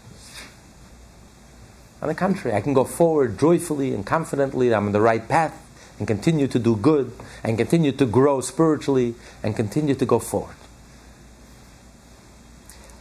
On 2.01 2.07
the 2.07 2.15
contrary, 2.15 2.55
I 2.55 2.61
can 2.61 2.73
go 2.73 2.83
forward 2.83 3.39
joyfully 3.39 3.93
and 3.93 4.05
confidently 4.05 4.73
I'm 4.73 4.85
on 4.85 4.91
the 4.91 5.01
right 5.01 5.27
path 5.27 5.59
and 5.97 6.07
continue 6.07 6.47
to 6.47 6.59
do 6.59 6.75
good 6.75 7.11
and 7.43 7.57
continue 7.57 7.91
to 7.93 8.05
grow 8.05 8.41
spiritually 8.41 9.15
and 9.41 9.55
continue 9.55 9.95
to 9.95 10.05
go 10.05 10.19
forward. 10.19 10.55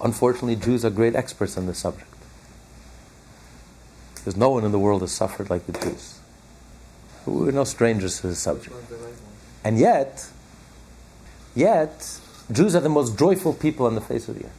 Unfortunately, 0.00 0.56
Jews 0.56 0.84
are 0.84 0.90
great 0.90 1.14
experts 1.14 1.58
on 1.58 1.66
this 1.66 1.78
subject. 1.78 2.10
Because 4.14 4.36
no 4.36 4.48
one 4.50 4.64
in 4.64 4.72
the 4.72 4.78
world 4.78 5.02
has 5.02 5.12
suffered 5.12 5.50
like 5.50 5.66
the 5.66 5.72
Jews. 5.72 6.20
We're 7.26 7.52
no 7.52 7.64
strangers 7.64 8.20
to 8.20 8.28
this 8.28 8.38
subject. 8.38 8.76
And 9.64 9.78
yet, 9.78 10.28
yet, 11.54 12.20
Jews 12.52 12.74
are 12.74 12.80
the 12.80 12.88
most 12.88 13.18
joyful 13.18 13.54
people 13.54 13.86
on 13.86 13.94
the 13.94 14.00
face 14.00 14.28
of 14.28 14.38
the 14.38 14.44
earth. 14.44 14.58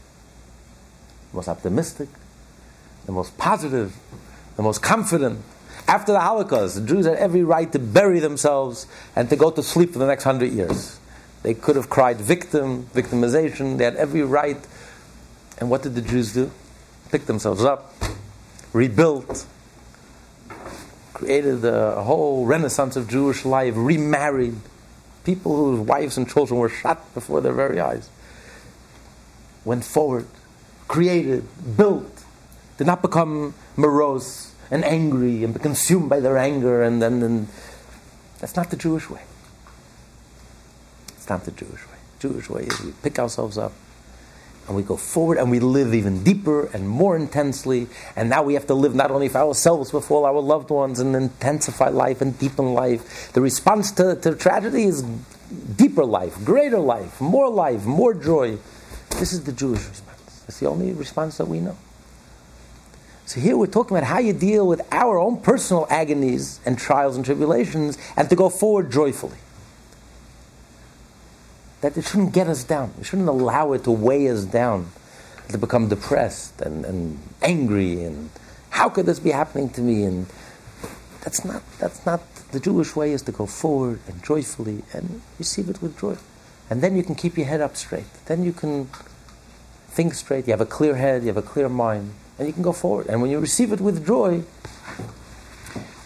The 1.32 1.38
most 1.38 1.48
optimistic, 1.48 2.10
the 3.06 3.12
most 3.12 3.38
positive, 3.38 3.96
the 4.56 4.64
most 4.64 4.82
confident. 4.82 5.42
After 5.88 6.12
the 6.12 6.20
Holocaust, 6.20 6.76
the 6.76 6.82
Jews 6.82 7.06
had 7.06 7.18
every 7.18 7.44
right 7.44 7.72
to 7.72 7.78
bury 7.78 8.20
themselves 8.20 8.88
and 9.16 9.30
to 9.30 9.36
go 9.36 9.52
to 9.52 9.62
sleep 9.62 9.94
for 9.94 10.00
the 10.00 10.08
next 10.08 10.24
hundred 10.24 10.52
years. 10.52 11.00
They 11.44 11.54
could 11.54 11.76
have 11.76 11.90
cried 11.90 12.18
victim, 12.18 12.90
victimization, 12.96 13.78
they 13.78 13.84
had 13.84 13.96
every 13.98 14.24
right. 14.24 14.58
And 15.60 15.70
what 15.70 15.84
did 15.84 15.94
the 15.94 16.02
Jews 16.02 16.34
do? 16.34 16.50
Pick 17.12 17.28
themselves 17.28 17.64
up, 17.64 17.94
rebuilt, 18.74 19.46
created 21.16 21.64
a 21.64 22.04
whole 22.04 22.46
renaissance 22.46 22.98
of 22.98 23.08
Jewish 23.08 23.46
life, 23.46 23.74
remarried, 23.76 24.58
people 25.24 25.56
whose 25.56 25.80
wives 25.80 26.18
and 26.18 26.30
children 26.30 26.60
were 26.60 26.70
shot 26.70 27.14
before 27.14 27.40
their 27.42 27.54
very 27.54 27.80
eyes. 27.80 28.10
Went 29.64 29.86
forward, 29.86 30.28
created, 30.88 31.48
built, 31.78 32.24
did 32.78 32.86
not 32.86 33.02
become 33.02 33.56
morose 33.78 34.54
and 34.70 34.84
angry 34.84 35.44
and 35.44 35.54
be 35.54 35.60
consumed 35.60 36.10
by 36.10 36.20
their 36.20 36.38
anger 36.38 36.84
and 36.84 37.02
then 37.02 37.48
that's 38.40 38.58
not 38.58 38.70
the 38.70 38.76
Jewish 38.78 39.10
way. 39.10 39.22
It's 41.16 41.30
not 41.30 41.46
the 41.46 41.52
Jewish 41.52 41.82
way. 41.88 41.98
Jewish 42.20 42.50
way 42.50 42.64
is 42.64 42.82
we 42.82 42.92
pick 43.02 43.18
ourselves 43.18 43.58
up 43.58 43.72
and 44.68 44.76
we 44.76 44.84
go 44.84 44.98
forward 44.98 45.38
and 45.38 45.52
we 45.52 45.60
live 45.60 45.94
even 45.94 46.24
deeper 46.24 46.66
and 46.68 46.90
more 46.90 47.16
intensely. 47.16 47.88
And 48.16 48.30
now 48.30 48.44
we 48.44 48.56
have 48.56 48.68
to 48.68 48.74
live 48.74 48.96
not 48.96 49.12
only 49.12 49.30
for 49.30 49.40
ourselves 49.40 49.92
but 49.92 50.04
for 50.04 50.18
all 50.18 50.26
our 50.26 50.42
loved 50.42 50.70
ones 50.70 51.00
and 51.00 51.16
intensify 51.16 51.90
life 51.90 52.22
and 52.22 52.38
deepen 52.40 52.74
life. 52.74 53.32
The 53.34 53.42
response 53.42 53.92
to, 53.94 54.16
to 54.16 54.36
tragedy 54.36 54.86
is 54.86 55.04
deeper 55.76 56.04
life, 56.04 56.44
greater 56.44 56.80
life, 56.80 57.22
more 57.22 57.50
life, 57.50 57.86
more 57.86 58.14
joy. 58.14 58.58
This 59.12 59.34
is 59.34 59.44
the 59.44 59.54
Jewish 59.54 59.88
response. 59.88 60.44
It's 60.48 60.60
the 60.60 60.68
only 60.68 60.94
response 60.94 61.38
that 61.38 61.48
we 61.48 61.60
know. 61.60 61.78
So 63.26 63.40
here 63.40 63.58
we're 63.58 63.66
talking 63.68 63.98
about 63.98 64.08
how 64.08 64.20
you 64.20 64.34
deal 64.34 64.68
with 64.68 64.82
our 64.92 65.18
own 65.18 65.42
personal 65.42 65.88
agonies 65.90 66.60
and 66.66 66.78
trials 66.78 67.16
and 67.16 67.26
tribulations 67.26 67.98
and 68.16 68.30
to 68.30 68.36
go 68.36 68.50
forward 68.50 68.92
joyfully. 68.92 69.38
That 71.86 71.98
it 71.98 72.06
shouldn't 72.06 72.34
get 72.34 72.48
us 72.48 72.64
down. 72.64 72.96
We 72.98 73.04
shouldn't 73.04 73.30
allow 73.30 73.74
it 73.74 73.84
to 73.84 73.92
weigh 73.92 74.28
us 74.28 74.44
down, 74.44 74.90
to 75.50 75.58
become 75.60 75.88
depressed 75.88 76.60
and, 76.60 76.84
and 76.84 77.20
angry 77.44 78.04
and 78.04 78.32
how 78.72 78.90
could 78.90 79.06
this 79.06 79.20
be 79.20 79.30
happening 79.30 79.70
to 79.70 79.82
me? 79.82 80.04
And 80.04 80.26
that's 81.22 81.46
not 81.46 81.62
that's 81.78 82.06
not 82.08 82.22
the 82.52 82.60
Jewish 82.60 82.96
way 82.96 83.12
is 83.12 83.22
to 83.22 83.32
go 83.32 83.46
forward 83.46 84.00
and 84.08 84.24
joyfully 84.24 84.82
and 84.94 85.22
receive 85.38 85.70
it 85.70 85.80
with 85.80 86.00
joy. 86.00 86.18
And 86.72 86.82
then 86.82 86.98
you 86.98 87.04
can 87.04 87.14
keep 87.14 87.38
your 87.38 87.46
head 87.46 87.62
up 87.62 87.78
straight. 87.78 88.10
Then 88.26 88.44
you 88.44 88.52
can 88.52 88.90
think 89.90 90.16
straight, 90.16 90.48
you 90.48 90.54
have 90.54 90.62
a 90.62 90.66
clear 90.66 90.96
head, 90.96 91.22
you 91.22 91.28
have 91.28 91.38
a 91.38 91.50
clear 91.54 91.70
mind 91.70 92.16
and 92.40 92.48
you 92.48 92.54
can 92.54 92.64
go 92.64 92.74
forward. 92.74 93.06
And 93.08 93.22
when 93.22 93.30
you 93.30 93.40
receive 93.40 93.72
it 93.72 93.80
with 93.80 94.06
joy, 94.06 94.44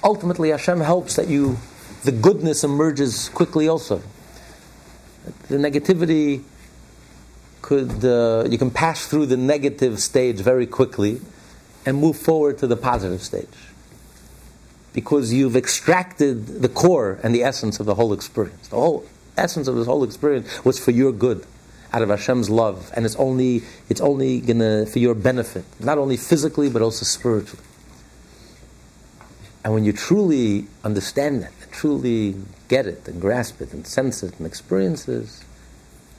ultimately 0.03 0.49
Hashem 0.49 0.81
helps 0.81 1.15
that 1.15 1.29
you, 1.29 1.57
the 2.03 2.11
goodness 2.11 2.65
emerges 2.65 3.29
quickly 3.29 3.69
also. 3.69 4.03
The 5.47 5.57
negativity 5.57 6.43
could, 7.61 8.03
uh, 8.03 8.47
you 8.49 8.57
can 8.57 8.71
pass 8.71 9.07
through 9.07 9.27
the 9.27 9.37
negative 9.37 9.99
stage 9.99 10.37
very 10.37 10.65
quickly 10.65 11.21
and 11.85 11.97
move 11.97 12.17
forward 12.17 12.57
to 12.59 12.67
the 12.67 12.77
positive 12.77 13.21
stage. 13.21 13.47
Because 14.93 15.31
you've 15.31 15.55
extracted 15.55 16.61
the 16.61 16.69
core 16.69 17.19
and 17.23 17.33
the 17.33 17.43
essence 17.43 17.79
of 17.79 17.85
the 17.85 17.95
whole 17.95 18.13
experience. 18.13 18.67
The 18.69 18.75
whole 18.75 19.05
essence 19.37 19.67
of 19.67 19.75
this 19.75 19.85
whole 19.85 20.03
experience 20.03 20.65
was 20.65 20.79
for 20.79 20.91
your 20.91 21.11
good. 21.11 21.45
out 21.91 22.01
of 22.01 22.09
Hashem's 22.09 22.49
love, 22.49 22.91
and 22.95 23.05
it's 23.05 23.15
only 23.15 23.63
it's 23.89 24.01
only 24.01 24.41
gonna 24.41 24.85
for 24.85 24.99
your 24.99 25.15
benefit, 25.15 25.65
not 25.79 25.97
only 25.97 26.17
physically 26.17 26.69
but 26.69 26.81
also 26.81 27.05
spiritually. 27.05 27.63
And 29.63 29.73
when 29.73 29.83
you 29.83 29.91
truly 29.91 30.67
understand 30.83 31.43
that, 31.43 31.51
truly 31.71 32.35
get 32.67 32.87
it, 32.87 33.07
and 33.07 33.19
grasp 33.19 33.61
it, 33.61 33.73
and 33.73 33.85
sense 33.85 34.23
it, 34.23 34.37
and 34.37 34.47
experience 34.47 35.07
it, 35.07 35.27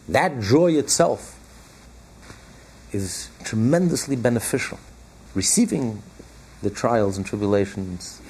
that 0.09 0.40
joy 0.40 0.72
itself 0.72 1.38
is 2.92 3.31
tremendously 3.44 4.16
beneficial. 4.16 4.79
Receiving 5.35 6.03
the 6.62 6.70
trials 6.70 7.16
and 7.16 7.24
tribulations 7.24 8.20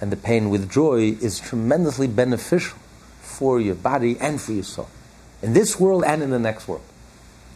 and 0.00 0.10
the 0.10 0.16
pain 0.16 0.50
with 0.50 0.70
joy 0.70 1.16
is 1.20 1.38
tremendously 1.40 2.06
beneficial 2.06 2.78
for 3.20 3.60
your 3.60 3.74
body 3.74 4.16
and 4.20 4.40
for 4.40 4.52
your 4.52 4.64
soul. 4.64 4.88
In 5.42 5.52
this 5.52 5.78
world 5.78 6.04
and 6.04 6.22
in 6.22 6.30
the 6.30 6.38
next 6.38 6.66
world, 6.68 6.84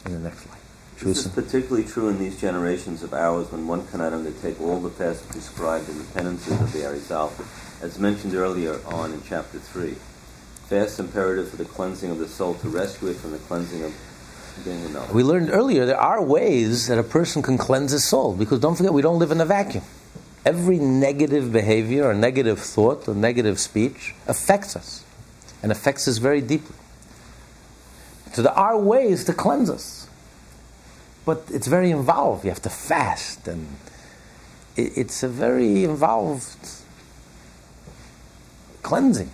in 0.06 0.12
the 0.12 0.18
next 0.18 0.46
life. 0.48 0.59
This 1.02 1.24
is 1.24 1.32
particularly 1.32 1.84
true 1.84 2.08
in 2.08 2.18
these 2.18 2.38
generations 2.38 3.02
of 3.02 3.14
ours 3.14 3.50
when 3.50 3.66
one 3.66 3.86
cannot 3.86 4.12
undertake 4.12 4.60
all 4.60 4.80
the 4.80 4.90
fasts 4.90 5.24
prescribed 5.26 5.88
in 5.88 5.96
the 5.96 6.04
penances 6.04 6.60
of 6.60 6.72
the 6.72 6.80
Arizal, 6.80 7.32
as 7.82 7.98
mentioned 7.98 8.34
earlier 8.34 8.78
on 8.86 9.12
in 9.12 9.22
chapter 9.22 9.58
3. 9.58 9.94
Fast 10.68 11.00
imperative 11.00 11.48
for 11.48 11.56
the 11.56 11.64
cleansing 11.64 12.10
of 12.10 12.18
the 12.18 12.28
soul 12.28 12.54
to 12.54 12.68
rescue 12.68 13.08
it 13.08 13.16
from 13.16 13.32
the 13.32 13.38
cleansing 13.38 13.82
of 13.82 13.94
being. 14.64 14.94
We 15.14 15.22
learned 15.22 15.50
earlier 15.50 15.86
there 15.86 16.00
are 16.00 16.22
ways 16.22 16.88
that 16.88 16.98
a 16.98 17.02
person 17.02 17.42
can 17.42 17.56
cleanse 17.56 17.92
his 17.92 18.04
soul 18.04 18.34
because 18.34 18.60
don't 18.60 18.76
forget 18.76 18.92
we 18.92 19.02
don't 19.02 19.18
live 19.18 19.30
in 19.30 19.40
a 19.40 19.46
vacuum. 19.46 19.84
Every 20.44 20.78
negative 20.78 21.52
behavior 21.52 22.04
or 22.04 22.14
negative 22.14 22.58
thought 22.58 23.08
or 23.08 23.14
negative 23.14 23.58
speech 23.58 24.14
affects 24.26 24.76
us 24.76 25.04
and 25.62 25.72
affects 25.72 26.06
us 26.08 26.18
very 26.18 26.40
deeply. 26.40 26.76
So 28.32 28.42
there 28.42 28.52
are 28.52 28.78
ways 28.78 29.24
to 29.24 29.32
cleanse 29.32 29.70
us, 29.70 29.99
but 31.24 31.44
it's 31.50 31.66
very 31.66 31.90
involved. 31.90 32.44
You 32.44 32.50
have 32.50 32.62
to 32.62 32.70
fast, 32.70 33.46
and 33.46 33.76
it, 34.76 34.96
it's 34.96 35.22
a 35.22 35.28
very 35.28 35.84
involved 35.84 36.68
cleansing. 38.82 39.30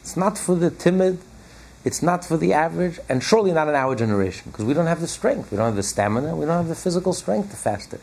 It's 0.00 0.16
not 0.16 0.38
for 0.38 0.54
the 0.54 0.70
timid, 0.70 1.18
it's 1.84 2.02
not 2.02 2.24
for 2.24 2.36
the 2.36 2.52
average, 2.52 2.98
and 3.08 3.22
surely 3.22 3.52
not 3.52 3.68
in 3.68 3.74
our 3.74 3.94
generation, 3.94 4.50
because 4.50 4.64
we 4.64 4.74
don't 4.74 4.86
have 4.86 5.00
the 5.00 5.06
strength, 5.06 5.50
we 5.50 5.56
don't 5.56 5.66
have 5.66 5.76
the 5.76 5.82
stamina, 5.82 6.34
we 6.34 6.46
don't 6.46 6.56
have 6.56 6.68
the 6.68 6.74
physical 6.74 7.12
strength 7.12 7.50
to 7.50 7.56
fast 7.56 7.92
it. 7.92 8.00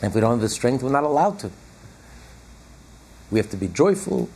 And 0.00 0.10
if 0.10 0.14
we 0.14 0.20
don't 0.20 0.32
have 0.32 0.40
the 0.40 0.48
strength, 0.48 0.82
we're 0.82 0.90
not 0.90 1.04
allowed 1.04 1.38
to. 1.40 1.50
We 3.30 3.38
have 3.38 3.50
to 3.50 3.56
be 3.56 3.68
joyful, 3.68 4.28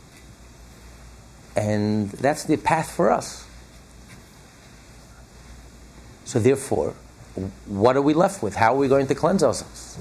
and 1.55 2.11
that's 2.11 2.43
the 2.43 2.57
path 2.57 2.91
for 2.91 3.11
us. 3.11 3.45
So, 6.29 6.37
therefore, 6.37 6.93
what 7.65 7.97
are 7.97 8.03
we 8.03 8.13
left 8.13 8.43
with? 8.43 8.53
How 8.53 8.75
are 8.75 8.77
we 8.77 8.87
going 8.87 9.07
to 9.07 9.15
cleanse 9.15 9.41
ourselves? 9.41 9.97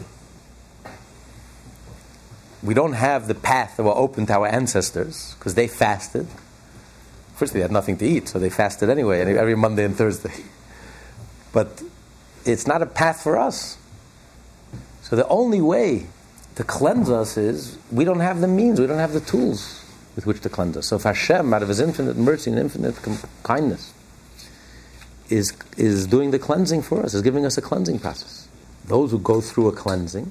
We 2.63 2.75
don't 2.75 2.93
have 2.93 3.29
the 3.29 3.35
path 3.35 3.79
that 3.79 3.83
were 3.83 3.97
open 3.97 4.27
to 4.27 4.35
our 4.35 4.47
ancestors 4.47 5.35
because 5.39 5.55
they 5.55 5.67
fasted. 5.67 6.27
First, 7.37 7.55
they 7.55 7.61
had 7.61 7.73
nothing 7.73 7.97
to 7.97 8.07
eat, 8.07 8.29
so 8.29 8.39
they 8.39 8.51
fasted 8.51 8.91
anyway, 8.91 9.23
every 9.23 9.55
Monday 9.55 9.87
and 9.87 9.97
Thursday. 9.97 10.45
But 11.51 11.83
it's 12.45 12.67
not 12.67 12.83
a 12.83 12.87
path 12.87 13.23
for 13.23 13.39
us. 13.39 13.79
So, 15.01 15.17
the 15.17 15.27
only 15.29 15.63
way 15.63 16.09
to 16.57 16.63
cleanse 16.63 17.09
us 17.09 17.39
is 17.39 17.79
we 17.91 18.05
don't 18.05 18.21
have 18.21 18.43
the 18.43 18.49
means, 18.49 18.79
we 18.79 18.87
don't 18.87 18.99
have 18.99 19.15
the 19.15 19.21
tools 19.21 19.83
with 20.15 20.27
which 20.27 20.43
to 20.43 20.51
cleanse 20.51 20.77
us. 20.77 20.89
So, 20.89 20.97
if 20.97 21.05
Hashem, 21.05 21.55
out 21.55 21.63
of 21.63 21.71
His 21.71 21.81
infinite 21.81 22.19
mercy 22.19 22.51
and 22.51 22.61
infinite 22.61 22.97
kindness, 23.45 23.95
is, 25.29 25.53
is 25.77 26.07
doing 26.07 26.31
the 26.31 26.39
cleansing 26.39 26.83
for 26.83 27.03
us, 27.03 27.15
is 27.15 27.23
giving 27.23 27.45
us 27.45 27.59
a 27.59 27.63
cleansing 27.63 27.99
process. 27.99 28.49
Those 28.87 29.11
who 29.11 29.19
go 29.19 29.41
through 29.41 29.69
a 29.69 29.73
cleansing, 29.73 30.31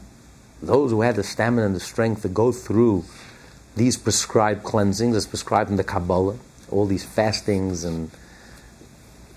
those 0.62 0.92
who 0.92 1.02
had 1.02 1.16
the 1.16 1.24
stamina 1.24 1.66
and 1.66 1.76
the 1.76 1.80
strength 1.80 2.24
to 2.24 2.30
go 2.30 2.52
through 2.52 3.06
these 3.76 3.96
prescribed 3.96 4.64
cleansings, 4.64 5.16
as 5.16 5.28
prescribed 5.28 5.70
in 5.70 5.76
the 5.76 5.84
Kabbalah, 5.84 6.38
all 6.72 6.86
these 6.86 7.06
fastings, 7.06 7.84
and 7.84 8.10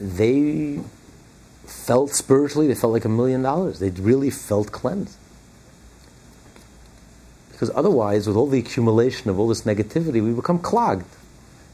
they 0.00 0.80
felt 1.66 2.10
spiritually, 2.10 2.66
they 2.66 2.74
felt 2.74 2.92
like 2.92 3.04
a 3.04 3.10
million 3.10 3.42
dollars. 3.42 3.78
They 3.78 3.90
really 3.90 4.30
felt 4.30 4.72
cleansed. 4.72 5.16
Because 7.52 7.70
otherwise, 7.74 8.26
with 8.26 8.36
all 8.36 8.46
the 8.46 8.58
accumulation 8.58 9.28
of 9.28 9.38
all 9.38 9.46
this 9.46 9.62
negativity, 9.62 10.24
we 10.24 10.32
become 10.32 10.58
clogged. 10.58 11.04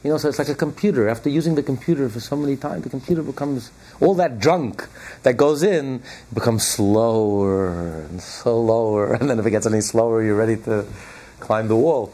You 0.07 0.13
know, 0.13 0.19
so 0.19 0.29
it's 0.29 0.39
like 0.39 0.47
a 0.47 0.55
computer. 0.55 1.09
After 1.09 1.27
using 1.27 1.55
the 1.55 1.63
computer 1.63 2.07
for 2.07 2.21
so 2.21 2.37
many 2.37 2.55
times, 2.55 2.83
the 2.83 2.89
computer 2.89 3.21
becomes 3.21 3.71
all 3.99 4.15
that 4.15 4.39
junk 4.39 4.87
that 5.23 5.35
goes 5.35 5.63
in 5.63 6.01
becomes 6.33 6.65
slower 6.65 8.03
and 8.03 8.21
slower, 8.21 9.13
and 9.19 9.29
then 9.29 9.37
if 9.37 9.45
it 9.45 9.51
gets 9.51 9.65
any 9.65 9.81
slower, 9.81 10.23
you're 10.23 10.37
ready 10.37 10.55
to 10.63 10.85
climb 11.41 11.67
the 11.67 11.75
wall. 11.75 12.13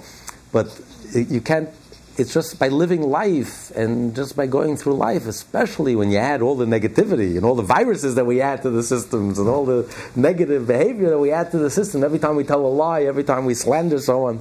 But 0.51 0.75
you 1.13 1.39
can't. 1.39 1.69
It's 2.17 2.33
just 2.33 2.57
by 2.57 2.69
living 2.69 3.03
life 3.03 3.69
and 3.75 4.15
just 4.15 4.35
by 4.35 4.47
going 4.47 4.75
through 4.75 4.95
life, 4.95 5.27
especially 5.27 5.95
when 5.95 6.09
you 6.09 6.17
add 6.17 6.41
all 6.41 6.55
the 6.55 6.65
negativity 6.65 7.37
and 7.37 7.45
all 7.45 7.53
the 7.53 7.61
viruses 7.61 8.15
that 8.15 8.25
we 8.25 8.41
add 8.41 8.63
to 8.63 8.71
the 8.71 8.81
systems 8.81 9.37
and 9.37 9.47
all 9.47 9.65
the 9.65 9.85
negative 10.15 10.65
behavior 10.65 11.11
that 11.11 11.19
we 11.19 11.29
add 11.29 11.51
to 11.51 11.59
the 11.59 11.69
system. 11.69 12.03
Every 12.03 12.17
time 12.17 12.35
we 12.35 12.43
tell 12.43 12.65
a 12.65 12.73
lie, 12.73 13.03
every 13.03 13.23
time 13.23 13.45
we 13.45 13.53
slander 13.53 13.99
someone 13.99 14.39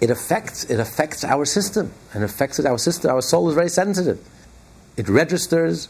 it 0.00 0.10
affects 0.10 0.64
it 0.64 0.78
affects 0.78 1.24
our 1.24 1.44
system 1.44 1.92
and 2.12 2.22
affects 2.22 2.60
our 2.60 2.78
system. 2.78 3.10
Our 3.10 3.22
soul 3.22 3.48
is 3.48 3.54
very 3.54 3.68
sensitive. 3.68 4.18
It 4.96 5.08
registers. 5.08 5.88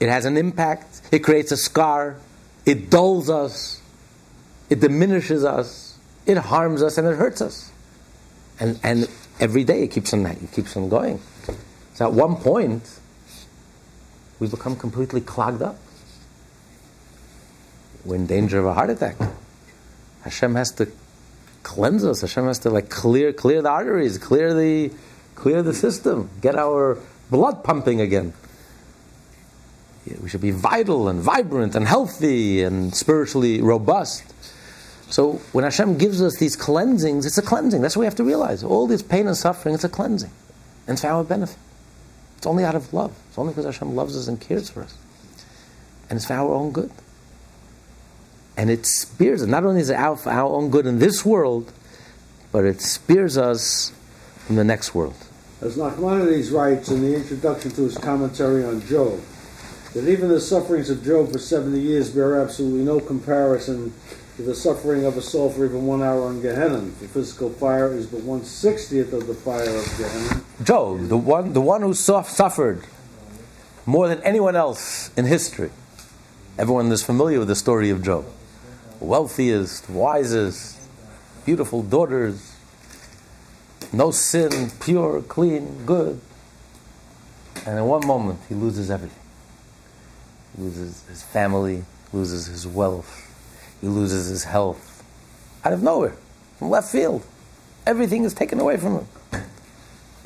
It 0.00 0.08
has 0.08 0.24
an 0.24 0.36
impact. 0.36 1.02
It 1.10 1.20
creates 1.20 1.50
a 1.50 1.56
scar. 1.56 2.16
It 2.64 2.90
dulls 2.90 3.28
us. 3.28 3.80
It 4.70 4.80
diminishes 4.80 5.44
us. 5.44 5.98
It 6.26 6.36
harms 6.36 6.82
us 6.82 6.98
and 6.98 7.08
it 7.08 7.16
hurts 7.16 7.40
us. 7.40 7.72
And 8.60 8.78
and 8.82 9.08
every 9.40 9.64
day 9.64 9.82
it 9.82 9.88
keeps 9.88 10.12
on 10.12 10.24
it 10.26 10.52
keeps 10.52 10.76
on 10.76 10.88
going. 10.88 11.20
So 11.94 12.06
at 12.06 12.12
one 12.12 12.36
point 12.36 13.00
we 14.38 14.46
become 14.46 14.76
completely 14.76 15.20
clogged 15.20 15.62
up. 15.62 15.78
We're 18.04 18.16
in 18.16 18.26
danger 18.26 18.60
of 18.60 18.66
a 18.66 18.74
heart 18.74 18.90
attack. 18.90 19.16
Hashem 20.22 20.54
has 20.54 20.70
to 20.72 20.88
cleanse 21.62 22.04
us. 22.04 22.20
Hashem 22.20 22.44
has 22.46 22.60
to 22.60 22.70
like 22.70 22.88
clear 22.90 23.32
clear 23.32 23.62
the 23.62 23.70
arteries, 23.70 24.18
clear 24.18 24.54
the 24.54 24.92
clear 25.34 25.62
the 25.62 25.74
system, 25.74 26.30
get 26.40 26.56
our 26.56 26.98
blood 27.30 27.64
pumping 27.64 28.00
again. 28.00 28.32
We 30.22 30.28
should 30.28 30.40
be 30.40 30.52
vital 30.52 31.08
and 31.08 31.20
vibrant 31.20 31.74
and 31.74 31.86
healthy 31.86 32.62
and 32.62 32.94
spiritually 32.94 33.60
robust. 33.60 34.24
So 35.10 35.34
when 35.52 35.64
Hashem 35.64 35.98
gives 35.98 36.22
us 36.22 36.36
these 36.38 36.56
cleansings, 36.56 37.26
it's 37.26 37.38
a 37.38 37.42
cleansing. 37.42 37.82
That's 37.82 37.96
what 37.96 38.00
we 38.00 38.06
have 38.06 38.16
to 38.16 38.24
realize. 38.24 38.62
All 38.64 38.86
this 38.86 39.02
pain 39.02 39.26
and 39.26 39.36
suffering, 39.36 39.74
it's 39.74 39.84
a 39.84 39.88
cleansing. 39.88 40.30
And 40.86 40.94
it's 40.94 41.02
for 41.02 41.08
our 41.08 41.24
benefit. 41.24 41.58
It's 42.36 42.46
only 42.46 42.64
out 42.64 42.74
of 42.74 42.92
love. 42.92 43.14
It's 43.28 43.38
only 43.38 43.52
because 43.52 43.64
Hashem 43.64 43.94
loves 43.94 44.16
us 44.16 44.28
and 44.28 44.40
cares 44.40 44.70
for 44.70 44.82
us. 44.82 44.94
And 46.08 46.16
it's 46.16 46.26
for 46.26 46.34
our 46.34 46.52
own 46.54 46.72
good. 46.72 46.90
And 48.58 48.70
it 48.70 48.86
spears 48.86 49.40
us. 49.40 49.48
Not 49.48 49.64
only 49.64 49.80
is 49.80 49.88
it 49.88 49.94
out 49.94 50.18
for 50.18 50.30
our 50.30 50.50
own 50.52 50.68
good 50.68 50.84
in 50.84 50.98
this 50.98 51.24
world, 51.24 51.72
but 52.50 52.64
it 52.64 52.80
spears 52.80 53.38
us 53.38 53.92
in 54.48 54.56
the 54.56 54.64
next 54.64 54.96
world. 54.96 55.14
As 55.60 55.76
Nachmanides 55.76 56.52
writes 56.52 56.88
in 56.88 57.02
the 57.02 57.14
introduction 57.14 57.70
to 57.70 57.82
his 57.82 57.96
commentary 57.96 58.64
on 58.64 58.84
Job, 58.84 59.20
that 59.94 60.08
even 60.08 60.28
the 60.28 60.40
sufferings 60.40 60.90
of 60.90 61.04
Job 61.04 61.30
for 61.30 61.38
70 61.38 61.78
years 61.78 62.10
bear 62.10 62.40
absolutely 62.40 62.84
no 62.84 62.98
comparison 62.98 63.92
to 64.36 64.42
the 64.42 64.56
suffering 64.56 65.04
of 65.04 65.16
a 65.16 65.22
soul 65.22 65.50
for 65.50 65.64
even 65.64 65.86
one 65.86 66.02
hour 66.02 66.28
in 66.30 66.42
Gehenna. 66.42 66.78
The 66.78 67.06
physical 67.08 67.50
fire 67.50 67.92
is 67.92 68.06
but 68.06 68.22
one 68.22 68.42
sixtieth 68.42 69.12
of 69.12 69.28
the 69.28 69.34
fire 69.34 69.68
of 69.68 69.84
Gehenna. 69.96 70.42
Job, 70.64 71.08
the 71.08 71.16
one, 71.16 71.52
the 71.52 71.60
one 71.60 71.82
who 71.82 71.94
suffered 71.94 72.84
more 73.86 74.08
than 74.08 74.20
anyone 74.22 74.56
else 74.56 75.12
in 75.16 75.26
history. 75.26 75.70
Everyone 76.58 76.90
is 76.90 77.04
familiar 77.04 77.38
with 77.38 77.48
the 77.48 77.56
story 77.56 77.90
of 77.90 78.02
Job 78.02 78.26
wealthiest, 79.00 79.88
wisest, 79.88 80.78
beautiful 81.44 81.82
daughters, 81.82 82.54
no 83.92 84.10
sin, 84.10 84.70
pure, 84.80 85.22
clean, 85.22 85.84
good. 85.86 86.20
And 87.66 87.78
in 87.78 87.84
one 87.84 88.06
moment, 88.06 88.40
he 88.48 88.54
loses 88.54 88.90
everything. 88.90 89.18
He 90.56 90.62
loses 90.62 91.04
his 91.08 91.22
family, 91.22 91.84
loses 92.12 92.46
his 92.46 92.66
wealth, 92.66 93.34
he 93.80 93.88
loses 93.88 94.28
his 94.28 94.44
health. 94.44 95.02
Out 95.64 95.72
of 95.72 95.82
nowhere, 95.82 96.14
from 96.58 96.70
left 96.70 96.90
field. 96.90 97.24
Everything 97.86 98.24
is 98.24 98.34
taken 98.34 98.60
away 98.60 98.76
from 98.76 98.98
him. 98.98 99.06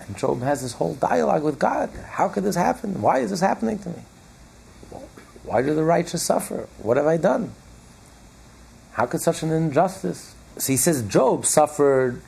And 0.07 0.17
Job 0.17 0.43
has 0.43 0.63
this 0.63 0.73
whole 0.73 0.95
dialogue 0.95 1.45
with 1.45 1.59
God. 1.59 1.91
How 1.91 2.29
could 2.29 2.43
this 2.43 2.57
happen? 2.57 3.01
Why 3.01 3.19
is 3.19 3.31
this 3.31 3.41
happening 3.41 3.79
to 3.81 3.89
me? 3.91 4.03
Why 5.45 5.63
do 5.63 5.75
the 5.75 5.85
righteous 5.85 6.23
suffer? 6.23 6.69
What 6.79 6.97
have 6.97 7.07
I 7.07 7.17
done? 7.17 7.53
How 8.93 9.07
could 9.07 9.21
such 9.21 9.43
an 9.43 9.51
injustice? 9.51 10.35
So 10.59 10.73
he 10.73 10.77
says 10.77 11.03
Job 11.03 11.47
suffered 11.47 12.21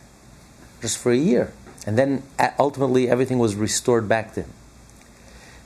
just 0.81 0.99
for 0.99 1.13
a 1.13 1.17
year, 1.17 1.53
and 1.87 1.99
then 1.99 2.23
ultimately 2.59 3.09
everything 3.09 3.39
was 3.39 3.55
restored 3.55 4.09
back 4.09 4.35
to 4.35 4.43
him. 4.43 4.53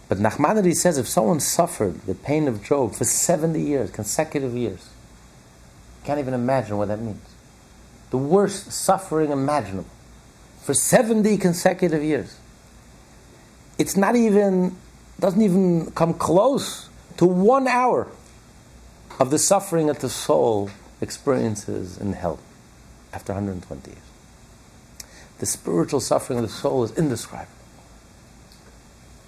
But 0.09 0.19
Nachmanides 0.19 0.77
says 0.77 0.99
if 0.99 1.07
someone 1.07 1.41
suffered 1.41 2.01
the 2.03 2.15
pain 2.15 2.49
of 2.49 2.65
Job 2.65 2.95
for 2.95 3.05
70 3.05 3.61
years, 3.61 3.91
consecutive 3.91 4.55
years, 4.57 4.89
can't 6.05 6.19
even 6.19 6.35
imagine 6.35 6.79
what 6.79 6.89
that 6.89 7.01
means. 7.01 7.21
The 8.11 8.17
worst 8.17 8.73
suffering 8.73 9.31
imaginable 9.31 9.91
for 10.63 10.73
70 10.73 11.37
consecutive 11.37 12.03
years. 12.03 12.39
It's 13.79 13.97
not 13.97 14.17
even, 14.17 14.75
doesn't 15.21 15.43
even 15.43 15.91
come 15.93 16.15
close 16.15 16.89
to 17.19 17.27
one 17.27 17.69
hour 17.69 18.09
of 19.21 19.31
the 19.31 19.39
suffering 19.39 19.87
that 19.89 20.01
the 20.01 20.09
soul 20.09 20.71
experiences 21.01 21.99
in 21.99 22.13
hell 22.13 22.39
after 23.13 23.33
120 23.33 23.91
years. 23.91 24.03
The 25.39 25.47
spiritual 25.47 26.01
suffering 26.01 26.39
of 26.39 26.45
the 26.45 26.51
soul 26.51 26.85
is 26.85 26.97
indescribable. 26.97 27.53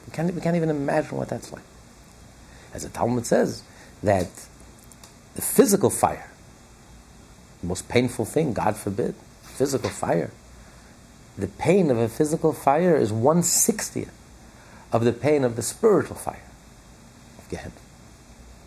We 0.07 0.13
can't, 0.13 0.35
we 0.35 0.41
can't 0.41 0.57
even 0.57 0.71
imagine 0.71 1.17
what 1.17 1.29
that's 1.29 1.53
like. 1.53 1.63
As 2.75 2.83
the 2.83 2.89
Talmud 2.89 3.27
says, 3.27 3.63
that 4.03 4.29
the 5.35 5.43
physical 5.43 5.91
fire, 5.91 6.31
the 7.61 7.69
most 7.69 7.89
painful 7.89 8.25
thing, 8.25 8.53
God 8.53 8.77
forbid, 8.77 9.15
physical 9.43 9.91
fire, 9.91 10.31
the 11.39 11.47
pain 11.47 11.91
of 11.91 11.99
a 11.99 12.09
physical 12.09 12.53
fire 12.53 12.97
is 12.97 13.13
160th 13.13 14.11
of 14.93 15.05
the 15.05 15.13
pain 15.13 15.45
of 15.45 15.57
the 15.57 15.63
spiritual 15.63 16.17
fire 16.17 16.43
of 17.39 17.49
Gehenna. 17.49 17.73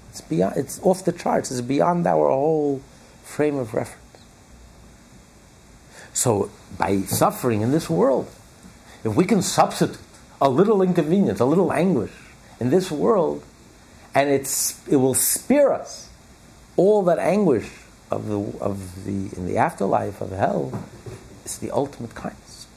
It's 0.10 0.22
beyond. 0.22 0.58
It's 0.58 0.80
off 0.84 1.04
the 1.04 1.12
charts. 1.12 1.52
It's 1.52 1.62
beyond 1.62 2.06
our 2.06 2.30
whole 2.30 2.82
frame 3.24 3.58
of 3.58 3.74
reference. 3.74 4.00
So, 6.14 6.52
by 6.78 7.02
suffering 7.02 7.62
in 7.62 7.72
this 7.72 7.90
world, 7.90 8.30
if 9.04 9.16
we 9.16 9.26
can 9.26 9.42
substitute 9.42 9.98
a 10.40 10.50
little 10.50 10.82
inconvenience, 10.82 11.40
a 11.40 11.46
little 11.46 11.74
anguish 11.74 12.12
in 12.60 12.70
this 12.70 12.92
world, 12.92 13.44
and 14.14 14.30
it's 14.30 14.86
it 14.88 14.98
will 14.98 15.16
spare 15.16 15.74
us 15.74 16.10
all 16.78 17.04
that 17.04 17.18
anguish 17.18 17.70
of 18.12 18.28
the 18.28 18.40
of 18.60 19.06
the 19.06 19.36
in 19.36 19.48
the 19.48 19.58
afterlife 19.58 20.22
of 20.22 20.32
hell. 20.32 20.84
It's 21.44 21.58
the 21.58 21.72
ultimate 21.72 22.14
kindness. 22.14 22.68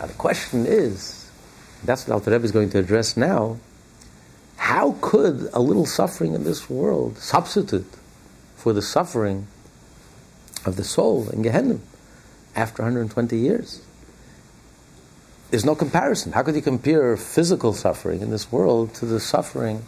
Now 0.00 0.06
the 0.06 0.14
question 0.14 0.66
is, 0.66 1.30
that's 1.84 2.06
what 2.08 2.14
Alter 2.14 2.32
Rebbe 2.32 2.44
is 2.44 2.50
going 2.50 2.70
to 2.70 2.78
address 2.78 3.16
now 3.16 3.58
how 4.62 4.96
could 5.00 5.50
a 5.52 5.60
little 5.60 5.84
suffering 5.84 6.34
in 6.34 6.44
this 6.44 6.70
world 6.70 7.18
substitute 7.18 7.92
for 8.54 8.72
the 8.72 8.80
suffering 8.80 9.46
of 10.64 10.76
the 10.76 10.84
soul 10.84 11.28
in 11.30 11.42
Gehenna 11.42 11.78
after 12.54 12.82
120 12.82 13.36
years? 13.36 13.82
There's 15.50 15.64
no 15.64 15.74
comparison. 15.74 16.32
How 16.32 16.42
could 16.42 16.54
you 16.54 16.62
compare 16.62 17.16
physical 17.16 17.72
suffering 17.72 18.20
in 18.20 18.30
this 18.30 18.50
world 18.50 18.94
to 18.94 19.06
the 19.06 19.20
suffering 19.20 19.84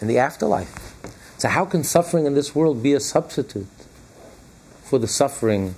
in 0.00 0.08
the 0.08 0.18
afterlife? 0.18 0.94
So, 1.38 1.48
how 1.48 1.64
can 1.64 1.84
suffering 1.84 2.26
in 2.26 2.34
this 2.34 2.54
world 2.54 2.82
be 2.82 2.92
a 2.92 3.00
substitute 3.00 3.66
for 4.82 4.98
the 4.98 5.06
suffering 5.06 5.74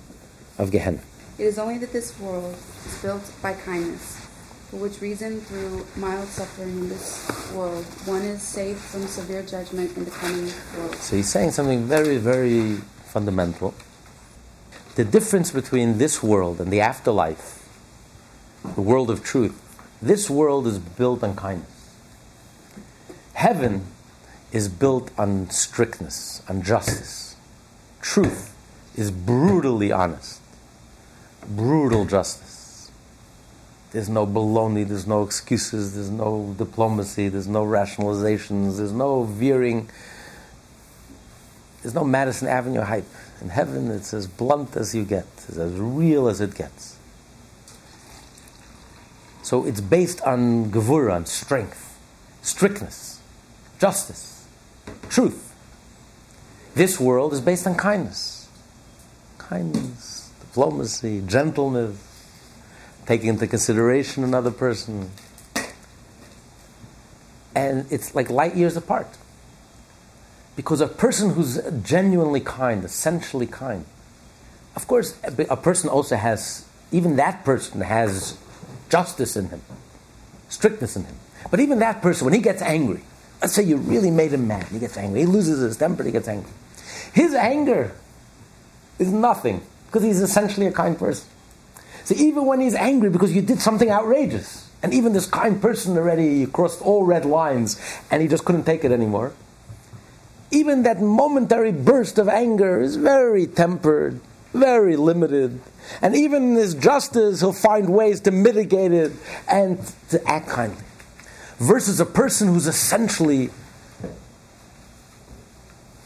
of 0.57 0.71
Gehenna? 0.71 1.01
It 1.37 1.43
is 1.43 1.59
only 1.59 1.77
that 1.79 1.93
this 1.93 2.19
world 2.19 2.55
is 2.85 3.01
built 3.01 3.31
by 3.41 3.53
kindness 3.53 4.27
for 4.69 4.77
which 4.77 4.99
reason, 4.99 5.39
through 5.39 5.85
mild 5.95 6.27
suffering 6.27 6.69
in 6.71 6.89
this 6.89 7.23
world, 7.55 7.85
one 8.03 8.21
is 8.23 8.41
saved 8.41 8.79
from 8.79 9.07
severe 9.07 9.41
judgment 9.41 9.95
in 9.95 10.03
the 10.03 10.11
coming 10.11 10.51
world. 10.75 10.93
So 10.95 11.15
he's 11.15 11.29
saying 11.29 11.51
something 11.51 11.85
very, 11.85 12.17
very 12.17 12.75
fundamental. 13.05 13.73
The 14.97 15.05
difference 15.05 15.51
between 15.51 15.99
this 15.99 16.23
world 16.23 16.59
and 16.59 16.73
the 16.73 16.81
afterlife, 16.81 17.69
the 18.73 18.81
world 18.81 19.11
of 19.11 19.23
truth, 19.23 19.55
this 20.01 20.27
world 20.27 20.65
is 20.65 20.79
built 20.79 21.23
on 21.23 21.35
kindness. 21.35 21.93
Heaven 23.33 23.85
is 24.51 24.67
built 24.67 25.11
on 25.15 25.51
strictness, 25.51 26.41
on 26.49 26.63
justice. 26.63 27.35
Truth 28.01 28.55
is 28.95 29.11
brutally 29.11 29.91
honest, 29.91 30.41
brutal 31.47 32.05
justice. 32.05 32.89
There's 33.91 34.09
no 34.09 34.25
baloney, 34.25 34.83
there's 34.87 35.05
no 35.05 35.21
excuses, 35.21 35.93
there's 35.93 36.09
no 36.09 36.55
diplomacy, 36.57 37.29
there's 37.29 37.47
no 37.47 37.63
rationalizations, 37.63 38.77
there's 38.77 38.93
no 38.93 39.25
veering, 39.25 39.91
there's 41.83 41.93
no 41.93 42.03
Madison 42.03 42.47
Avenue 42.47 42.81
hype. 42.81 43.05
In 43.41 43.49
heaven, 43.49 43.91
it's 43.91 44.13
as 44.13 44.27
blunt 44.27 44.75
as 44.75 44.95
you 44.95 45.03
get, 45.03 45.25
it's 45.47 45.57
as 45.57 45.73
real 45.73 46.27
as 46.27 46.41
it 46.41 46.55
gets. 46.55 46.97
So 49.43 49.65
it's 49.65 49.79
based 49.79 50.21
on 50.21 50.71
gevura, 50.71 51.13
on 51.13 51.25
strength, 51.25 51.97
strictness, 52.41 53.21
justice, 53.79 54.45
truth. 55.09 55.55
This 56.75 56.99
world 56.99 57.33
is 57.33 57.41
based 57.41 57.65
on 57.65 57.75
kindness. 57.75 58.49
Kindness, 59.37 60.31
diplomacy, 60.41 61.23
gentleness, 61.25 61.97
taking 63.05 63.29
into 63.29 63.47
consideration 63.47 64.23
another 64.23 64.51
person. 64.51 65.09
And 67.55 67.85
it's 67.89 68.13
like 68.13 68.29
light 68.29 68.55
years 68.55 68.75
apart. 68.75 69.07
Because 70.57 70.81
a 70.81 70.87
person 70.87 71.29
who's 71.29 71.61
genuinely 71.83 72.41
kind, 72.41 72.83
essentially 72.83 73.47
kind, 73.47 73.85
of 74.75 74.87
course, 74.87 75.17
a 75.23 75.55
person 75.55 75.89
also 75.89 76.17
has, 76.17 76.65
even 76.91 77.15
that 77.15 77.45
person 77.45 77.81
has 77.81 78.37
justice 78.89 79.37
in 79.37 79.47
him, 79.49 79.61
strictness 80.49 80.97
in 80.97 81.05
him. 81.05 81.15
But 81.49 81.59
even 81.59 81.79
that 81.79 82.01
person, 82.01 82.25
when 82.25 82.33
he 82.33 82.41
gets 82.41 82.61
angry, 82.61 83.01
let's 83.39 83.53
say 83.53 83.63
you 83.63 83.77
really 83.77 84.11
made 84.11 84.33
him 84.33 84.47
mad, 84.47 84.65
he 84.67 84.79
gets 84.79 84.97
angry, 84.97 85.21
he 85.21 85.25
loses 85.25 85.59
his 85.61 85.77
temper, 85.77 86.03
he 86.03 86.11
gets 86.11 86.27
angry. 86.27 86.51
His 87.13 87.33
anger 87.33 87.93
is 88.99 89.11
nothing 89.11 89.61
because 89.85 90.03
he's 90.03 90.21
essentially 90.21 90.65
a 90.67 90.71
kind 90.71 90.97
person. 90.97 91.27
So 92.03 92.15
even 92.15 92.45
when 92.45 92.61
he's 92.61 92.75
angry 92.75 93.09
because 93.09 93.33
you 93.33 93.41
did 93.41 93.59
something 93.61 93.89
outrageous, 93.89 94.69
and 94.81 94.93
even 94.93 95.13
this 95.13 95.25
kind 95.25 95.61
person 95.61 95.97
already 95.97 96.45
crossed 96.47 96.81
all 96.81 97.03
red 97.03 97.25
lines 97.25 97.79
and 98.09 98.21
he 98.21 98.27
just 98.27 98.45
couldn't 98.45 98.63
take 98.63 98.83
it 98.83 98.91
anymore, 98.91 99.33
even 100.51 100.83
that 100.83 101.01
momentary 101.01 101.71
burst 101.71 102.17
of 102.17 102.29
anger 102.29 102.81
is 102.81 102.95
very 102.95 103.47
tempered, 103.47 104.19
very 104.53 104.95
limited. 104.95 105.59
And 106.01 106.15
even 106.15 106.51
in 106.51 106.55
his 106.55 106.73
justice, 106.73 107.41
he'll 107.41 107.53
find 107.53 107.89
ways 107.89 108.21
to 108.21 108.31
mitigate 108.31 108.91
it 108.91 109.11
and 109.47 109.79
to 110.09 110.25
act 110.27 110.47
kindly. 110.49 110.83
Versus 111.59 111.99
a 111.99 112.05
person 112.05 112.49
who's 112.49 112.67
essentially 112.67 113.49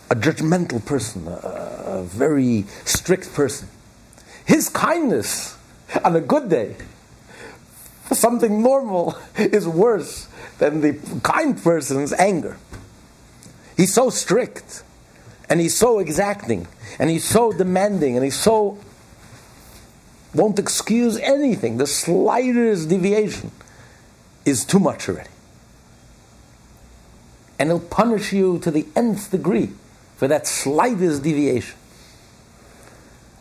a 0.09 0.15
judgmental 0.15 0.83
person, 0.85 1.27
a, 1.27 1.31
a 1.31 2.03
very 2.03 2.65
strict 2.85 3.33
person. 3.33 3.67
His 4.45 4.69
kindness 4.69 5.57
on 6.03 6.15
a 6.15 6.21
good 6.21 6.49
day, 6.49 6.75
something 8.11 8.61
normal 8.61 9.17
is 9.37 9.67
worse 9.67 10.27
than 10.57 10.81
the 10.81 11.19
kind 11.23 11.61
person's 11.61 12.13
anger. 12.13 12.57
He's 13.81 13.95
so 13.95 14.11
strict, 14.11 14.83
and 15.49 15.59
he's 15.59 15.75
so 15.75 15.97
exacting, 15.97 16.67
and 16.99 17.09
he's 17.09 17.23
so 17.23 17.51
demanding, 17.51 18.15
and 18.15 18.23
he's 18.23 18.39
so 18.39 18.77
won't 20.35 20.59
excuse 20.59 21.17
anything. 21.17 21.77
The 21.77 21.87
slightest 21.87 22.89
deviation 22.89 23.49
is 24.45 24.65
too 24.65 24.77
much 24.77 25.09
already. 25.09 25.31
And 27.57 27.69
he'll 27.69 27.79
punish 27.79 28.31
you 28.31 28.59
to 28.59 28.69
the 28.69 28.85
nth 28.95 29.31
degree 29.31 29.71
for 30.15 30.27
that 30.27 30.45
slightest 30.45 31.23
deviation 31.23 31.79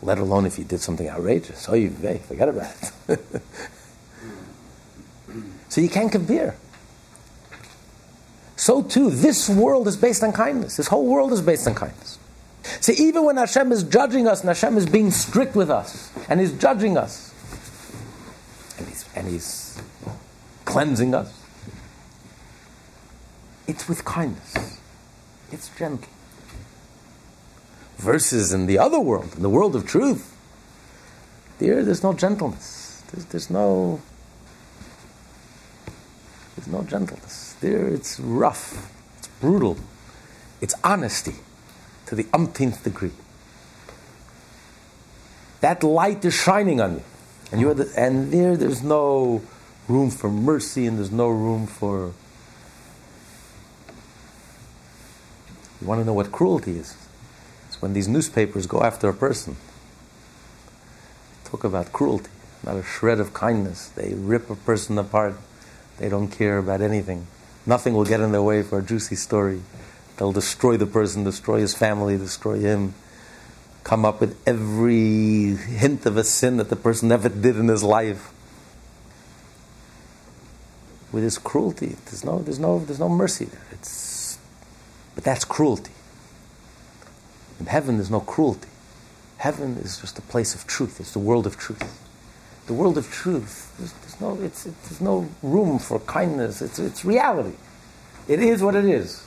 let 0.01 0.17
alone 0.17 0.47
if 0.47 0.57
you 0.57 0.63
did 0.63 0.81
something 0.81 1.07
outrageous. 1.07 1.69
Oh, 1.69 1.75
you 1.75 1.91
forget 1.91 2.49
about 2.49 2.73
it. 3.07 3.19
so 5.69 5.81
you 5.81 5.89
can't 5.89 6.11
compare. 6.11 6.55
So 8.61 8.83
too, 8.83 9.09
this 9.09 9.49
world 9.49 9.87
is 9.87 9.97
based 9.97 10.21
on 10.21 10.33
kindness. 10.33 10.77
This 10.77 10.85
whole 10.85 11.07
world 11.07 11.33
is 11.33 11.41
based 11.41 11.67
on 11.67 11.73
kindness. 11.73 12.19
See, 12.79 12.93
even 12.93 13.25
when 13.25 13.37
Hashem 13.37 13.71
is 13.71 13.81
judging 13.81 14.27
us 14.27 14.41
and 14.41 14.49
Hashem 14.49 14.77
is 14.77 14.85
being 14.85 15.09
strict 15.09 15.55
with 15.55 15.71
us 15.71 16.11
and 16.29 16.39
He's 16.39 16.51
judging 16.51 16.95
us 16.95 17.33
and 18.77 18.87
He's, 18.87 19.09
and 19.15 19.27
he's 19.27 19.81
cleansing 20.65 21.15
us, 21.15 21.43
it's 23.65 23.89
with 23.89 24.05
kindness. 24.05 24.79
It's 25.51 25.75
gentle 25.75 26.07
versus 27.97 28.53
in 28.53 28.67
the 28.67 28.77
other 28.77 28.99
world, 28.99 29.33
in 29.35 29.41
the 29.41 29.49
world 29.49 29.75
of 29.75 29.87
truth, 29.87 30.37
there, 31.57 31.83
there's 31.83 32.03
no 32.03 32.13
gentleness. 32.13 33.01
There's, 33.11 33.25
there's 33.25 33.49
no 33.49 34.01
there's 36.55 36.67
no 36.67 36.83
gentleness. 36.83 37.40
There, 37.61 37.87
it's 37.87 38.19
rough, 38.19 38.91
it's 39.19 39.27
brutal, 39.39 39.77
it's 40.61 40.73
honesty 40.83 41.35
to 42.07 42.15
the 42.15 42.25
umpteenth 42.33 42.83
degree. 42.83 43.11
That 45.61 45.83
light 45.83 46.25
is 46.25 46.33
shining 46.33 46.81
on 46.81 46.95
you, 46.95 47.03
and 47.51 47.61
you're 47.61 47.75
the, 47.75 47.93
and 47.95 48.31
there, 48.31 48.57
there's 48.57 48.81
no 48.81 49.43
room 49.87 50.09
for 50.09 50.27
mercy, 50.27 50.87
and 50.87 50.97
there's 50.97 51.11
no 51.11 51.29
room 51.29 51.67
for. 51.67 52.13
You 55.79 55.87
want 55.87 56.01
to 56.01 56.05
know 56.05 56.13
what 56.13 56.31
cruelty 56.31 56.77
is? 56.77 56.95
It's 57.67 57.79
when 57.79 57.93
these 57.93 58.07
newspapers 58.07 58.65
go 58.65 58.81
after 58.81 59.07
a 59.07 59.13
person. 59.13 59.55
Talk 61.43 61.63
about 61.63 61.93
cruelty, 61.93 62.31
not 62.63 62.75
a 62.75 62.83
shred 62.83 63.19
of 63.19 63.35
kindness. 63.35 63.89
They 63.89 64.15
rip 64.15 64.49
a 64.49 64.55
person 64.55 64.97
apart. 64.97 65.35
They 65.99 66.09
don't 66.09 66.29
care 66.29 66.57
about 66.57 66.81
anything. 66.81 67.27
Nothing 67.65 67.93
will 67.93 68.05
get 68.05 68.19
in 68.19 68.31
their 68.31 68.41
way 68.41 68.63
for 68.63 68.79
a 68.79 68.81
juicy 68.81 69.15
story. 69.15 69.61
They'll 70.17 70.31
destroy 70.31 70.77
the 70.77 70.85
person, 70.85 71.23
destroy 71.23 71.59
his 71.59 71.75
family, 71.75 72.17
destroy 72.17 72.59
him. 72.59 72.93
Come 73.83 74.05
up 74.05 74.21
with 74.21 74.39
every 74.47 75.55
hint 75.55 76.05
of 76.05 76.17
a 76.17 76.23
sin 76.23 76.57
that 76.57 76.69
the 76.69 76.75
person 76.75 77.09
never 77.09 77.29
did 77.29 77.57
in 77.57 77.67
his 77.67 77.83
life. 77.83 78.31
With 81.11 81.23
his 81.23 81.37
cruelty, 81.37 81.97
there's 82.05 82.23
no, 82.23 82.39
there's 82.39 82.59
no, 82.59 82.79
there's 82.79 82.99
no 82.99 83.09
mercy 83.09 83.45
there. 83.45 83.65
It's, 83.71 84.37
but 85.15 85.23
that's 85.23 85.43
cruelty. 85.43 85.91
In 87.59 87.65
heaven, 87.65 87.97
there's 87.97 88.11
no 88.11 88.21
cruelty. 88.21 88.69
Heaven 89.37 89.77
is 89.77 89.99
just 89.99 90.17
a 90.19 90.21
place 90.21 90.55
of 90.55 90.65
truth. 90.67 90.99
It's 90.99 91.11
the 91.11 91.19
world 91.19 91.45
of 91.45 91.57
truth. 91.57 92.10
The 92.67 92.73
world 92.73 92.97
of 92.97 93.11
truth. 93.11 93.73
There's, 93.77 93.93
there's 93.93 94.21
no, 94.21 94.41
it's, 94.41 94.65
it, 94.65 94.73
there's 94.83 95.01
no 95.01 95.27
room 95.41 95.79
for 95.79 95.99
kindness. 95.99 96.61
It's, 96.61 96.79
it's 96.79 97.03
reality. 97.03 97.55
It 98.27 98.39
is 98.39 98.61
what 98.61 98.75
it 98.75 98.85
is. 98.85 99.25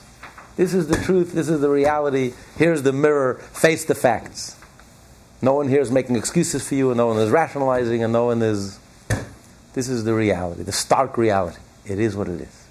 This 0.55 0.73
is 0.73 0.87
the 0.87 0.95
truth. 0.95 1.33
This 1.33 1.49
is 1.49 1.61
the 1.61 1.69
reality. 1.69 2.33
Here's 2.57 2.83
the 2.83 2.93
mirror. 2.93 3.35
Face 3.35 3.85
the 3.85 3.95
facts. 3.95 4.57
No 5.41 5.53
one 5.53 5.67
here 5.67 5.81
is 5.81 5.91
making 5.91 6.15
excuses 6.15 6.67
for 6.67 6.75
you, 6.75 6.91
and 6.91 6.97
no 6.97 7.07
one 7.07 7.17
is 7.17 7.29
rationalizing, 7.29 8.03
and 8.03 8.13
no 8.13 8.25
one 8.25 8.41
is. 8.41 8.79
This 9.73 9.89
is 9.89 10.05
the 10.05 10.13
reality, 10.13 10.63
the 10.63 10.71
stark 10.71 11.17
reality. 11.17 11.59
It 11.85 11.99
is 11.99 12.15
what 12.15 12.29
it 12.29 12.39
is. 12.39 12.65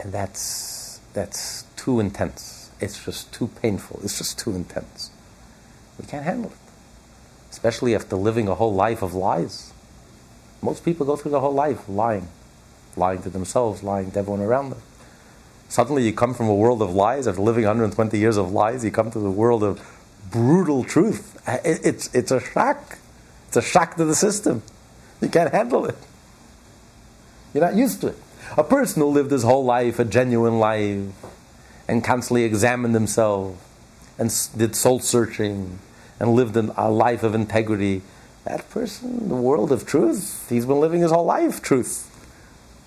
And 0.00 0.12
that's, 0.12 1.00
that's 1.14 1.62
too 1.76 2.00
intense. 2.00 2.70
It's 2.80 3.02
just 3.04 3.32
too 3.32 3.46
painful. 3.46 4.00
It's 4.02 4.18
just 4.18 4.38
too 4.38 4.54
intense. 4.54 5.10
We 5.98 6.06
can't 6.06 6.24
handle 6.24 6.50
it. 6.50 6.65
Especially 7.56 7.94
after 7.94 8.16
living 8.16 8.48
a 8.48 8.54
whole 8.54 8.74
life 8.74 9.00
of 9.00 9.14
lies. 9.14 9.72
Most 10.60 10.84
people 10.84 11.06
go 11.06 11.16
through 11.16 11.30
the 11.30 11.40
whole 11.40 11.54
life 11.54 11.88
lying. 11.88 12.28
Lying 12.98 13.22
to 13.22 13.30
themselves, 13.30 13.82
lying 13.82 14.10
to 14.10 14.18
everyone 14.18 14.42
around 14.42 14.68
them. 14.68 14.82
Suddenly 15.70 16.04
you 16.04 16.12
come 16.12 16.34
from 16.34 16.48
a 16.50 16.54
world 16.54 16.82
of 16.82 16.92
lies, 16.92 17.26
after 17.26 17.40
living 17.40 17.64
120 17.64 18.18
years 18.18 18.36
of 18.36 18.52
lies, 18.52 18.84
you 18.84 18.90
come 18.90 19.10
to 19.10 19.18
the 19.18 19.30
world 19.30 19.64
of 19.64 19.80
brutal 20.30 20.84
truth. 20.84 21.40
It's, 21.64 22.14
it's 22.14 22.30
a 22.30 22.40
shock. 22.40 22.98
It's 23.48 23.56
a 23.56 23.62
shock 23.62 23.96
to 23.96 24.04
the 24.04 24.14
system. 24.14 24.62
You 25.22 25.30
can't 25.30 25.50
handle 25.50 25.86
it. 25.86 25.96
You're 27.54 27.64
not 27.64 27.74
used 27.74 28.02
to 28.02 28.08
it. 28.08 28.18
A 28.58 28.64
person 28.64 29.00
who 29.00 29.08
lived 29.08 29.30
his 29.30 29.44
whole 29.44 29.64
life 29.64 29.98
a 29.98 30.04
genuine 30.04 30.58
life 30.58 31.10
and 31.88 32.04
constantly 32.04 32.44
examined 32.44 32.92
himself 32.92 33.56
and 34.18 34.30
did 34.58 34.76
soul 34.76 35.00
searching 35.00 35.78
and 36.18 36.34
lived 36.34 36.56
a 36.56 36.90
life 36.90 37.22
of 37.22 37.34
integrity, 37.34 38.02
that 38.44 38.68
person, 38.70 39.28
the 39.28 39.34
world 39.34 39.72
of 39.72 39.86
truth, 39.86 40.48
he's 40.48 40.66
been 40.66 40.80
living 40.80 41.00
his 41.00 41.10
whole 41.10 41.24
life 41.24 41.62
truth. 41.62 42.10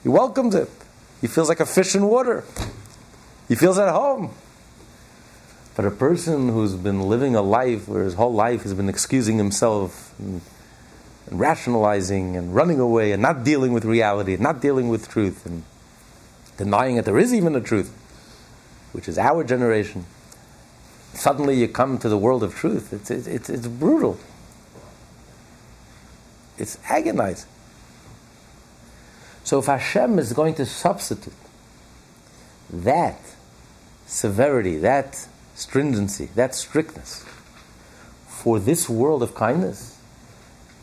He 0.04 0.10
welcomes 0.10 0.56
it. 0.56 0.70
He 1.22 1.28
feels 1.28 1.50
like 1.50 1.60
a 1.60 1.66
fish 1.66 1.96
in 1.96 2.06
water. 2.06 2.44
He 3.48 3.56
feels 3.56 3.78
at 3.78 3.92
home. 3.92 4.34
But 5.76 5.86
a 5.86 5.92
person 5.92 6.50
who's 6.50 6.76
been 6.76 7.02
living 7.04 7.36
a 7.36 7.42
life 7.42 7.88
where 7.88 8.04
his 8.04 8.14
whole 8.16 8.34
life 8.34 8.64
has 8.64 8.74
been 8.74 8.90
excusing 8.90 9.38
himself 9.38 10.14
and 10.20 10.42
and 11.30 11.40
rationalizing 11.40 12.36
and 12.36 12.56
running 12.56 12.80
away 12.80 13.12
and 13.12 13.22
not 13.22 13.44
dealing 13.44 13.72
with 13.72 13.86
reality 13.86 14.34
and 14.34 14.42
not 14.42 14.62
dealing 14.62 14.90
with 14.90 15.08
truth 15.08 15.46
and 15.46 15.64
denying 16.58 16.96
that 16.96 17.06
there 17.06 17.18
is 17.18 17.34
even 17.34 17.56
a 17.56 17.62
truth, 17.62 17.96
which 18.92 19.08
is 19.08 19.18
our 19.18 19.44
generation. 19.44 20.06
Suddenly 21.14 21.56
you 21.56 21.68
come 21.68 21.98
to 22.00 22.10
the 22.10 22.18
world 22.18 22.44
of 22.44 22.56
truth. 22.56 22.94
It's, 22.94 23.12
it's, 23.12 23.50
it's 23.50 23.68
brutal. 23.68 24.20
It's 26.58 26.78
agonizing. 26.90 27.50
So 29.44 29.60
if 29.60 29.66
Hashem 29.66 30.20
is 30.20 30.34
going 30.34 30.54
to 30.56 30.66
substitute 30.66 31.34
that 32.72 33.20
severity, 34.06 34.78
that 34.78 35.28
stringency, 35.56 36.30
that 36.36 36.54
strictness 36.54 37.26
for 38.28 38.60
this 38.60 38.88
world 38.88 39.24
of 39.24 39.34
kindness, 39.34 39.98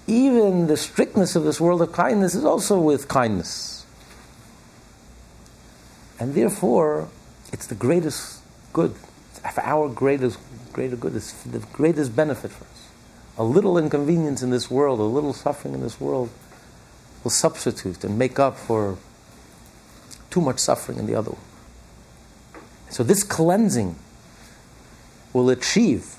even 0.06 0.66
the 0.66 0.76
strictness 0.76 1.36
of 1.36 1.44
this 1.44 1.60
world 1.60 1.82
of 1.82 1.92
kindness 1.92 2.34
is 2.34 2.44
also 2.44 2.78
with 2.80 3.08
kindness. 3.08 3.84
And 6.18 6.34
therefore, 6.34 7.08
it's 7.52 7.66
the 7.66 7.74
greatest 7.74 8.40
good. 8.72 8.94
For 9.38 9.62
our 9.62 9.88
greatest, 9.88 10.38
greater 10.72 10.96
good. 10.96 11.14
It's 11.16 11.32
the 11.44 11.58
greatest 11.58 12.14
benefit 12.14 12.50
for 12.50 12.64
us. 12.64 12.88
A 13.38 13.44
little 13.44 13.78
inconvenience 13.78 14.42
in 14.42 14.50
this 14.50 14.70
world, 14.70 14.98
a 15.00 15.02
little 15.02 15.32
suffering 15.32 15.74
in 15.74 15.80
this 15.80 16.00
world, 16.00 16.30
will 17.22 17.30
substitute 17.30 18.04
and 18.04 18.18
make 18.18 18.38
up 18.38 18.56
for 18.56 18.98
too 20.30 20.40
much 20.40 20.58
suffering 20.58 20.98
in 20.98 21.06
the 21.06 21.14
other 21.14 21.30
world. 21.30 21.42
So 22.90 23.02
this 23.02 23.22
cleansing 23.22 23.96
will 25.32 25.50
achieve 25.50 26.14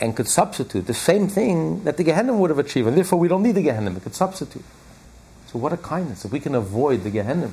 and 0.00 0.16
could 0.16 0.28
substitute 0.28 0.86
the 0.86 0.94
same 0.94 1.28
thing 1.28 1.84
that 1.84 1.96
the 1.96 2.04
Gehenna 2.04 2.34
would 2.34 2.50
have 2.50 2.58
achieved, 2.58 2.88
and 2.88 2.96
therefore 2.96 3.18
we 3.18 3.28
don't 3.28 3.42
need 3.42 3.54
the 3.54 3.62
Gehenna, 3.62 3.94
it 3.94 4.02
could 4.02 4.14
substitute. 4.14 4.64
So 5.46 5.58
what 5.58 5.72
a 5.72 5.76
kindness. 5.76 6.24
If 6.24 6.32
we 6.32 6.40
can 6.40 6.54
avoid 6.54 7.04
the 7.04 7.10
Gehenna 7.10 7.50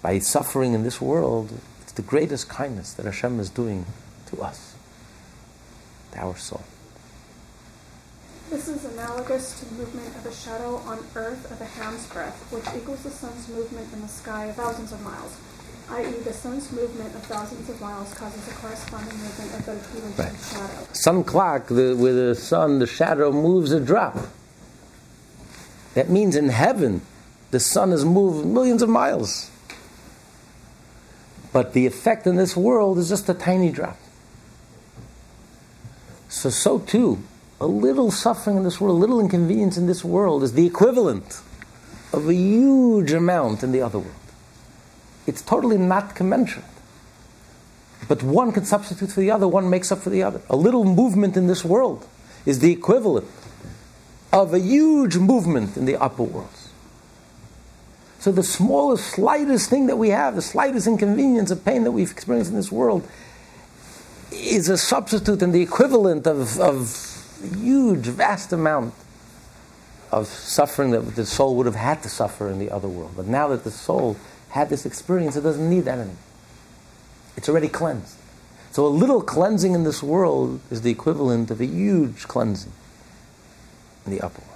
by 0.00 0.18
suffering 0.18 0.74
in 0.74 0.82
this 0.82 1.00
world, 1.00 1.52
it's 1.92 2.00
the 2.00 2.08
greatest 2.08 2.48
kindness 2.48 2.94
that 2.94 3.04
Hashem 3.04 3.38
is 3.38 3.50
doing 3.50 3.84
to 4.28 4.40
us, 4.40 4.74
to 6.12 6.20
our 6.20 6.34
soul. 6.38 6.62
This 8.48 8.66
is 8.66 8.86
analogous 8.86 9.60
to 9.60 9.66
the 9.66 9.74
movement 9.74 10.16
of 10.16 10.24
a 10.24 10.32
shadow 10.34 10.76
on 10.86 11.00
earth 11.14 11.52
of 11.52 11.60
a 11.60 11.66
hand's 11.66 12.06
breadth, 12.06 12.50
which 12.50 12.64
equals 12.74 13.02
the 13.02 13.10
sun's 13.10 13.46
movement 13.50 13.92
in 13.92 14.00
the 14.00 14.08
sky 14.08 14.46
of 14.46 14.56
thousands 14.56 14.92
of 14.92 15.02
miles 15.02 15.36
i.e., 15.90 16.10
the 16.24 16.32
sun's 16.32 16.72
movement 16.72 17.14
of 17.14 17.22
thousands 17.24 17.68
of 17.68 17.78
miles 17.78 18.14
causes 18.14 18.48
a 18.48 18.54
corresponding 18.54 19.18
movement 19.18 19.52
of 19.52 19.66
the 19.66 19.76
equivalent 19.76 20.18
right. 20.18 20.32
shadow. 20.50 20.86
Sun 20.94 21.24
clock, 21.24 21.66
the, 21.66 21.94
with 21.94 22.14
the 22.14 22.34
sun, 22.34 22.78
the 22.78 22.86
shadow 22.86 23.32
moves 23.32 23.72
a 23.72 23.80
drop. 23.80 24.16
That 25.92 26.08
means 26.08 26.36
in 26.36 26.48
heaven, 26.48 27.02
the 27.50 27.60
sun 27.60 27.90
has 27.90 28.04
moved 28.04 28.46
millions 28.46 28.80
of 28.80 28.88
miles. 28.88 29.50
But 31.52 31.72
the 31.74 31.86
effect 31.86 32.26
in 32.26 32.36
this 32.36 32.56
world 32.56 32.98
is 32.98 33.08
just 33.08 33.28
a 33.28 33.34
tiny 33.34 33.70
drop. 33.70 33.98
So, 36.28 36.48
so 36.48 36.78
too, 36.78 37.22
a 37.60 37.66
little 37.66 38.10
suffering 38.10 38.56
in 38.56 38.64
this 38.64 38.80
world, 38.80 38.96
a 38.96 39.00
little 39.00 39.20
inconvenience 39.20 39.76
in 39.76 39.86
this 39.86 40.02
world 40.02 40.42
is 40.42 40.54
the 40.54 40.66
equivalent 40.66 41.42
of 42.12 42.28
a 42.28 42.34
huge 42.34 43.12
amount 43.12 43.62
in 43.62 43.72
the 43.72 43.82
other 43.82 43.98
world 43.98 44.16
it's 45.26 45.42
totally 45.42 45.78
not 45.78 46.14
commensurate. 46.14 46.64
But 48.08 48.22
one 48.22 48.52
can 48.52 48.64
substitute 48.64 49.12
for 49.12 49.20
the 49.20 49.30
other, 49.30 49.46
one 49.46 49.70
makes 49.70 49.92
up 49.92 50.00
for 50.00 50.10
the 50.10 50.22
other. 50.22 50.40
A 50.50 50.56
little 50.56 50.84
movement 50.84 51.36
in 51.36 51.46
this 51.46 51.64
world 51.64 52.06
is 52.44 52.58
the 52.58 52.72
equivalent 52.72 53.28
of 54.32 54.52
a 54.52 54.58
huge 54.58 55.16
movement 55.16 55.76
in 55.76 55.84
the 55.84 55.96
upper 55.96 56.24
worlds. 56.24 56.61
So 58.22 58.30
the 58.30 58.44
smallest, 58.44 59.04
slightest 59.14 59.68
thing 59.68 59.88
that 59.88 59.96
we 59.96 60.10
have, 60.10 60.36
the 60.36 60.42
slightest 60.42 60.86
inconvenience 60.86 61.50
of 61.50 61.64
pain 61.64 61.82
that 61.82 61.90
we've 61.90 62.08
experienced 62.08 62.52
in 62.52 62.56
this 62.56 62.70
world, 62.70 63.04
is 64.30 64.68
a 64.68 64.78
substitute 64.78 65.42
and 65.42 65.52
the 65.52 65.60
equivalent 65.60 66.28
of, 66.28 66.60
of 66.60 67.42
a 67.42 67.56
huge, 67.56 68.06
vast 68.06 68.52
amount 68.52 68.94
of 70.12 70.28
suffering 70.28 70.92
that 70.92 71.16
the 71.16 71.26
soul 71.26 71.56
would 71.56 71.66
have 71.66 71.74
had 71.74 72.00
to 72.04 72.08
suffer 72.08 72.48
in 72.48 72.60
the 72.60 72.70
other 72.70 72.86
world. 72.86 73.10
But 73.16 73.26
now 73.26 73.48
that 73.48 73.64
the 73.64 73.72
soul 73.72 74.16
had 74.50 74.68
this 74.68 74.86
experience, 74.86 75.34
it 75.34 75.40
doesn't 75.40 75.68
need 75.68 75.86
that 75.86 75.98
anymore. 75.98 76.14
It's 77.36 77.48
already 77.48 77.66
cleansed. 77.66 78.14
So 78.70 78.86
a 78.86 78.88
little 78.88 79.20
cleansing 79.20 79.74
in 79.74 79.82
this 79.82 80.00
world 80.00 80.60
is 80.70 80.82
the 80.82 80.92
equivalent 80.92 81.50
of 81.50 81.60
a 81.60 81.66
huge 81.66 82.28
cleansing 82.28 82.72
in 84.06 84.12
the 84.12 84.20
upper 84.20 84.42
world. 84.42 84.51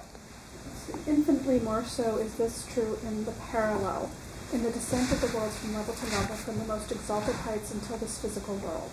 Infinitely 1.07 1.59
more 1.61 1.85
so 1.85 2.17
is 2.17 2.35
this 2.35 2.65
true 2.73 2.99
in 3.07 3.23
the 3.23 3.31
parallel, 3.49 4.11
in 4.51 4.61
the 4.63 4.71
descent 4.71 5.09
of 5.11 5.21
the 5.21 5.37
worlds 5.37 5.57
from 5.57 5.73
level 5.73 5.93
to 5.93 6.05
level, 6.05 6.35
from 6.35 6.59
the 6.59 6.65
most 6.65 6.91
exalted 6.91 7.35
heights 7.35 7.73
until 7.73 7.95
this 7.97 8.19
physical 8.19 8.55
world. 8.57 8.91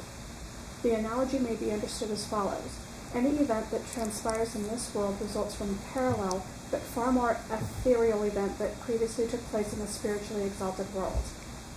The 0.82 0.94
analogy 0.94 1.40
may 1.40 1.56
be 1.56 1.72
understood 1.72 2.12
as 2.12 2.26
follows. 2.26 2.78
Any 3.14 3.30
event 3.30 3.70
that 3.72 3.90
transpires 3.92 4.54
in 4.54 4.62
this 4.68 4.94
world 4.94 5.16
results 5.20 5.56
from 5.56 5.70
a 5.70 5.92
parallel 5.92 6.44
but 6.70 6.80
far 6.80 7.10
more 7.12 7.36
ethereal 7.50 8.22
event 8.22 8.58
that 8.58 8.80
previously 8.80 9.26
took 9.26 9.40
place 9.50 9.72
in 9.72 9.80
the 9.80 9.86
spiritually 9.86 10.44
exalted 10.44 10.92
world. 10.94 11.22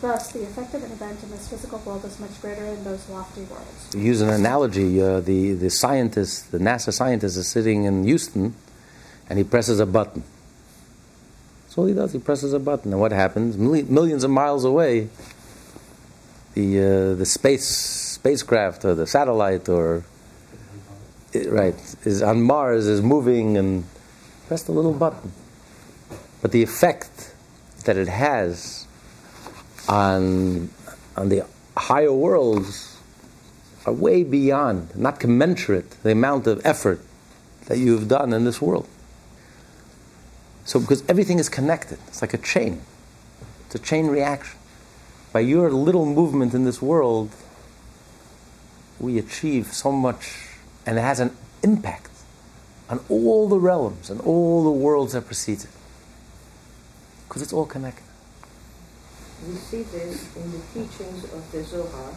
Thus, 0.02 0.32
the 0.32 0.44
effect 0.44 0.76
of 0.76 0.84
an 0.84 0.92
event 0.92 1.24
in 1.24 1.32
this 1.32 1.48
physical 1.48 1.80
world 1.80 2.06
is 2.06 2.20
much 2.20 2.40
greater 2.42 2.66
in 2.66 2.84
those 2.84 3.10
lofty 3.10 3.42
worlds. 3.44 3.90
To 3.92 4.00
use 4.00 4.22
an 4.22 4.30
analogy, 4.30 5.02
uh, 5.02 5.20
the, 5.22 5.54
the 5.54 5.72
scientist, 5.72 6.52
the 6.52 6.60
NASA 6.60 6.94
scientist, 6.94 7.38
is 7.38 7.48
sitting 7.48 7.86
in 7.86 8.04
Houston 8.04 8.54
and 9.30 9.38
he 9.38 9.44
presses 9.44 9.80
a 9.80 9.86
button. 9.86 10.24
That's 11.64 11.78
all 11.78 11.86
he 11.86 11.94
does. 11.94 12.14
He 12.14 12.20
presses 12.20 12.54
a 12.54 12.60
button. 12.60 12.92
And 12.92 13.02
what 13.02 13.12
happens? 13.12 13.58
millions 13.58 14.24
of 14.24 14.32
miles 14.32 14.64
away, 14.64 15.10
the 16.54 16.80
uh, 16.80 17.16
the 17.16 17.26
space 17.26 17.68
spacecraft 17.68 18.84
or 18.86 18.96
the 18.96 19.06
satellite 19.06 19.70
or 19.70 20.04
it- 21.34 21.52
right 21.52 21.76
is 22.04 22.22
on 22.22 22.42
Mars 22.42 22.88
is 22.88 23.02
moving 23.02 23.58
and 23.58 23.84
press 24.48 24.64
the 24.64 24.72
little 24.72 24.94
button. 24.94 25.32
But 26.42 26.52
the 26.52 26.64
effect 26.64 27.34
that 27.86 27.98
it 27.98 28.08
has 28.08 28.88
on 29.88 30.70
on 31.16 31.30
the 31.30 31.46
higher 31.76 32.14
worlds 32.14 32.98
are 33.86 33.94
way 33.94 34.24
beyond, 34.24 34.96
not 34.96 35.20
commensurate, 35.20 35.92
the 36.04 36.12
amount 36.12 36.48
of 36.48 36.64
effort 36.66 37.02
that 37.68 37.78
you've 37.78 38.08
done 38.08 38.34
in 38.34 38.44
this 38.44 38.62
world. 38.62 38.88
So, 40.68 40.82
because 40.82 41.02
everything 41.08 41.40
is 41.40 41.48
connected, 41.48 41.98
it's 42.10 42.22
like 42.22 42.34
a 42.34 42.38
chain. 42.38 42.82
It's 43.66 43.76
a 43.76 43.80
chain 43.80 44.08
reaction. 44.08 44.60
By 45.32 45.40
your 45.40 45.72
little 45.72 46.06
movement 46.06 46.54
in 46.54 46.66
this 46.66 46.82
world, 46.82 47.32
we 49.00 49.18
achieve 49.18 49.72
so 49.72 49.94
much, 49.94 50.50
and 50.86 50.98
it 50.98 51.02
has 51.02 51.22
an 51.22 51.32
impact 51.64 52.12
on 52.90 53.00
all 53.08 53.48
the 53.48 53.58
realms 53.58 54.10
and 54.10 54.20
all 54.20 54.66
the 54.66 54.72
worlds 54.72 55.14
that 55.14 55.26
precede 55.26 55.64
it. 55.64 55.70
Because 57.30 57.42
it's 57.42 57.54
all 57.54 57.66
connected. 57.66 58.04
We 59.48 59.56
see 59.56 59.84
this 59.84 60.36
in 60.36 60.52
the 60.52 60.60
teachings 60.74 61.24
of 61.32 61.50
the 61.54 61.64
Zohar 61.64 62.12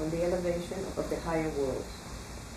on 0.00 0.10
the 0.10 0.24
elevation 0.24 0.84
of 0.96 1.08
the 1.08 1.20
higher 1.20 1.48
worlds. 1.50 1.86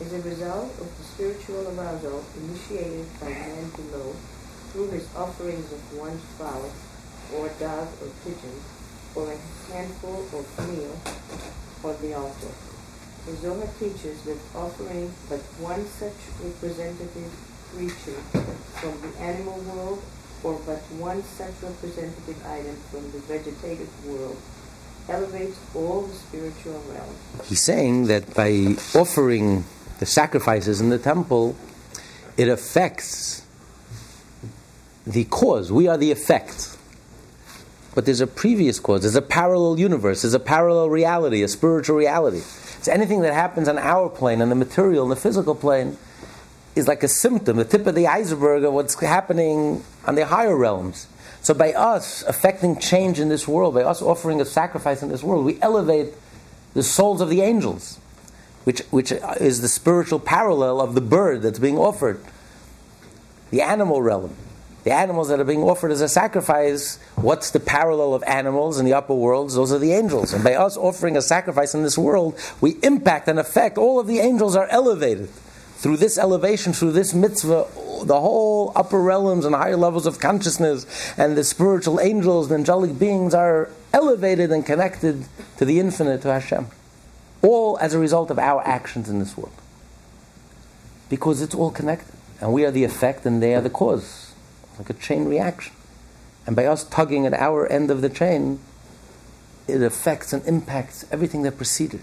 As 0.01 0.13
a 0.13 0.21
result 0.21 0.71
of 0.81 0.97
the 0.97 1.03
spiritual 1.03 1.77
arousal 1.77 2.25
initiated 2.41 3.05
by 3.19 3.29
man 3.29 3.69
below 3.75 4.15
through 4.77 4.91
his 4.91 5.09
offerings 5.15 5.65
of 5.73 5.81
one 5.97 6.15
fowl, 6.37 6.69
or 7.33 7.49
dove 7.57 7.89
or 7.97 8.13
pigeon, 8.21 8.53
or 9.15 9.33
a 9.33 9.73
handful 9.73 10.21
of 10.37 10.45
meal 10.69 10.93
on 11.83 11.99
the 11.99 12.13
altar. 12.13 12.53
The 13.25 13.35
Zohar 13.37 13.67
teaches 13.79 14.21
that 14.29 14.37
offering 14.53 15.11
but 15.29 15.39
one 15.57 15.83
such 15.87 16.13
representative 16.43 17.33
creature 17.73 18.21
from 18.77 19.01
the 19.01 19.17
animal 19.17 19.57
world 19.61 19.99
or 20.43 20.61
but 20.67 20.77
one 21.01 21.23
such 21.23 21.57
representative 21.63 22.37
item 22.45 22.77
from 22.91 23.11
the 23.11 23.19
vegetative 23.25 23.89
world 24.05 24.37
elevates 25.09 25.57
all 25.73 26.03
the 26.03 26.13
spiritual 26.13 26.83
realms. 26.93 27.49
He's 27.49 27.63
saying 27.63 28.05
that 28.13 28.35
by 28.35 28.75
offering 28.93 29.65
the 29.97 30.05
sacrifices 30.05 30.79
in 30.79 30.89
the 30.89 30.99
temple, 30.99 31.55
it 32.37 32.47
affects 32.47 33.46
the 35.07 35.23
cause. 35.25 35.71
We 35.71 35.87
are 35.87 35.97
the 35.97 36.11
effect. 36.11 36.77
But 37.95 38.05
there's 38.05 38.21
a 38.21 38.27
previous 38.27 38.79
cause, 38.79 39.01
there's 39.01 39.15
a 39.15 39.23
parallel 39.23 39.79
universe, 39.79 40.21
there's 40.21 40.35
a 40.35 40.39
parallel 40.39 40.89
reality, 40.89 41.41
a 41.41 41.47
spiritual 41.47 41.95
reality. 41.95 42.41
So 42.81 42.91
anything 42.91 43.21
that 43.21 43.33
happens 43.33 43.67
on 43.67 43.79
our 43.79 44.07
plane, 44.07 44.39
on 44.39 44.49
the 44.49 44.55
material, 44.55 45.03
on 45.03 45.09
the 45.09 45.15
physical 45.15 45.55
plane, 45.55 45.97
is 46.75 46.87
like 46.87 47.01
a 47.01 47.07
symptom, 47.07 47.57
the 47.57 47.65
tip 47.65 47.87
of 47.87 47.95
the 47.95 48.05
iceberg 48.05 48.63
of 48.63 48.73
what's 48.73 48.99
happening 48.99 49.83
on 50.05 50.13
the 50.13 50.27
higher 50.27 50.55
realms. 50.55 51.07
So 51.41 51.55
by 51.55 51.73
us 51.73 52.21
affecting 52.23 52.77
change 52.77 53.19
in 53.19 53.29
this 53.29 53.47
world, 53.47 53.73
by 53.73 53.81
us 53.81 54.01
offering 54.01 54.39
a 54.41 54.45
sacrifice 54.45 55.01
in 55.01 55.09
this 55.09 55.23
world, 55.23 55.43
we 55.43 55.59
elevate 55.61 56.13
the 56.75 56.83
souls 56.83 57.19
of 57.19 57.29
the 57.29 57.41
angels, 57.41 57.99
which, 58.63 58.81
which 58.91 59.11
is 59.11 59.61
the 59.61 59.67
spiritual 59.67 60.19
parallel 60.19 60.81
of 60.81 60.93
the 60.93 61.01
bird 61.01 61.41
that's 61.41 61.57
being 61.57 61.79
offered, 61.79 62.23
the 63.49 63.61
animal 63.61 64.03
realm. 64.03 64.35
The 64.87 64.93
animals 64.93 65.27
that 65.27 65.41
are 65.41 65.43
being 65.43 65.63
offered 65.63 65.91
as 65.91 65.99
a 65.99 66.07
sacrifice, 66.07 66.97
what's 67.17 67.51
the 67.51 67.59
parallel 67.59 68.13
of 68.13 68.23
animals 68.23 68.79
in 68.79 68.85
the 68.85 68.93
upper 68.93 69.13
worlds? 69.13 69.55
Those 69.55 69.73
are 69.73 69.79
the 69.79 69.91
angels. 69.91 70.31
And 70.31 70.45
by 70.45 70.53
us 70.53 70.77
offering 70.77 71.17
a 71.17 71.21
sacrifice 71.21 71.75
in 71.75 71.83
this 71.83 71.97
world, 71.97 72.39
we 72.61 72.77
impact 72.83 73.27
and 73.27 73.37
affect. 73.37 73.77
All 73.77 73.99
of 73.99 74.07
the 74.07 74.19
angels 74.19 74.55
are 74.55 74.65
elevated. 74.69 75.27
Through 75.75 75.97
this 75.97 76.17
elevation, 76.17 76.71
through 76.71 76.93
this 76.93 77.13
mitzvah, 77.13 77.67
the 78.05 78.21
whole 78.21 78.71
upper 78.77 79.01
realms 79.01 79.43
and 79.43 79.53
higher 79.53 79.75
levels 79.75 80.05
of 80.05 80.21
consciousness 80.21 80.85
and 81.17 81.35
the 81.35 81.43
spiritual 81.43 81.99
angels, 81.99 82.47
the 82.47 82.55
angelic 82.55 82.97
beings 82.97 83.33
are 83.33 83.69
elevated 83.91 84.53
and 84.53 84.65
connected 84.65 85.25
to 85.57 85.65
the 85.65 85.81
infinite, 85.81 86.21
to 86.21 86.29
Hashem. 86.29 86.67
All 87.41 87.77
as 87.79 87.93
a 87.93 87.99
result 87.99 88.31
of 88.31 88.39
our 88.39 88.65
actions 88.65 89.09
in 89.09 89.19
this 89.19 89.35
world. 89.35 89.51
Because 91.09 91.41
it's 91.41 91.53
all 91.53 91.71
connected. 91.71 92.15
And 92.39 92.53
we 92.53 92.63
are 92.63 92.71
the 92.71 92.85
effect 92.85 93.25
and 93.25 93.43
they 93.43 93.53
are 93.53 93.59
the 93.59 93.69
cause 93.69 94.26
like 94.77 94.89
a 94.89 94.93
chain 94.93 95.25
reaction. 95.25 95.73
And 96.45 96.55
by 96.55 96.65
us 96.65 96.83
tugging 96.83 97.25
at 97.25 97.33
our 97.33 97.67
end 97.67 97.91
of 97.91 98.01
the 98.01 98.09
chain, 98.09 98.59
it 99.67 99.81
affects 99.81 100.31
and 100.33 100.45
impacts 100.45 101.05
everything 101.11 101.41
that 101.43 101.57
preceded. 101.57 102.01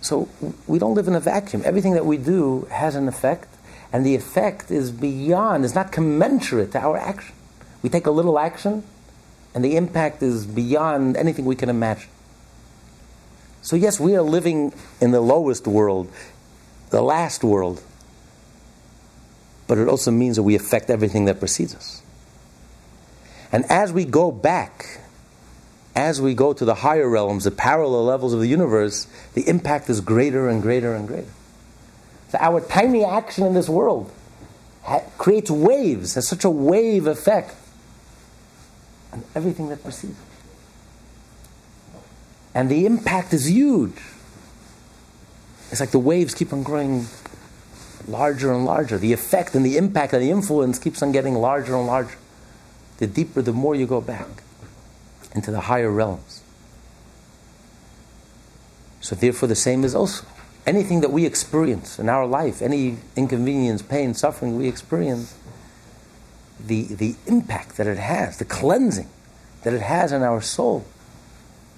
So 0.00 0.28
we 0.66 0.78
don't 0.78 0.94
live 0.94 1.08
in 1.08 1.14
a 1.14 1.20
vacuum. 1.20 1.62
Everything 1.64 1.94
that 1.94 2.06
we 2.06 2.16
do 2.16 2.68
has 2.70 2.94
an 2.94 3.08
effect, 3.08 3.48
and 3.92 4.04
the 4.04 4.14
effect 4.14 4.70
is 4.70 4.90
beyond, 4.90 5.64
is 5.64 5.74
not 5.74 5.92
commensurate 5.92 6.72
to 6.72 6.78
our 6.78 6.96
action. 6.96 7.34
We 7.82 7.88
take 7.90 8.06
a 8.06 8.10
little 8.10 8.38
action, 8.38 8.84
and 9.54 9.64
the 9.64 9.76
impact 9.76 10.22
is 10.22 10.46
beyond 10.46 11.16
anything 11.16 11.44
we 11.44 11.56
can 11.56 11.68
imagine. 11.68 12.10
So, 13.62 13.74
yes, 13.74 13.98
we 13.98 14.14
are 14.14 14.22
living 14.22 14.72
in 15.00 15.10
the 15.10 15.20
lowest 15.20 15.66
world, 15.66 16.10
the 16.90 17.02
last 17.02 17.42
world, 17.42 17.82
but 19.66 19.78
it 19.78 19.88
also 19.88 20.10
means 20.10 20.36
that 20.36 20.42
we 20.42 20.54
affect 20.54 20.90
everything 20.90 21.24
that 21.26 21.38
precedes 21.38 21.74
us. 21.74 22.02
And 23.52 23.64
as 23.70 23.92
we 23.92 24.04
go 24.04 24.30
back, 24.30 25.00
as 25.94 26.20
we 26.20 26.34
go 26.34 26.52
to 26.52 26.64
the 26.64 26.74
higher 26.76 27.08
realms, 27.08 27.44
the 27.44 27.50
parallel 27.50 28.04
levels 28.04 28.32
of 28.34 28.40
the 28.40 28.48
universe, 28.48 29.06
the 29.34 29.48
impact 29.48 29.88
is 29.88 30.00
greater 30.00 30.48
and 30.48 30.60
greater 30.60 30.94
and 30.94 31.08
greater. 31.08 31.30
So 32.28 32.38
our 32.38 32.60
tiny 32.60 33.04
action 33.04 33.46
in 33.46 33.54
this 33.54 33.68
world 33.68 34.12
ha- 34.82 35.02
creates 35.16 35.50
waves, 35.50 36.14
has 36.14 36.28
such 36.28 36.44
a 36.44 36.50
wave 36.50 37.06
effect 37.06 37.54
on 39.12 39.24
everything 39.34 39.68
that 39.68 39.82
precedes 39.82 40.18
it. 40.18 40.26
And 42.54 42.70
the 42.70 42.86
impact 42.86 43.32
is 43.32 43.50
huge. 43.50 44.00
It's 45.70 45.80
like 45.80 45.90
the 45.90 45.98
waves 45.98 46.34
keep 46.34 46.52
on 46.52 46.62
growing 46.62 47.06
larger 48.08 48.52
and 48.52 48.64
larger. 48.64 48.98
The 48.98 49.12
effect 49.12 49.54
and 49.54 49.64
the 49.64 49.76
impact 49.76 50.12
and 50.12 50.22
the 50.22 50.30
influence 50.30 50.78
keeps 50.78 51.02
on 51.02 51.12
getting 51.12 51.34
larger 51.34 51.76
and 51.76 51.86
larger. 51.86 52.16
The 52.98 53.06
deeper, 53.06 53.42
the 53.42 53.52
more 53.52 53.74
you 53.74 53.86
go 53.86 54.00
back 54.00 54.42
into 55.34 55.50
the 55.50 55.62
higher 55.62 55.90
realms. 55.90 56.42
So, 59.00 59.14
therefore, 59.14 59.48
the 59.48 59.54
same 59.54 59.84
is 59.84 59.94
also 59.94 60.26
anything 60.66 61.00
that 61.00 61.12
we 61.12 61.24
experience 61.24 61.98
in 61.98 62.08
our 62.08 62.26
life, 62.26 62.60
any 62.60 62.98
inconvenience, 63.14 63.82
pain, 63.82 64.14
suffering 64.14 64.56
we 64.56 64.66
experience, 64.66 65.36
the, 66.58 66.84
the 66.84 67.14
impact 67.26 67.76
that 67.76 67.86
it 67.86 67.98
has, 67.98 68.38
the 68.38 68.44
cleansing 68.44 69.08
that 69.62 69.74
it 69.74 69.82
has 69.82 70.12
on 70.12 70.22
our 70.22 70.40
soul, 70.40 70.84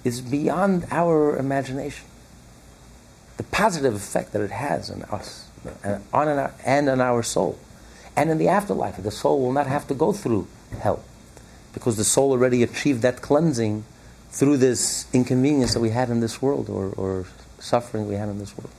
is 0.03 0.21
beyond 0.21 0.87
our 0.89 1.37
imagination. 1.37 2.05
The 3.37 3.43
positive 3.43 3.93
effect 3.93 4.31
that 4.33 4.41
it 4.41 4.51
has 4.51 4.89
on 4.89 5.03
us 5.03 5.48
and 5.83 6.03
on 6.13 6.27
our, 6.27 6.53
and 6.65 6.89
on 6.89 7.01
our 7.01 7.23
soul. 7.23 7.59
And 8.15 8.29
in 8.29 8.37
the 8.37 8.47
afterlife, 8.47 9.01
the 9.01 9.11
soul 9.11 9.39
will 9.41 9.53
not 9.53 9.67
have 9.67 9.87
to 9.87 9.93
go 9.93 10.11
through 10.11 10.47
hell 10.79 11.03
because 11.73 11.97
the 11.97 12.03
soul 12.03 12.31
already 12.31 12.63
achieved 12.63 13.01
that 13.01 13.21
cleansing 13.21 13.85
through 14.31 14.57
this 14.57 15.07
inconvenience 15.13 15.73
that 15.73 15.79
we 15.79 15.89
had 15.89 16.09
in 16.09 16.19
this 16.19 16.41
world 16.41 16.69
or, 16.69 16.89
or 16.97 17.25
suffering 17.59 18.07
we 18.07 18.15
had 18.15 18.29
in 18.29 18.39
this 18.39 18.57
world. 18.57 18.71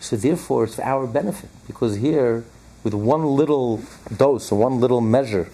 So 0.00 0.16
therefore, 0.16 0.64
it's 0.64 0.76
for 0.76 0.84
our 0.84 1.06
benefit 1.06 1.50
because 1.66 1.96
here, 1.96 2.44
with 2.82 2.94
one 2.94 3.24
little 3.24 3.82
dose 4.16 4.50
or 4.50 4.58
one 4.58 4.80
little 4.80 5.00
measure, 5.00 5.48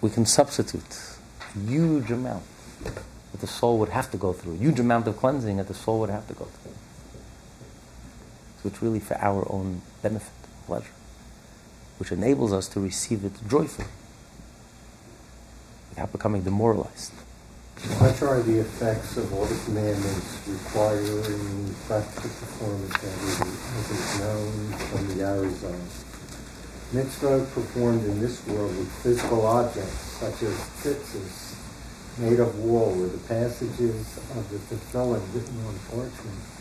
we 0.00 0.10
can 0.10 0.26
substitute 0.26 0.82
a 1.54 1.58
huge 1.60 2.10
amount 2.10 2.42
that 2.82 3.40
the 3.40 3.46
soul 3.46 3.78
would 3.78 3.90
have 3.90 4.10
to 4.10 4.16
go 4.16 4.32
through, 4.32 4.54
a 4.54 4.56
huge 4.56 4.80
amount 4.80 5.06
of 5.06 5.16
cleansing 5.16 5.58
that 5.58 5.68
the 5.68 5.74
soul 5.74 6.00
would 6.00 6.10
have 6.10 6.26
to 6.28 6.34
go 6.34 6.44
through. 6.44 6.72
It's 8.64 8.80
really 8.82 9.00
for 9.00 9.16
our 9.18 9.46
own 9.52 9.82
benefit, 10.02 10.32
pleasure, 10.66 10.96
which 11.98 12.10
enables 12.10 12.52
us 12.52 12.66
to 12.68 12.80
receive 12.80 13.24
it 13.24 13.32
joyfully 13.46 13.88
without 15.90 16.10
becoming 16.12 16.42
demoralized. 16.42 17.12
What 17.98 18.22
are 18.22 18.40
the 18.40 18.60
effects 18.60 19.18
of 19.18 19.34
all 19.34 19.44
the 19.44 19.60
commandments 19.64 20.40
requiring 20.48 21.74
practical 21.86 22.30
performance 22.30 22.94
as 23.04 23.90
is 23.90 24.20
known 24.20 24.72
from 24.88 25.08
the 25.08 25.24
Arizal. 25.24 25.76
Mitzvah 26.92 27.46
performed 27.52 28.04
in 28.04 28.20
this 28.20 28.46
world 28.46 28.70
with 28.78 28.90
physical 29.02 29.44
objects 29.44 29.92
such 29.92 30.42
as 30.42 30.54
tzitzis 30.80 31.56
made 32.18 32.40
of 32.40 32.58
wool 32.60 33.02
or 33.02 33.08
the 33.08 33.18
passages 33.28 34.16
of 34.36 34.48
the 34.50 34.58
tefillin 34.74 35.20
written 35.34 35.58
on 35.66 35.74
parchment 35.90 36.53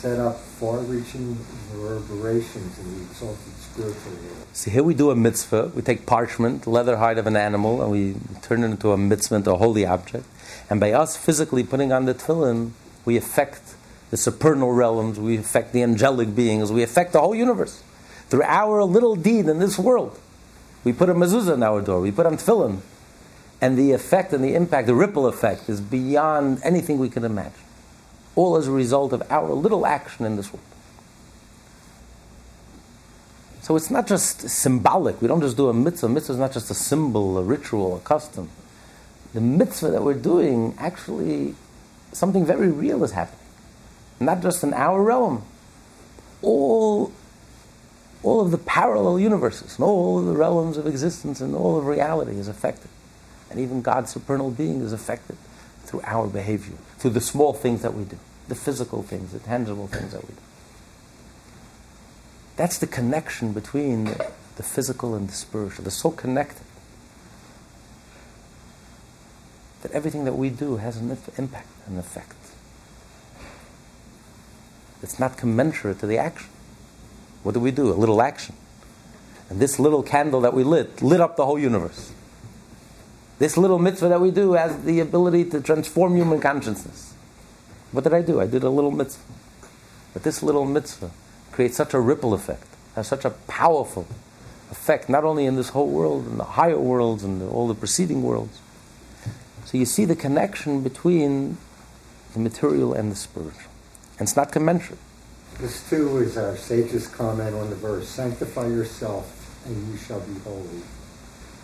set 0.00 0.18
up 0.18 0.38
far-reaching 0.38 1.36
reverberations 1.74 2.78
in 2.78 2.94
the 2.94 3.02
exalted 3.02 3.52
spiritual 3.60 4.12
world. 4.12 4.46
See, 4.54 4.70
here 4.70 4.82
we 4.82 4.94
do 4.94 5.10
a 5.10 5.16
mitzvah. 5.16 5.72
We 5.74 5.82
take 5.82 6.06
parchment, 6.06 6.66
leather 6.66 6.96
hide 6.96 7.18
of 7.18 7.26
an 7.26 7.36
animal, 7.36 7.82
and 7.82 7.90
we 7.90 8.16
turn 8.40 8.62
it 8.62 8.68
into 8.68 8.92
a 8.92 8.96
mitzvah, 8.96 9.42
a 9.50 9.56
holy 9.56 9.84
object. 9.84 10.24
And 10.70 10.80
by 10.80 10.92
us 10.92 11.18
physically 11.18 11.64
putting 11.64 11.92
on 11.92 12.06
the 12.06 12.14
tefillin, 12.14 12.70
we 13.04 13.18
affect 13.18 13.74
the 14.10 14.16
supernal 14.16 14.72
realms, 14.72 15.20
we 15.20 15.36
affect 15.36 15.74
the 15.74 15.82
angelic 15.82 16.34
beings, 16.34 16.72
we 16.72 16.82
affect 16.82 17.12
the 17.12 17.20
whole 17.20 17.34
universe. 17.34 17.82
Through 18.30 18.44
our 18.44 18.82
little 18.84 19.16
deed 19.16 19.48
in 19.48 19.58
this 19.58 19.78
world. 19.78 20.18
We 20.82 20.94
put 20.94 21.10
a 21.10 21.14
mezuzah 21.14 21.54
in 21.54 21.62
our 21.62 21.82
door, 21.82 22.00
we 22.00 22.10
put 22.10 22.24
on 22.24 22.38
tefillin. 22.38 22.78
And 23.60 23.76
the 23.76 23.92
effect 23.92 24.32
and 24.32 24.42
the 24.42 24.54
impact, 24.54 24.86
the 24.86 24.94
ripple 24.94 25.26
effect, 25.26 25.68
is 25.68 25.82
beyond 25.82 26.62
anything 26.64 26.98
we 26.98 27.10
can 27.10 27.22
imagine. 27.22 27.52
All 28.36 28.56
as 28.56 28.68
a 28.68 28.72
result 28.72 29.12
of 29.12 29.22
our 29.30 29.52
little 29.52 29.86
action 29.86 30.24
in 30.24 30.36
this 30.36 30.52
world. 30.52 30.64
So 33.62 33.76
it's 33.76 33.90
not 33.90 34.06
just 34.06 34.48
symbolic. 34.48 35.20
We 35.20 35.28
don't 35.28 35.42
just 35.42 35.56
do 35.56 35.68
a 35.68 35.74
mitzvah. 35.74 36.08
Mitzvah 36.08 36.32
is 36.32 36.38
not 36.38 36.52
just 36.52 36.70
a 36.70 36.74
symbol, 36.74 37.38
a 37.38 37.42
ritual, 37.42 37.96
a 37.96 38.00
custom. 38.00 38.48
The 39.32 39.40
mitzvah 39.40 39.90
that 39.90 40.02
we're 40.02 40.14
doing, 40.14 40.74
actually, 40.78 41.54
something 42.12 42.44
very 42.44 42.68
real 42.68 43.04
is 43.04 43.12
happening. 43.12 43.38
Not 44.18 44.42
just 44.42 44.64
in 44.64 44.74
our 44.74 45.02
realm. 45.02 45.44
All, 46.42 47.12
all 48.22 48.40
of 48.40 48.50
the 48.50 48.58
parallel 48.58 49.20
universes, 49.20 49.76
and 49.76 49.84
all 49.84 50.18
of 50.18 50.26
the 50.26 50.32
realms 50.32 50.76
of 50.76 50.86
existence 50.86 51.40
and 51.40 51.54
all 51.54 51.78
of 51.78 51.86
reality 51.86 52.32
is 52.32 52.48
affected. 52.48 52.88
And 53.50 53.60
even 53.60 53.82
God's 53.82 54.10
supernal 54.10 54.50
being 54.50 54.80
is 54.80 54.92
affected 54.92 55.36
through 55.84 56.00
our 56.04 56.26
behavior, 56.26 56.76
through 57.00 57.10
the 57.10 57.20
small 57.20 57.52
things 57.54 57.82
that 57.82 57.94
we 57.94 58.04
do, 58.04 58.18
the 58.48 58.54
physical 58.54 59.02
things, 59.02 59.32
the 59.32 59.38
tangible 59.38 59.86
things 59.88 60.12
that 60.12 60.22
we 60.22 60.34
do. 60.34 60.40
That's 62.56 62.78
the 62.78 62.86
connection 62.86 63.52
between 63.52 64.04
the, 64.04 64.30
the 64.56 64.62
physical 64.62 65.14
and 65.14 65.28
the 65.28 65.32
spiritual. 65.32 65.84
They're 65.84 65.90
so 65.90 66.10
connected 66.10 66.66
that 69.80 69.92
everything 69.92 70.26
that 70.26 70.34
we 70.34 70.50
do 70.50 70.76
has 70.76 70.98
an 70.98 71.16
impact, 71.38 71.68
an 71.86 71.98
effect. 71.98 72.36
It's 75.02 75.18
not 75.18 75.38
commensurate 75.38 76.00
to 76.00 76.06
the 76.06 76.18
action. 76.18 76.50
What 77.42 77.52
do 77.52 77.60
we 77.60 77.70
do? 77.70 77.90
A 77.90 77.94
little 77.94 78.20
action. 78.20 78.54
And 79.48 79.58
this 79.58 79.78
little 79.78 80.02
candle 80.02 80.42
that 80.42 80.52
we 80.52 80.62
lit 80.62 81.00
lit 81.00 81.22
up 81.22 81.36
the 81.36 81.46
whole 81.46 81.58
universe. 81.58 82.12
This 83.40 83.56
little 83.56 83.78
mitzvah 83.78 84.10
that 84.10 84.20
we 84.20 84.30
do 84.30 84.52
has 84.52 84.84
the 84.84 85.00
ability 85.00 85.46
to 85.46 85.62
transform 85.62 86.14
human 86.14 86.40
consciousness. 86.40 87.14
What 87.90 88.04
did 88.04 88.12
I 88.12 88.20
do? 88.20 88.38
I 88.38 88.46
did 88.46 88.62
a 88.62 88.68
little 88.68 88.90
mitzvah. 88.90 89.32
But 90.12 90.24
this 90.24 90.42
little 90.42 90.66
mitzvah 90.66 91.10
creates 91.50 91.74
such 91.74 91.94
a 91.94 92.00
ripple 92.00 92.34
effect, 92.34 92.66
has 92.96 93.08
such 93.08 93.24
a 93.24 93.30
powerful 93.30 94.06
effect, 94.70 95.08
not 95.08 95.24
only 95.24 95.46
in 95.46 95.56
this 95.56 95.70
whole 95.70 95.88
world, 95.88 96.26
in 96.26 96.36
the 96.36 96.44
higher 96.44 96.78
worlds 96.78 97.24
and 97.24 97.42
all 97.42 97.66
the 97.66 97.74
preceding 97.74 98.22
worlds. 98.22 98.60
So 99.64 99.78
you 99.78 99.86
see 99.86 100.04
the 100.04 100.16
connection 100.16 100.82
between 100.82 101.56
the 102.34 102.40
material 102.40 102.92
and 102.92 103.10
the 103.10 103.16
spiritual. 103.16 103.70
And 104.18 104.28
it's 104.28 104.36
not 104.36 104.52
commensurate. 104.52 105.00
This 105.58 105.88
too 105.88 106.18
is 106.18 106.36
our 106.36 106.58
sage's 106.58 107.06
comment 107.06 107.54
on 107.54 107.70
the 107.70 107.76
verse 107.76 108.06
Sanctify 108.06 108.66
yourself, 108.66 109.64
and 109.64 109.90
you 109.90 109.96
shall 109.96 110.20
be 110.20 110.38
holy. 110.40 110.82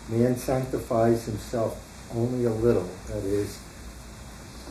Man 0.09 0.37
sanctifies 0.37 1.25
himself 1.25 1.83
only 2.15 2.45
a 2.45 2.51
little, 2.51 2.89
that 3.07 3.23
is, 3.23 3.59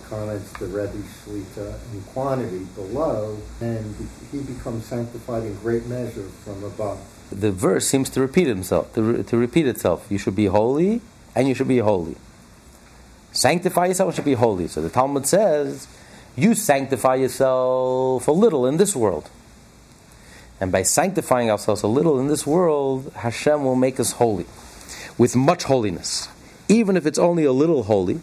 comments 0.09 0.51
the 0.53 0.67
Rebbe 0.67 0.93
Shlita 0.93 1.75
in 1.93 2.03
quantity 2.13 2.65
below, 2.75 3.37
and 3.61 3.95
he 4.33 4.39
becomes 4.39 4.87
sanctified 4.87 5.43
in 5.43 5.55
great 5.57 5.87
measure 5.87 6.29
from 6.45 6.65
above. 6.65 6.99
The 7.31 7.51
verse 7.51 7.89
seems 7.89 8.09
to 8.11 8.21
repeat 8.21 8.49
itself, 8.49 8.95
to, 8.95 9.03
re- 9.03 9.23
to 9.25 9.37
repeat 9.37 9.67
itself. 9.67 10.07
You 10.09 10.19
should 10.19 10.37
be 10.37 10.47
holy, 10.47 11.03
and 11.35 11.49
you 11.49 11.55
should 11.55 11.69
be 11.69 11.79
holy. 11.79 12.17
Sanctify 13.33 13.87
yourself, 13.87 14.15
should 14.15 14.25
be 14.25 14.35
holy. 14.35 14.69
So 14.69 14.81
the 14.81 14.89
Talmud 14.89 15.27
says, 15.27 15.89
you 16.37 16.55
sanctify 16.55 17.17
yourself 17.17 18.29
a 18.29 18.33
little 18.33 18.67
in 18.67 18.77
this 18.77 18.95
world. 18.95 19.29
And 20.61 20.73
by 20.73 20.83
sanctifying 20.83 21.51
ourselves 21.51 21.83
a 21.83 21.87
little 21.89 22.19
in 22.19 22.29
this 22.29 22.47
world, 22.47 23.13
Hashem 23.17 23.65
will 23.65 23.77
make 23.77 24.01
us 24.01 24.13
holy, 24.13 24.47
with 25.19 25.37
much 25.37 25.65
holiness. 25.65 26.29
Even 26.69 26.97
if 26.97 27.07
it's 27.07 27.19
only 27.19 27.45
a 27.45 27.53
little 27.53 27.85
holy, 27.85 28.21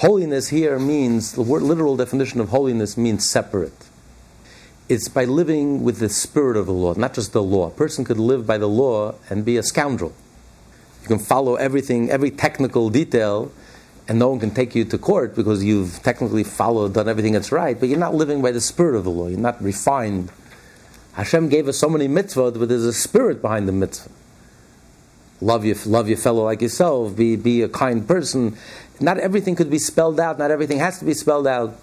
Holiness 0.00 0.48
here 0.48 0.78
means, 0.78 1.32
the 1.32 1.42
word, 1.42 1.60
literal 1.60 1.94
definition 1.94 2.40
of 2.40 2.48
holiness 2.48 2.96
means 2.96 3.28
separate. 3.28 3.84
It's 4.88 5.08
by 5.08 5.26
living 5.26 5.84
with 5.84 5.98
the 5.98 6.08
spirit 6.08 6.56
of 6.56 6.64
the 6.64 6.72
law, 6.72 6.94
not 6.94 7.12
just 7.12 7.34
the 7.34 7.42
law. 7.42 7.66
A 7.66 7.70
person 7.70 8.06
could 8.06 8.16
live 8.16 8.46
by 8.46 8.56
the 8.56 8.66
law 8.66 9.16
and 9.28 9.44
be 9.44 9.58
a 9.58 9.62
scoundrel. 9.62 10.14
You 11.02 11.08
can 11.08 11.18
follow 11.18 11.56
everything, 11.56 12.08
every 12.08 12.30
technical 12.30 12.88
detail, 12.88 13.52
and 14.08 14.18
no 14.18 14.30
one 14.30 14.40
can 14.40 14.52
take 14.52 14.74
you 14.74 14.86
to 14.86 14.96
court 14.96 15.36
because 15.36 15.62
you've 15.62 16.02
technically 16.02 16.44
followed, 16.44 16.94
done 16.94 17.06
everything 17.06 17.34
that's 17.34 17.52
right, 17.52 17.78
but 17.78 17.90
you're 17.90 17.98
not 17.98 18.14
living 18.14 18.40
by 18.40 18.52
the 18.52 18.60
spirit 18.62 18.96
of 18.96 19.04
the 19.04 19.10
law. 19.10 19.26
You're 19.26 19.38
not 19.38 19.62
refined. 19.62 20.32
Hashem 21.12 21.50
gave 21.50 21.68
us 21.68 21.76
so 21.76 21.90
many 21.90 22.08
mitzvot, 22.08 22.58
but 22.58 22.70
there's 22.70 22.86
a 22.86 22.94
spirit 22.94 23.42
behind 23.42 23.68
the 23.68 23.72
mitzvah. 23.72 24.10
Love 25.40 25.64
your, 25.64 25.76
love 25.86 26.08
your 26.08 26.18
fellow 26.18 26.44
like 26.44 26.60
yourself. 26.60 27.16
Be, 27.16 27.36
be 27.36 27.62
a 27.62 27.68
kind 27.68 28.06
person. 28.06 28.56
Not 29.00 29.18
everything 29.18 29.56
could 29.56 29.70
be 29.70 29.78
spelled 29.78 30.20
out. 30.20 30.38
Not 30.38 30.50
everything 30.50 30.78
has 30.78 30.98
to 30.98 31.04
be 31.04 31.14
spelled 31.14 31.46
out. 31.46 31.78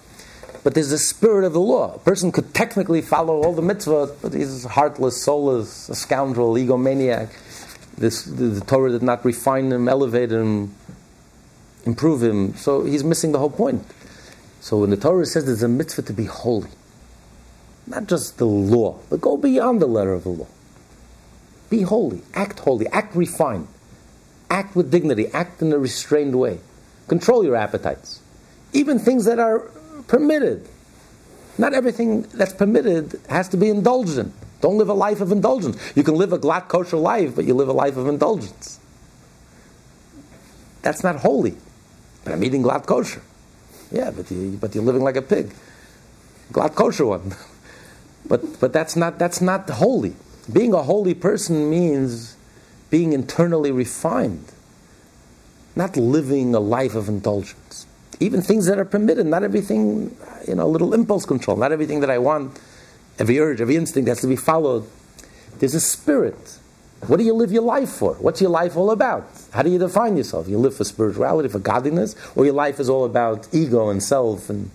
But 0.64 0.74
there's 0.74 0.90
the 0.90 0.98
spirit 0.98 1.44
of 1.44 1.52
the 1.52 1.60
law. 1.60 1.94
A 1.94 1.98
person 1.98 2.32
could 2.32 2.54
technically 2.54 3.00
follow 3.00 3.42
all 3.42 3.52
the 3.52 3.62
mitzvot, 3.62 4.16
but 4.20 4.34
he's 4.34 4.64
heartless, 4.64 5.22
soulless, 5.22 5.88
a 5.88 5.94
scoundrel, 5.94 6.54
egomaniac. 6.54 7.30
This, 7.96 8.24
the, 8.24 8.44
the 8.44 8.60
Torah 8.60 8.90
did 8.90 9.02
not 9.02 9.24
refine 9.24 9.72
him, 9.72 9.88
elevate 9.88 10.30
him, 10.30 10.74
improve 11.84 12.22
him. 12.22 12.54
So 12.54 12.84
he's 12.84 13.02
missing 13.02 13.32
the 13.32 13.38
whole 13.38 13.50
point. 13.50 13.84
So 14.60 14.78
when 14.78 14.90
the 14.90 14.96
Torah 14.96 15.26
says 15.26 15.46
there's 15.46 15.62
a 15.62 15.68
mitzvah 15.68 16.02
to 16.02 16.12
be 16.12 16.24
holy, 16.24 16.70
not 17.86 18.06
just 18.06 18.38
the 18.38 18.44
law, 18.44 18.98
but 19.08 19.20
go 19.20 19.36
beyond 19.36 19.80
the 19.80 19.86
letter 19.86 20.12
of 20.12 20.24
the 20.24 20.30
law. 20.30 20.46
Be 21.70 21.82
holy, 21.82 22.22
act 22.34 22.60
holy, 22.60 22.86
act 22.88 23.14
refined, 23.14 23.68
act 24.50 24.74
with 24.74 24.90
dignity, 24.90 25.28
act 25.28 25.60
in 25.60 25.72
a 25.72 25.78
restrained 25.78 26.38
way. 26.38 26.60
Control 27.08 27.44
your 27.44 27.56
appetites. 27.56 28.20
Even 28.72 28.98
things 28.98 29.24
that 29.24 29.38
are 29.38 29.60
permitted. 30.06 30.68
Not 31.56 31.74
everything 31.74 32.22
that's 32.22 32.52
permitted 32.52 33.20
has 33.28 33.48
to 33.48 33.56
be 33.56 33.68
indulged 33.68 34.18
in. 34.18 34.32
Don't 34.60 34.78
live 34.78 34.88
a 34.88 34.94
life 34.94 35.20
of 35.20 35.30
indulgence. 35.30 35.76
You 35.94 36.02
can 36.02 36.14
live 36.14 36.32
a 36.32 36.38
glatt 36.38 36.68
kosher 36.68 36.96
life, 36.96 37.36
but 37.36 37.44
you 37.44 37.54
live 37.54 37.68
a 37.68 37.72
life 37.72 37.96
of 37.96 38.08
indulgence. 38.08 38.80
That's 40.82 41.02
not 41.02 41.16
holy. 41.16 41.56
But 42.24 42.32
I'm 42.32 42.42
eating 42.42 42.62
glatt 42.62 42.86
kosher. 42.86 43.22
Yeah, 43.90 44.10
but, 44.10 44.30
you, 44.30 44.58
but 44.60 44.74
you're 44.74 44.84
living 44.84 45.02
like 45.02 45.16
a 45.16 45.22
pig. 45.22 45.52
Glatt 46.52 46.74
kosher 46.74 47.06
one. 47.06 47.34
but, 48.28 48.60
but 48.60 48.72
that's, 48.72 48.96
not, 48.96 49.18
that's 49.18 49.40
not 49.40 49.68
holy. 49.70 50.14
Being 50.52 50.72
a 50.72 50.82
holy 50.82 51.14
person 51.14 51.68
means 51.68 52.36
being 52.90 53.12
internally 53.12 53.70
refined, 53.70 54.52
not 55.76 55.96
living 55.96 56.54
a 56.54 56.60
life 56.60 56.94
of 56.94 57.08
indulgence. 57.08 57.86
Even 58.20 58.42
things 58.42 58.66
that 58.66 58.78
are 58.78 58.84
permitted, 58.84 59.26
not 59.26 59.44
everything, 59.44 60.16
you 60.46 60.54
know, 60.54 60.64
a 60.64 60.68
little 60.68 60.94
impulse 60.94 61.24
control, 61.26 61.56
not 61.56 61.70
everything 61.70 62.00
that 62.00 62.10
I 62.10 62.18
want, 62.18 62.58
every 63.18 63.38
urge, 63.38 63.60
every 63.60 63.76
instinct 63.76 64.08
has 64.08 64.20
to 64.22 64.26
be 64.26 64.36
followed. 64.36 64.88
There's 65.58 65.74
a 65.74 65.80
spirit. 65.80 66.58
What 67.06 67.18
do 67.18 67.24
you 67.24 67.34
live 67.34 67.52
your 67.52 67.62
life 67.62 67.90
for? 67.90 68.14
What's 68.14 68.40
your 68.40 68.50
life 68.50 68.76
all 68.76 68.90
about? 68.90 69.28
How 69.52 69.62
do 69.62 69.70
you 69.70 69.78
define 69.78 70.16
yourself? 70.16 70.48
You 70.48 70.58
live 70.58 70.74
for 70.74 70.84
spirituality, 70.84 71.48
for 71.48 71.60
godliness, 71.60 72.16
or 72.34 72.44
your 72.44 72.54
life 72.54 72.80
is 72.80 72.88
all 72.88 73.04
about 73.04 73.46
ego 73.52 73.88
and 73.88 74.02
self 74.02 74.50
and 74.50 74.70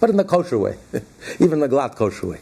but 0.00 0.10
in 0.10 0.16
the 0.16 0.24
kosher 0.24 0.58
way, 0.58 0.76
even 1.40 1.60
the 1.60 1.68
glatt 1.68 1.96
kosher 1.96 2.26
way. 2.28 2.38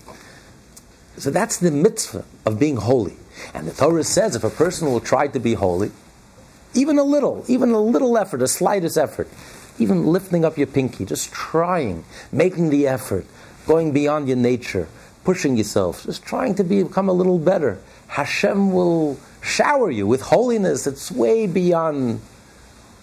So 1.18 1.30
that's 1.30 1.56
the 1.58 1.70
mitzvah 1.70 2.24
of 2.44 2.58
being 2.58 2.76
holy. 2.76 3.16
And 3.54 3.66
the 3.66 3.72
Torah 3.72 4.04
says 4.04 4.36
if 4.36 4.44
a 4.44 4.50
person 4.50 4.88
will 4.88 5.00
try 5.00 5.28
to 5.28 5.38
be 5.38 5.54
holy, 5.54 5.92
even 6.74 6.98
a 6.98 7.02
little, 7.02 7.44
even 7.48 7.70
a 7.70 7.80
little 7.80 8.18
effort, 8.18 8.42
a 8.42 8.48
slightest 8.48 8.98
effort, 8.98 9.28
even 9.78 10.06
lifting 10.06 10.44
up 10.44 10.56
your 10.56 10.66
pinky, 10.66 11.04
just 11.04 11.32
trying, 11.32 12.04
making 12.32 12.70
the 12.70 12.86
effort, 12.86 13.26
going 13.66 13.92
beyond 13.92 14.28
your 14.28 14.36
nature, 14.36 14.88
pushing 15.24 15.56
yourself, 15.56 16.04
just 16.04 16.22
trying 16.22 16.54
to 16.54 16.64
be, 16.64 16.82
become 16.82 17.08
a 17.08 17.12
little 17.12 17.38
better, 17.38 17.80
Hashem 18.08 18.72
will 18.72 19.18
shower 19.42 19.90
you 19.90 20.06
with 20.06 20.22
holiness 20.22 20.84
that's 20.84 21.10
way 21.10 21.46
beyond, 21.46 22.20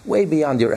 way 0.04 0.24
beyond 0.24 0.60
your 0.60 0.72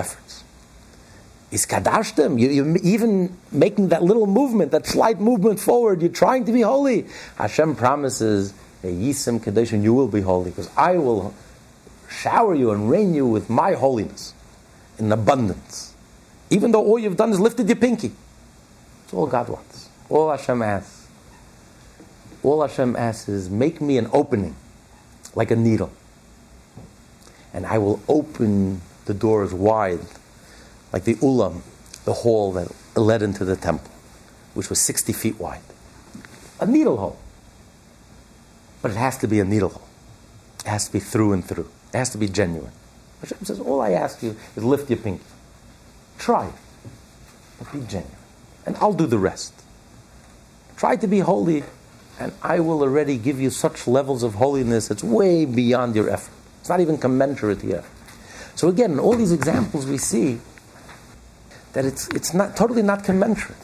efforts. 1.52 1.66
Iskadashtem, 1.66 2.40
you, 2.40 2.50
you're 2.50 2.78
even 2.78 3.38
making 3.52 3.90
that 3.90 4.04
little 4.04 4.28
movement, 4.28 4.72
that 4.72 4.86
slight 4.86 5.20
movement 5.20 5.60
forward, 5.60 6.02
you're 6.02 6.12
trying 6.12 6.46
to 6.46 6.52
be 6.52 6.62
holy. 6.62 7.06
Hashem 7.38 7.76
promises, 7.76 8.54
a 8.84 8.88
Yisim 8.88 9.40
Kadeshim, 9.40 9.84
you 9.84 9.94
will 9.94 10.08
be 10.08 10.22
holy, 10.22 10.52
because 10.52 10.70
I 10.78 10.98
will 10.98 11.34
shower 12.10 12.56
you 12.56 12.72
and 12.72 12.90
rain 12.90 13.14
you 13.14 13.26
with 13.26 13.50
my 13.50 13.74
holiness 13.74 14.34
in 14.98 15.12
abundance. 15.12 15.94
Even 16.50 16.72
though 16.72 16.84
all 16.84 16.98
you've 16.98 17.18
done 17.18 17.32
is 17.32 17.40
lifted 17.40 17.68
your 17.68 17.76
pinky. 17.76 18.12
It's 19.04 19.14
all 19.14 19.28
God 19.28 19.50
wants. 19.50 19.90
All 20.10 20.32
Hashem 20.32 20.62
asks 20.62 20.98
all 22.44 22.62
Hashem 22.62 22.96
asks 22.96 23.28
is, 23.28 23.50
make 23.50 23.82
me 23.82 23.98
an 23.98 24.10
opening, 24.14 24.56
like 25.36 25.52
a 25.52 25.56
needle. 25.56 25.92
And 27.54 27.66
I 27.66 27.78
will 27.78 28.00
open 28.08 28.82
the 29.06 29.14
doors 29.14 29.54
wide, 29.54 30.00
like 30.98 31.04
the 31.04 31.14
ulam, 31.16 31.62
the 32.06 32.14
hall 32.14 32.52
that 32.54 32.68
led 32.96 33.22
into 33.22 33.46
the 33.46 33.56
temple, 33.56 33.92
which 34.56 34.68
was 34.68 34.82
60 34.82 35.14
feet 35.14 35.40
wide. 35.40 35.62
A 36.60 36.66
needle 36.66 36.98
hole. 36.98 37.20
But 38.82 38.90
it 38.90 38.98
has 38.98 39.16
to 39.20 39.28
be 39.28 39.40
a 39.40 39.46
needle 39.46 39.70
hole. 39.70 39.88
It 40.66 40.70
has 40.70 40.88
to 40.88 40.94
be 40.94 41.00
through 41.00 41.34
and 41.34 41.46
through. 41.46 41.70
It 41.94 41.98
has 41.98 42.10
to 42.10 42.18
be 42.18 42.28
genuine. 42.28 42.72
Hashem 43.22 43.46
says, 43.46 43.60
all 43.60 43.80
I 43.80 43.92
ask 43.92 44.24
you 44.24 44.36
is 44.56 44.64
lift 44.64 44.90
your 44.90 44.98
pinky. 44.98 45.24
Try. 46.18 46.52
But 47.60 47.72
be 47.72 47.82
genuine. 47.82 48.18
And 48.66 48.76
I'll 48.78 48.94
do 48.94 49.06
the 49.06 49.20
rest. 49.20 49.54
Try 50.78 50.96
to 50.96 51.08
be 51.08 51.20
holy, 51.20 51.64
and 52.20 52.34
I 52.42 52.60
will 52.60 52.82
already 52.82 53.20
give 53.20 53.40
you 53.40 53.52
such 53.52 53.86
levels 53.86 54.24
of 54.24 54.34
holiness 54.34 54.88
that's 54.88 55.04
way 55.04 55.46
beyond 55.46 55.96
your 55.96 56.10
effort. 56.10 56.34
It's 56.62 56.70
not 56.70 56.80
even 56.80 56.98
commensurate 56.98 57.60
to 57.60 57.68
your. 57.68 57.84
So 58.56 58.68
again, 58.70 58.94
in 58.94 59.00
all 59.00 59.14
these 59.14 59.32
examples 59.32 59.86
we 59.86 60.00
see 60.00 60.40
that 61.78 61.86
it's, 61.86 62.08
it's 62.08 62.34
not 62.34 62.58
totally 62.58 62.82
not 62.82 63.04
commensurate. 63.04 63.62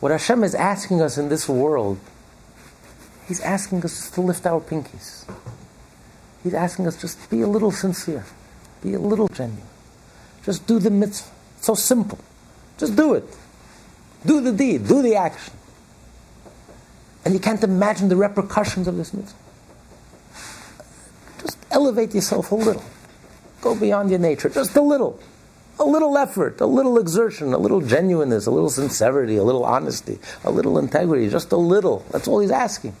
What 0.00 0.12
Hashem 0.12 0.44
is 0.44 0.54
asking 0.54 1.00
us 1.00 1.16
in 1.16 1.30
this 1.30 1.48
world, 1.48 1.98
He's 3.26 3.40
asking 3.40 3.82
us 3.86 4.10
to 4.10 4.20
lift 4.20 4.44
our 4.44 4.60
pinkies. 4.60 5.24
He's 6.42 6.52
asking 6.52 6.86
us 6.86 7.00
just 7.00 7.30
be 7.30 7.40
a 7.40 7.46
little 7.46 7.70
sincere, 7.70 8.26
be 8.82 8.92
a 8.92 8.98
little 8.98 9.28
genuine. 9.28 9.66
Just 10.44 10.66
do 10.66 10.78
the 10.78 10.90
mitzvah. 10.90 11.30
It's 11.56 11.66
so 11.66 11.74
simple. 11.74 12.18
Just 12.76 12.96
do 12.96 13.14
it. 13.14 13.24
Do 14.26 14.42
the 14.42 14.52
deed, 14.52 14.86
do 14.86 15.00
the 15.00 15.16
action. 15.16 15.54
And 17.24 17.32
you 17.32 17.40
can't 17.40 17.64
imagine 17.64 18.10
the 18.10 18.16
repercussions 18.16 18.86
of 18.88 18.98
this 18.98 19.14
mitzvah. 19.14 19.38
Just 21.40 21.56
elevate 21.70 22.14
yourself 22.14 22.52
a 22.52 22.56
little. 22.56 22.84
Go 23.62 23.74
beyond 23.74 24.10
your 24.10 24.18
nature, 24.18 24.50
just 24.50 24.76
a 24.76 24.82
little. 24.82 25.18
A 25.78 25.84
little 25.84 26.16
effort, 26.16 26.60
a 26.60 26.66
little 26.66 26.98
exertion, 26.98 27.52
a 27.52 27.58
little 27.58 27.82
genuineness, 27.82 28.46
a 28.46 28.50
little 28.50 28.70
sincerity, 28.70 29.36
a 29.36 29.44
little 29.44 29.64
honesty, 29.64 30.18
a 30.42 30.50
little 30.50 30.78
integrity, 30.78 31.28
just 31.28 31.52
a 31.52 31.56
little. 31.56 32.04
That's 32.10 32.26
all 32.26 32.40
he's 32.40 32.50
asking. 32.50 32.96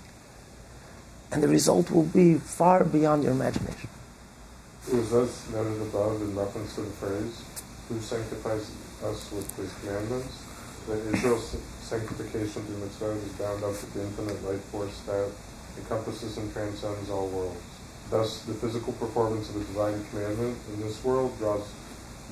And 1.32 1.42
the 1.42 1.48
result 1.48 1.90
will 1.90 2.04
be 2.04 2.34
far 2.34 2.84
beyond 2.84 3.24
your 3.24 3.32
imagination. 3.32 3.88
Was 4.92 5.10
thus 5.10 5.50
noted 5.50 5.80
above 5.82 6.20
in 6.20 6.36
reference 6.36 6.74
to 6.74 6.82
the 6.82 6.90
phrase, 6.90 7.42
who 7.88 7.98
sanctifies 8.00 8.70
us 9.02 9.32
with 9.32 9.56
his 9.56 9.72
commandments, 9.80 10.44
that 10.86 11.00
Israel's 11.14 11.56
sanctification 11.80 12.62
through 12.62 12.76
mitzvot 12.76 13.16
is 13.24 13.32
bound 13.32 13.64
up 13.64 13.70
with 13.70 13.92
the 13.94 14.02
infinite 14.02 14.44
life 14.44 14.62
force 14.70 15.00
that 15.06 15.30
encompasses 15.78 16.36
and 16.36 16.52
transcends 16.52 17.10
all 17.10 17.26
worlds. 17.28 17.60
Thus, 18.10 18.42
the 18.42 18.54
physical 18.54 18.92
performance 18.92 19.50
of 19.50 19.56
a 19.56 19.60
divine 19.60 20.04
commandment 20.10 20.56
in 20.74 20.82
this 20.82 21.02
world 21.02 21.36
draws 21.38 21.66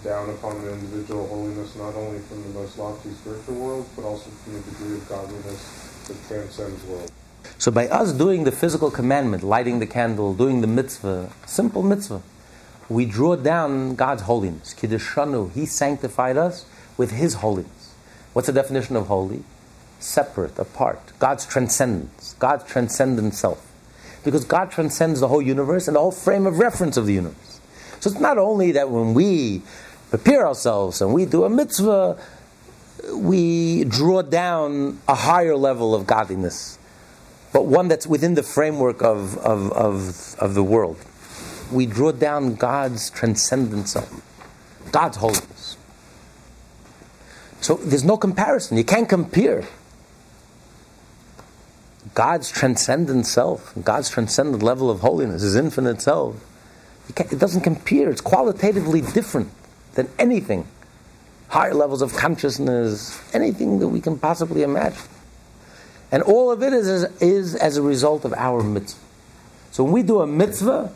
down 0.05 0.29
upon 0.31 0.57
an 0.59 0.69
individual 0.69 1.27
holiness 1.27 1.75
not 1.77 1.95
only 1.95 2.21
from 2.21 2.43
the 2.43 2.51
most 2.51 2.79
lofty 2.79 3.11
spiritual 3.11 3.55
world, 3.55 3.87
but 3.97 4.05
also 4.05 4.31
from 4.31 4.53
the 4.53 4.61
degree 4.61 4.95
of 4.97 5.09
godliness 5.09 6.05
that 6.07 6.29
transcends 6.29 6.85
worlds. 6.85 7.11
So 7.59 7.71
by 7.71 7.89
us 7.89 8.13
doing 8.13 8.45
the 8.45 8.53
physical 8.53 8.91
commandment, 8.91 9.43
lighting 9.43 9.79
the 9.79 9.87
candle, 9.87 10.35
doing 10.35 10.61
the 10.61 10.67
mitzvah, 10.67 11.33
simple 11.47 11.83
mitzvah, 11.83 12.21
we 12.89 13.07
draw 13.07 13.37
down 13.37 13.95
God's 13.95 14.23
holiness. 14.23 14.75
Kiddushanu, 14.75 15.53
He 15.53 15.65
sanctified 15.65 16.37
us 16.37 16.67
with 16.99 17.13
His 17.13 17.35
holiness. 17.35 17.95
What's 18.35 18.47
the 18.47 18.53
definition 18.53 18.97
of 18.97 19.07
holy? 19.07 19.43
Separate, 20.01 20.59
apart. 20.59 21.13
God's 21.19 21.47
transcendence. 21.47 22.35
God's 22.39 22.65
transcendent 22.65 23.35
self. 23.35 23.71
Because 24.23 24.45
God 24.45 24.71
transcends 24.71 25.21
the 25.21 25.29
whole 25.29 25.41
universe 25.41 25.87
and 25.89 25.97
the 25.97 26.01
whole 26.01 26.11
frame 26.11 26.47
of 26.47 26.59
reference 26.59 26.97
of 26.97 27.07
the 27.07 27.15
universe. 27.15 27.61
So 28.01 28.11
it's 28.11 28.21
not 28.21 28.37
only 28.37 28.73
that 28.73 28.91
when 28.91 29.15
we 29.15 29.63
prepare 30.17 30.47
ourselves 30.47 31.01
and 31.01 31.13
we 31.13 31.27
do 31.27 31.43
a 31.43 31.51
mitzvah, 31.51 32.17
we 33.15 33.83
draw 33.83 34.23
down 34.23 35.01
a 35.09 35.15
higher 35.15 35.57
level 35.57 35.93
of 35.93 36.07
godliness, 36.07 36.79
but 37.53 37.67
one 37.67 37.89
that's 37.89 38.07
within 38.07 38.35
the 38.35 38.43
framework 38.45 39.03
of, 39.03 39.37
of, 39.39 39.73
of, 39.73 40.37
of 40.39 40.55
the 40.55 40.63
world. 40.63 40.97
We 41.73 41.87
draw 41.87 42.13
down 42.13 42.55
God's 42.55 43.11
transcendent 43.11 43.89
self, 43.89 44.23
God's 44.93 45.17
holiness. 45.17 45.77
So 47.61 47.75
there's 47.75 48.05
no 48.05 48.17
comparison. 48.17 48.77
You 48.77 48.85
can't 48.85 49.09
compare 49.09 49.65
God's 52.15 52.53
transcendent 52.53 53.27
self, 53.27 53.75
God's 53.83 54.11
transcendent 54.11 54.63
level 54.63 54.93
of 54.93 55.01
holiness, 55.01 55.43
His 55.43 55.57
infinite 55.57 56.01
self. 56.01 56.37
it 57.09 57.41
doesn't 57.41 57.63
compare. 57.63 58.11
It's 58.11 58.21
qualitatively 58.21 59.01
different 59.01 59.51
than 59.95 60.09
anything. 60.19 60.67
Higher 61.49 61.75
levels 61.75 62.03
of 62.03 62.15
consciousness, 62.15 63.21
anything 63.35 63.79
that 63.79 63.89
we 63.89 64.01
can 64.01 64.19
possibly 64.19 64.63
imagine. 64.63 65.03
And 66.11 66.23
all 66.23 66.51
of 66.51 66.63
it 66.63 66.73
is, 66.73 66.89
is 67.21 67.55
as 67.55 67.77
a 67.77 67.83
result 67.83 68.25
of 68.25 68.33
our 68.35 68.63
mitzvah. 68.63 69.01
So 69.71 69.85
when 69.85 69.93
we 69.93 70.03
do 70.03 70.21
a 70.21 70.27
mitzvah, 70.27 70.93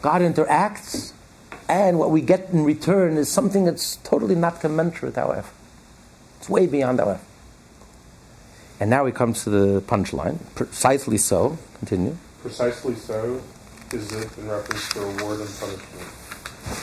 God 0.00 0.22
interacts, 0.22 1.12
and 1.68 1.98
what 1.98 2.10
we 2.10 2.20
get 2.20 2.50
in 2.50 2.64
return 2.64 3.16
is 3.16 3.30
something 3.30 3.64
that's 3.64 3.96
totally 3.96 4.34
not 4.34 4.60
commensurate 4.60 5.14
with 5.14 5.18
our 5.18 5.36
effort. 5.36 5.54
It's 6.38 6.48
way 6.48 6.66
beyond 6.66 7.00
our 7.00 7.12
effort. 7.14 7.26
And 8.80 8.90
now 8.90 9.04
we 9.04 9.12
come 9.12 9.32
to 9.32 9.50
the 9.50 9.80
punchline. 9.82 10.38
Precisely 10.54 11.18
so. 11.18 11.56
Continue. 11.78 12.16
Precisely 12.42 12.96
so 12.96 13.40
is 13.92 14.10
it 14.12 14.38
in 14.38 14.48
reference 14.48 14.88
to 14.90 15.00
reward 15.00 15.40
and 15.40 15.50
punishment. 15.60 16.21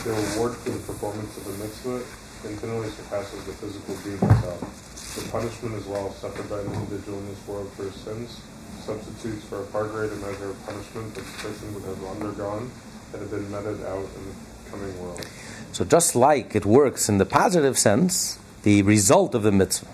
The 0.03 0.11
reward 0.11 0.55
for 0.57 0.69
the 0.69 0.79
performance 0.79 1.37
of 1.37 1.47
a 1.47 1.57
mitzvah 1.63 2.01
infinitely 2.47 2.89
surpasses 2.89 3.43
the 3.45 3.53
physical 3.53 3.95
deed 4.03 4.21
itself. 4.21 5.15
The 5.15 5.31
punishment 5.31 5.75
as 5.75 5.85
well 5.85 6.11
suffered 6.13 6.49
by 6.49 6.59
an 6.61 6.73
individual 6.73 7.19
in 7.19 7.27
this 7.27 7.47
world 7.47 7.71
for 7.73 7.83
his 7.83 7.95
sins 7.95 8.41
substitutes 8.85 9.45
for 9.45 9.61
a 9.61 9.65
far 9.65 9.87
greater 9.87 10.15
measure 10.15 10.51
of 10.51 10.65
punishment 10.65 11.13
that 11.15 11.25
the 11.25 11.37
person 11.43 11.73
would 11.73 11.83
have 11.83 12.03
undergone 12.05 12.71
had 13.11 13.21
it 13.21 13.29
been 13.29 13.49
meted 13.51 13.83
out 13.85 14.07
in 14.15 14.23
the 14.29 14.69
coming 14.69 15.01
world. 15.01 15.25
So 15.71 15.83
just 15.85 16.15
like 16.15 16.55
it 16.55 16.65
works 16.65 17.09
in 17.09 17.17
the 17.17 17.25
positive 17.25 17.77
sense, 17.77 18.39
the 18.63 18.81
result 18.83 19.35
of 19.35 19.43
the 19.43 19.51
mitzvah 19.51 19.87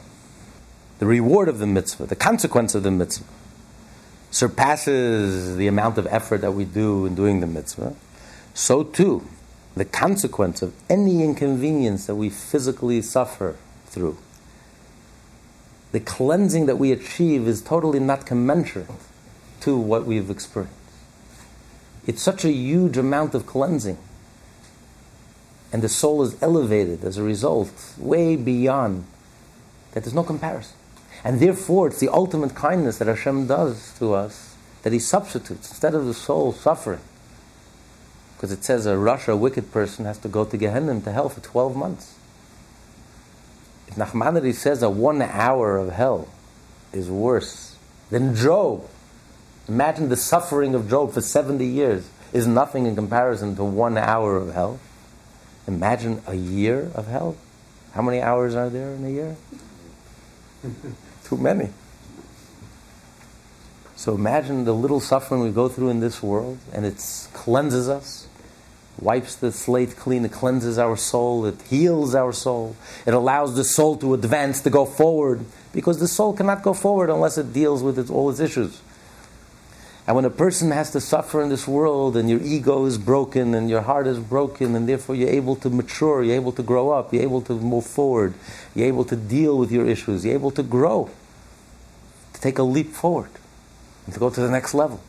the 0.99 1.05
reward 1.05 1.49
of 1.49 1.59
the 1.59 1.67
mitzvah, 1.67 2.05
the 2.05 2.15
consequence 2.15 2.73
of 2.73 2.83
the 2.83 2.91
mitzvah, 2.91 3.25
surpasses 4.31 5.57
the 5.57 5.67
amount 5.67 5.97
of 5.97 6.07
effort 6.07 6.41
that 6.41 6.51
we 6.51 6.65
do 6.65 7.05
in 7.05 7.15
doing 7.15 7.39
the 7.39 7.47
mitzvah, 7.47 7.93
so 8.53 8.83
too, 8.83 9.27
the 9.75 9.85
consequence 9.85 10.61
of 10.61 10.73
any 10.89 11.23
inconvenience 11.23 12.05
that 12.05 12.15
we 12.15 12.29
physically 12.29 13.01
suffer 13.01 13.57
through, 13.87 14.17
the 15.91 15.99
cleansing 15.99 16.65
that 16.65 16.77
we 16.77 16.91
achieve 16.91 17.47
is 17.47 17.61
totally 17.61 17.99
not 17.99 18.25
commensurate 18.25 18.89
to 19.61 19.77
what 19.77 20.05
we've 20.05 20.29
experienced. 20.29 20.75
It's 22.05 22.21
such 22.21 22.45
a 22.45 22.51
huge 22.51 22.97
amount 22.97 23.33
of 23.33 23.45
cleansing. 23.45 23.97
And 25.73 25.81
the 25.81 25.89
soul 25.89 26.21
is 26.21 26.41
elevated 26.41 27.03
as 27.03 27.17
a 27.17 27.23
result, 27.23 27.93
way 27.97 28.35
beyond 28.35 29.05
that 29.91 30.03
there's 30.03 30.13
no 30.13 30.23
comparison. 30.23 30.75
And 31.23 31.39
therefore, 31.39 31.87
it's 31.87 31.99
the 31.99 32.09
ultimate 32.09 32.55
kindness 32.55 32.99
that 32.99 33.07
Hashem 33.07 33.47
does 33.47 33.97
to 33.99 34.13
us 34.13 34.55
that 34.83 34.93
He 34.93 34.99
substitutes 34.99 35.69
instead 35.69 35.95
of 35.95 36.05
the 36.05 36.13
soul 36.13 36.53
suffering. 36.53 36.99
Because 38.35 38.51
it 38.51 38.63
says 38.63 38.85
a 38.85 38.93
rasha, 38.93 39.29
a 39.29 39.35
wicked 39.35 39.71
person, 39.71 40.05
has 40.05 40.17
to 40.19 40.27
go 40.27 40.45
to 40.45 40.57
Gehenna, 40.57 40.99
to 41.01 41.11
hell 41.11 41.29
for 41.29 41.41
12 41.41 41.75
months. 41.75 42.15
If 43.87 43.95
Nachmanides 43.95 44.55
says 44.55 44.81
that 44.81 44.89
one 44.89 45.21
hour 45.21 45.77
of 45.77 45.91
hell 45.91 46.27
is 46.91 47.09
worse 47.09 47.77
than 48.09 48.35
Job, 48.35 48.87
imagine 49.67 50.09
the 50.09 50.17
suffering 50.17 50.75
of 50.75 50.89
Job 50.89 51.13
for 51.13 51.21
70 51.21 51.65
years 51.65 52.09
is 52.33 52.45
nothing 52.45 52.85
in 52.85 52.95
comparison 52.95 53.55
to 53.55 53.63
one 53.63 53.97
hour 53.97 54.35
of 54.35 54.53
hell. 54.53 54.79
Imagine 55.67 56.21
a 56.27 56.35
year 56.35 56.91
of 56.93 57.07
hell. 57.07 57.37
How 57.93 58.01
many 58.01 58.21
hours 58.21 58.55
are 58.55 58.69
there 58.69 58.93
in 58.93 59.05
a 59.05 59.09
year? 59.09 59.35
Too 61.23 61.37
many. 61.37 61.69
So 63.95 64.13
imagine 64.13 64.65
the 64.65 64.73
little 64.73 64.99
suffering 64.99 65.41
we 65.41 65.51
go 65.51 65.69
through 65.69 65.89
in 65.89 66.01
this 66.01 66.21
world, 66.21 66.57
and 66.73 66.85
it 66.85 67.01
cleanses 67.33 67.87
us, 67.87 68.27
wipes 68.99 69.35
the 69.35 69.51
slate 69.51 69.95
clean, 69.95 70.25
it 70.25 70.31
cleanses 70.33 70.77
our 70.77 70.97
soul, 70.97 71.45
it 71.45 71.61
heals 71.63 72.13
our 72.13 72.33
soul, 72.33 72.75
it 73.05 73.13
allows 73.13 73.55
the 73.55 73.63
soul 73.63 73.97
to 73.97 74.13
advance, 74.13 74.61
to 74.61 74.69
go 74.69 74.85
forward, 74.85 75.45
because 75.73 75.99
the 75.99 76.07
soul 76.07 76.33
cannot 76.33 76.61
go 76.61 76.73
forward 76.73 77.09
unless 77.09 77.37
it 77.37 77.53
deals 77.53 77.81
with 77.81 77.97
its, 77.97 78.09
all 78.09 78.29
its 78.29 78.39
issues. 78.39 78.81
And 80.07 80.15
when 80.15 80.25
a 80.25 80.29
person 80.29 80.69
has 80.71 80.91
to 80.91 81.01
suffer 81.01 81.41
in 81.41 81.49
this 81.49 81.67
world 81.67 82.15
and 82.15 82.29
your 82.29 82.39
ego 82.43 82.85
is 82.85 82.99
broken 82.99 83.55
and 83.55 83.71
your 83.71 83.81
heart 83.81 84.05
is 84.05 84.19
broken 84.19 84.75
and 84.75 84.87
therefore 84.87 85.15
you're 85.15 85.29
able 85.29 85.55
to 85.55 85.69
mature, 85.71 86.21
you're 86.21 86.35
able 86.35 86.51
to 86.51 86.61
grow 86.61 86.91
up, 86.91 87.11
you're 87.11 87.23
able 87.23 87.41
to 87.41 87.53
move 87.53 87.87
forward, 87.87 88.35
you're 88.75 88.85
able 88.85 89.03
to 89.05 89.15
deal 89.15 89.57
with 89.57 89.71
your 89.71 89.87
issues, 89.87 90.23
you're 90.23 90.35
able 90.35 90.51
to 90.51 90.61
grow. 90.61 91.09
to 92.33 92.41
take 92.41 92.59
a 92.59 92.63
leap 92.63 92.91
forward 92.93 93.31
and 94.05 94.13
to 94.13 94.19
go 94.19 94.29
to 94.29 94.41
the 94.41 94.49
next 94.49 94.73
level. 94.73 95.01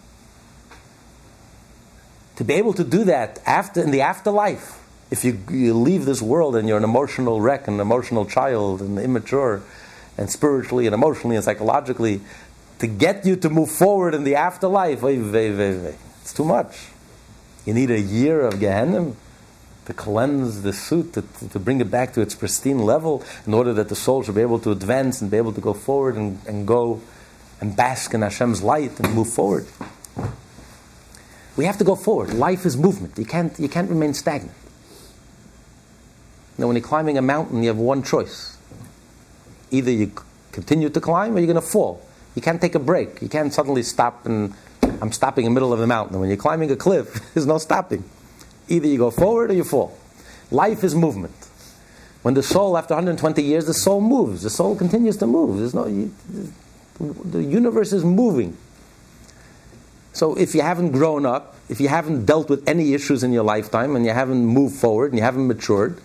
To 2.37 2.45
be 2.45 2.55
able 2.55 2.75
to 2.75 2.85
do 2.85 3.05
that 3.05 3.41
after 3.47 3.83
in 3.83 3.91
the 3.91 4.03
afterlife, 4.03 4.83
if 5.11 5.25
you, 5.25 5.39
you 5.51 5.75
leave 5.75 6.05
this 6.05 6.21
world 6.21 6.57
and 6.57 6.69
you're 6.69 6.79
an 6.79 6.85
emotional 6.85 7.41
wreck, 7.41 7.69
an 7.69 7.81
emotional 7.81 8.27
child, 8.27 8.81
and 8.83 8.99
immature, 8.99 9.63
and 10.19 10.31
spiritually 10.31 10.87
and 10.87 10.95
emotionally 10.95 11.37
and 11.37 11.45
psychologically, 11.45 12.21
to 12.79 12.87
get 12.87 13.25
you 13.25 13.37
to 13.37 13.49
move 13.49 13.71
forward 13.71 14.15
in 14.15 14.25
the 14.25 14.35
afterlife, 14.35 15.03
it's 15.03 16.33
too 16.33 16.45
much. 16.45 16.89
You 17.65 17.75
need 17.75 17.91
a 17.91 18.01
year 18.01 18.43
of 18.43 18.61
Gehenna 18.61 19.13
to 19.87 19.95
cleanse 19.95 20.63
the 20.63 20.73
suit, 20.73 21.13
to, 21.15 21.23
to 21.51 21.59
bring 21.59 21.81
it 21.81 21.91
back 21.91 22.13
to 22.15 22.21
its 22.21 22.35
pristine 22.35 22.81
level, 22.81 23.25
in 23.47 23.55
order 23.55 23.73
that 23.73 23.89
the 23.89 23.97
soul 23.97 24.23
should 24.23 24.35
be 24.35 24.43
able 24.43 24.59
to 24.59 24.73
advance 24.73 25.23
and 25.23 25.31
be 25.31 25.37
able 25.37 25.53
to 25.53 25.61
go 25.61 25.73
forward 25.73 26.17
and, 26.17 26.41
and 26.47 26.67
go 26.67 27.01
and 27.61 27.77
bask 27.77 28.15
in 28.15 28.23
Hashem's 28.23 28.63
light 28.63 28.99
and 29.01 29.15
move 29.15 29.29
forward. 29.29 29.67
We 31.57 31.65
have 31.65 31.79
to 31.79 31.85
go 31.85 31.97
forward. 31.97 32.35
Life 32.35 32.67
is 32.67 32.77
movement. 32.77 33.19
You 33.19 33.25
can't, 33.25 33.59
you 33.59 33.69
can't 33.69 33.89
remain 33.89 34.13
stagnant. 34.13 34.57
You 36.59 36.67
when 36.67 36.77
you're 36.77 36.85
climbing 36.85 37.19
a 37.19 37.23
mountain, 37.23 37.63
you 37.63 37.69
have 37.69 37.79
one 37.79 38.03
choice. 38.03 38.57
Either 39.71 39.91
you 39.91 40.13
continue 40.53 40.89
to 40.91 41.01
climb 41.01 41.35
or 41.35 41.39
you're 41.39 41.47
going 41.47 41.57
to 41.57 41.61
fall. 41.61 42.03
You 42.35 42.43
can't 42.43 42.61
take 42.61 42.75
a 42.75 42.79
break. 42.79 43.23
You 43.23 43.29
can't 43.29 43.53
suddenly 43.53 43.83
stop 43.83 44.27
and 44.27 44.55
I'm 45.01 45.13
stopping 45.13 45.45
in 45.45 45.53
the 45.53 45.55
middle 45.55 45.73
of 45.73 45.79
the 45.79 45.87
mountain. 45.87 46.21
When 46.21 46.29
you're 46.29 46.37
climbing 46.37 46.71
a 46.71 46.77
cliff, 46.77 47.21
there's 47.35 47.47
no 47.47 47.59
stopping. 47.59 48.05
Either 48.69 48.87
you 48.87 48.99
go 48.99 49.11
forward 49.11 49.51
or 49.51 49.55
you 49.55 49.65
fall. 49.65 49.97
Life 50.51 50.85
is 50.85 50.95
movement. 50.95 51.35
When 52.23 52.35
the 52.35 52.43
soul, 52.43 52.77
after 52.77 52.95
120 52.95 53.43
years, 53.43 53.67
the 53.67 53.75
soul 53.75 54.01
moves. 54.01 54.43
The 54.43 54.51
soul 54.51 54.77
continues 54.77 55.17
to 55.19 55.27
move. 55.27 55.59
There's 55.59 55.75
no, 55.75 55.87
you, 55.87 56.13
the 57.01 57.43
universe 57.43 57.93
is 57.93 58.05
moving. 58.05 58.57
So 60.13 60.35
if 60.35 60.55
you 60.55 60.63
haven't 60.63 60.93
grown 60.93 61.27
up, 61.27 61.57
if 61.69 61.81
you 61.81 61.89
haven't 61.89 62.25
dealt 62.25 62.49
with 62.49 62.67
any 62.69 62.95
issues 62.95 63.23
in 63.23 63.33
your 63.33 63.45
lifetime, 63.45 63.97
and 63.97 64.05
you 64.05 64.13
haven't 64.13 64.47
moved 64.47 64.77
forward, 64.77 65.13
and 65.13 65.19
you 65.19 65.25
haven't 65.25 65.47
matured, 65.47 66.01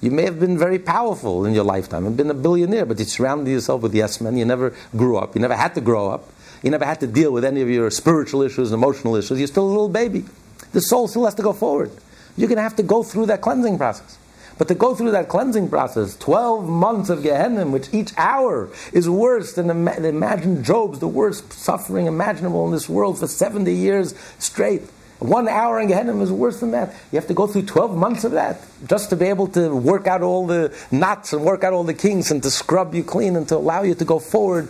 you 0.00 0.10
may 0.10 0.24
have 0.24 0.38
been 0.38 0.58
very 0.58 0.78
powerful 0.78 1.44
in 1.44 1.54
your 1.54 1.64
lifetime 1.64 2.06
and 2.06 2.16
been 2.16 2.30
a 2.30 2.34
billionaire, 2.34 2.84
but 2.84 2.98
you 2.98 3.04
surrounded 3.04 3.50
yourself 3.50 3.82
with 3.82 3.94
yes 3.94 4.20
men. 4.20 4.36
You 4.36 4.44
never 4.44 4.74
grew 4.96 5.16
up. 5.16 5.34
You 5.34 5.40
never 5.40 5.56
had 5.56 5.74
to 5.74 5.80
grow 5.80 6.10
up. 6.10 6.28
You 6.62 6.70
never 6.70 6.84
had 6.84 7.00
to 7.00 7.06
deal 7.06 7.32
with 7.32 7.44
any 7.44 7.60
of 7.60 7.68
your 7.68 7.90
spiritual 7.90 8.42
issues, 8.42 8.72
emotional 8.72 9.16
issues. 9.16 9.38
You're 9.38 9.46
still 9.46 9.66
a 9.66 9.68
little 9.68 9.88
baby. 9.88 10.24
The 10.72 10.80
soul 10.80 11.08
still 11.08 11.24
has 11.24 11.34
to 11.36 11.42
go 11.42 11.52
forward. 11.52 11.90
You're 12.36 12.48
going 12.48 12.56
to 12.56 12.62
have 12.62 12.76
to 12.76 12.82
go 12.82 13.02
through 13.02 13.26
that 13.26 13.40
cleansing 13.40 13.78
process. 13.78 14.18
But 14.56 14.68
to 14.68 14.74
go 14.74 14.94
through 14.94 15.10
that 15.12 15.28
cleansing 15.28 15.68
process, 15.68 16.16
12 16.16 16.68
months 16.68 17.10
of 17.10 17.22
Gehenna, 17.22 17.66
which 17.66 17.92
each 17.92 18.12
hour 18.16 18.70
is 18.92 19.08
worse 19.08 19.54
than 19.54 19.68
imagine 19.68 20.62
Job's 20.62 21.00
the 21.00 21.08
worst 21.08 21.52
suffering 21.52 22.06
imaginable 22.06 22.64
in 22.66 22.72
this 22.72 22.88
world 22.88 23.18
for 23.18 23.26
70 23.26 23.72
years 23.72 24.14
straight. 24.38 24.82
One 25.18 25.48
hour 25.48 25.80
in 25.80 25.88
Gehenna 25.88 26.16
is 26.20 26.30
worse 26.30 26.60
than 26.60 26.72
that. 26.72 26.94
You 27.10 27.18
have 27.18 27.26
to 27.28 27.34
go 27.34 27.46
through 27.46 27.62
12 27.62 27.96
months 27.96 28.24
of 28.24 28.32
that 28.32 28.60
just 28.86 29.10
to 29.10 29.16
be 29.16 29.26
able 29.26 29.48
to 29.48 29.74
work 29.74 30.06
out 30.06 30.22
all 30.22 30.46
the 30.46 30.76
knots 30.90 31.32
and 31.32 31.44
work 31.44 31.64
out 31.64 31.72
all 31.72 31.84
the 31.84 31.94
kinks 31.94 32.30
and 32.30 32.42
to 32.42 32.50
scrub 32.50 32.94
you 32.94 33.02
clean 33.02 33.34
and 33.34 33.48
to 33.48 33.56
allow 33.56 33.82
you 33.82 33.94
to 33.94 34.04
go 34.04 34.18
forward. 34.18 34.68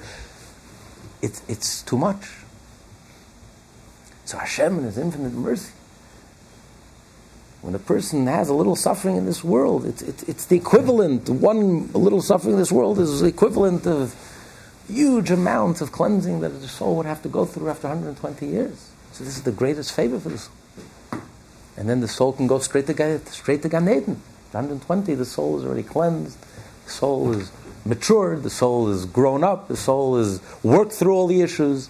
It's, 1.21 1.43
it's 1.49 1.83
too 1.83 1.99
much. 1.99 2.31
So 4.25 4.39
Hashem, 4.39 4.79
in 4.79 4.85
His 4.85 4.97
infinite 4.97 5.33
mercy, 5.33 5.73
when 7.65 7.75
a 7.75 7.79
person 7.79 8.27
has 8.27 8.51
a 8.51 8.55
little 8.55 8.77
suffering 8.77 9.17
in 9.17 9.25
this 9.25 9.43
world, 9.43 9.87
it's, 9.87 10.03
it's, 10.03 10.23
it's 10.25 10.45
the 10.45 10.57
equivalent. 10.57 11.31
One 11.31 11.91
little 11.95 12.21
suffering 12.21 12.53
in 12.53 12.59
this 12.59 12.71
world 12.71 12.99
is 12.99 13.23
the 13.23 13.29
equivalent 13.29 13.87
of 13.87 14.15
huge 14.87 15.31
amounts 15.31 15.81
of 15.81 15.91
cleansing 15.91 16.41
that 16.41 16.51
the 16.51 16.69
soul 16.69 16.95
would 16.97 17.07
have 17.07 17.23
to 17.23 17.29
go 17.31 17.47
through 17.47 17.71
after 17.71 17.89
120 17.89 18.47
years. 18.47 18.91
So 19.13 19.25
this 19.25 19.39
is 19.39 19.45
the 19.45 19.51
greatest 19.51 19.95
favor 19.95 20.21
for 20.21 20.29
the 20.29 20.37
soul. 20.37 20.53
And 21.79 21.89
then 21.89 22.03
the 22.03 22.09
soul 22.09 22.35
can 22.35 22.47
go 22.47 22.59
straight 22.59 22.87
to, 22.89 23.19
straight 23.33 23.63
to 23.63 23.71
Gan 23.71 23.89
Eden. 23.89 24.21
120, 24.53 25.15
the 25.15 25.25
soul 25.25 25.59
is 25.59 25.65
already 25.65 25.85
cleansed. 25.85 26.37
The 26.85 26.91
soul 26.91 27.33
is 27.33 27.51
matured. 27.87 28.43
The 28.43 28.51
soul 28.51 28.91
is 28.91 29.07
grown 29.07 29.43
up. 29.43 29.69
The 29.69 29.77
soul 29.79 30.19
has 30.19 30.43
worked 30.63 30.93
through 30.93 31.15
all 31.15 31.27
the 31.29 31.41
issues. 31.41 31.89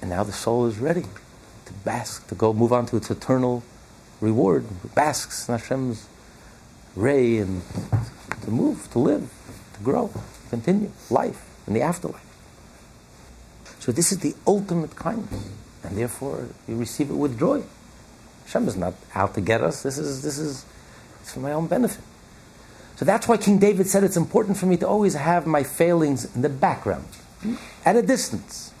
And 0.00 0.10
now 0.10 0.24
the 0.24 0.32
soul 0.32 0.66
is 0.66 0.78
ready 0.78 1.02
to 1.66 1.72
bask, 1.84 2.26
to 2.26 2.34
go 2.34 2.52
move 2.52 2.72
on 2.72 2.86
to 2.86 2.96
its 2.96 3.08
eternal 3.08 3.62
reward, 4.24 4.64
basks 4.94 5.48
in 5.48 5.58
Hashem's 5.58 6.06
ray 6.96 7.38
and 7.38 7.62
to 8.42 8.50
move, 8.50 8.90
to 8.92 8.98
live, 8.98 9.30
to 9.74 9.80
grow, 9.84 10.08
to 10.08 10.48
continue 10.50 10.90
life 11.10 11.44
in 11.66 11.74
the 11.74 11.82
afterlife. 11.82 12.24
So 13.80 13.92
this 13.92 14.12
is 14.12 14.18
the 14.18 14.34
ultimate 14.46 14.96
kindness, 14.96 15.48
and 15.82 15.98
therefore 15.98 16.48
you 16.66 16.76
receive 16.76 17.10
it 17.10 17.14
with 17.14 17.38
joy. 17.38 17.62
Hashem 18.46 18.66
is 18.68 18.76
not 18.76 18.94
out 19.14 19.34
to 19.34 19.40
get 19.40 19.60
us. 19.62 19.82
This 19.82 19.98
is 19.98 20.22
this 20.22 20.38
is 20.38 20.64
it's 21.20 21.32
for 21.32 21.40
my 21.40 21.52
own 21.52 21.66
benefit. 21.66 22.04
So 22.96 23.04
that's 23.04 23.26
why 23.28 23.36
King 23.36 23.58
David 23.58 23.88
said 23.88 24.04
it's 24.04 24.16
important 24.16 24.56
for 24.56 24.66
me 24.66 24.76
to 24.78 24.86
always 24.86 25.14
have 25.14 25.46
my 25.46 25.64
failings 25.64 26.34
in 26.34 26.42
the 26.42 26.48
background, 26.48 27.08
hmm, 27.42 27.56
at 27.84 27.96
a 27.96 28.02
distance, 28.02 28.72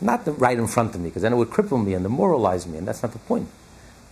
not 0.00 0.26
right 0.40 0.58
in 0.58 0.66
front 0.66 0.94
of 0.94 1.00
me, 1.00 1.10
because 1.10 1.22
then 1.22 1.34
it 1.34 1.36
would 1.36 1.50
cripple 1.50 1.84
me 1.84 1.94
and 1.94 2.02
demoralize 2.02 2.66
me, 2.66 2.78
and 2.78 2.88
that's 2.88 3.02
not 3.02 3.12
the 3.12 3.18
point 3.20 3.48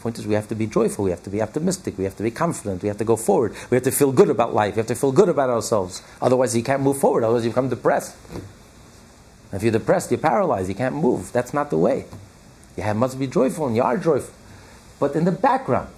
point 0.04 0.18
is 0.18 0.26
we 0.26 0.34
have 0.34 0.48
to 0.48 0.54
be 0.54 0.66
joyful, 0.66 1.02
we 1.06 1.10
have 1.10 1.22
to 1.22 1.30
be 1.30 1.40
optimistic, 1.40 1.96
we 1.96 2.04
have 2.04 2.14
to 2.14 2.22
be 2.22 2.30
confident, 2.30 2.82
we 2.82 2.88
have 2.88 2.98
to 2.98 3.06
go 3.06 3.16
forward, 3.16 3.52
we 3.70 3.74
have 3.74 3.84
to 3.84 3.90
feel 3.90 4.12
good 4.12 4.28
about 4.28 4.52
life, 4.52 4.76
we 4.76 4.80
have 4.80 4.86
to 4.86 4.94
feel 4.94 5.12
good 5.12 5.30
about 5.30 5.48
ourselves. 5.48 6.02
Otherwise, 6.20 6.54
you 6.54 6.62
can't 6.62 6.82
move 6.82 6.98
forward, 6.98 7.24
otherwise, 7.24 7.42
you 7.42 7.50
become 7.50 7.70
depressed. 7.70 8.14
If 9.50 9.62
you're 9.62 9.72
depressed, 9.72 10.10
you're 10.10 10.20
paralyzed, 10.20 10.68
you 10.68 10.74
can't 10.74 10.94
move. 10.94 11.32
That's 11.32 11.54
not 11.54 11.70
the 11.70 11.78
way. 11.78 12.04
You 12.76 12.82
have, 12.82 12.96
must 12.96 13.18
be 13.18 13.26
joyful, 13.26 13.66
and 13.66 13.74
you 13.74 13.82
are 13.82 13.96
joyful. 13.96 14.34
But 15.00 15.16
in 15.16 15.24
the 15.24 15.32
background. 15.32 15.88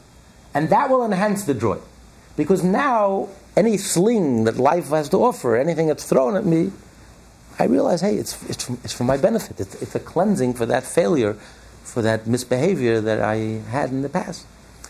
And 0.55 0.69
that 0.69 0.89
will 0.89 1.05
enhance 1.05 1.43
the 1.43 1.55
joy. 1.55 1.79
Because 2.37 2.63
now, 2.63 3.29
any 3.57 3.77
sling 3.77 4.45
that 4.45 4.57
life 4.57 4.91
has 4.91 5.09
to 5.09 5.17
offer, 5.17 5.57
anything 5.57 5.89
that's 5.89 6.09
thrown 6.09 6.37
at 6.37 6.47
me, 6.47 6.71
I 7.59 7.65
realize, 7.65 8.03
hey, 8.03 8.17
it's, 8.17 8.41
it's, 8.49 8.71
it's 8.85 8.93
for 8.93 9.03
my 9.03 9.17
benefit. 9.17 9.59
It's, 9.59 9.75
it's 9.83 9.97
a 9.97 10.01
cleansing 10.01 10.55
for 10.55 10.67
that 10.67 10.85
failure 10.85 11.37
for 11.87 12.03
that 12.03 12.26
misbehavior 12.26 13.01
that 13.01 13.20
I 13.20 13.37
had 13.70 13.91
in 13.91 14.03
the 14.03 14.09
past. 14.09 14.45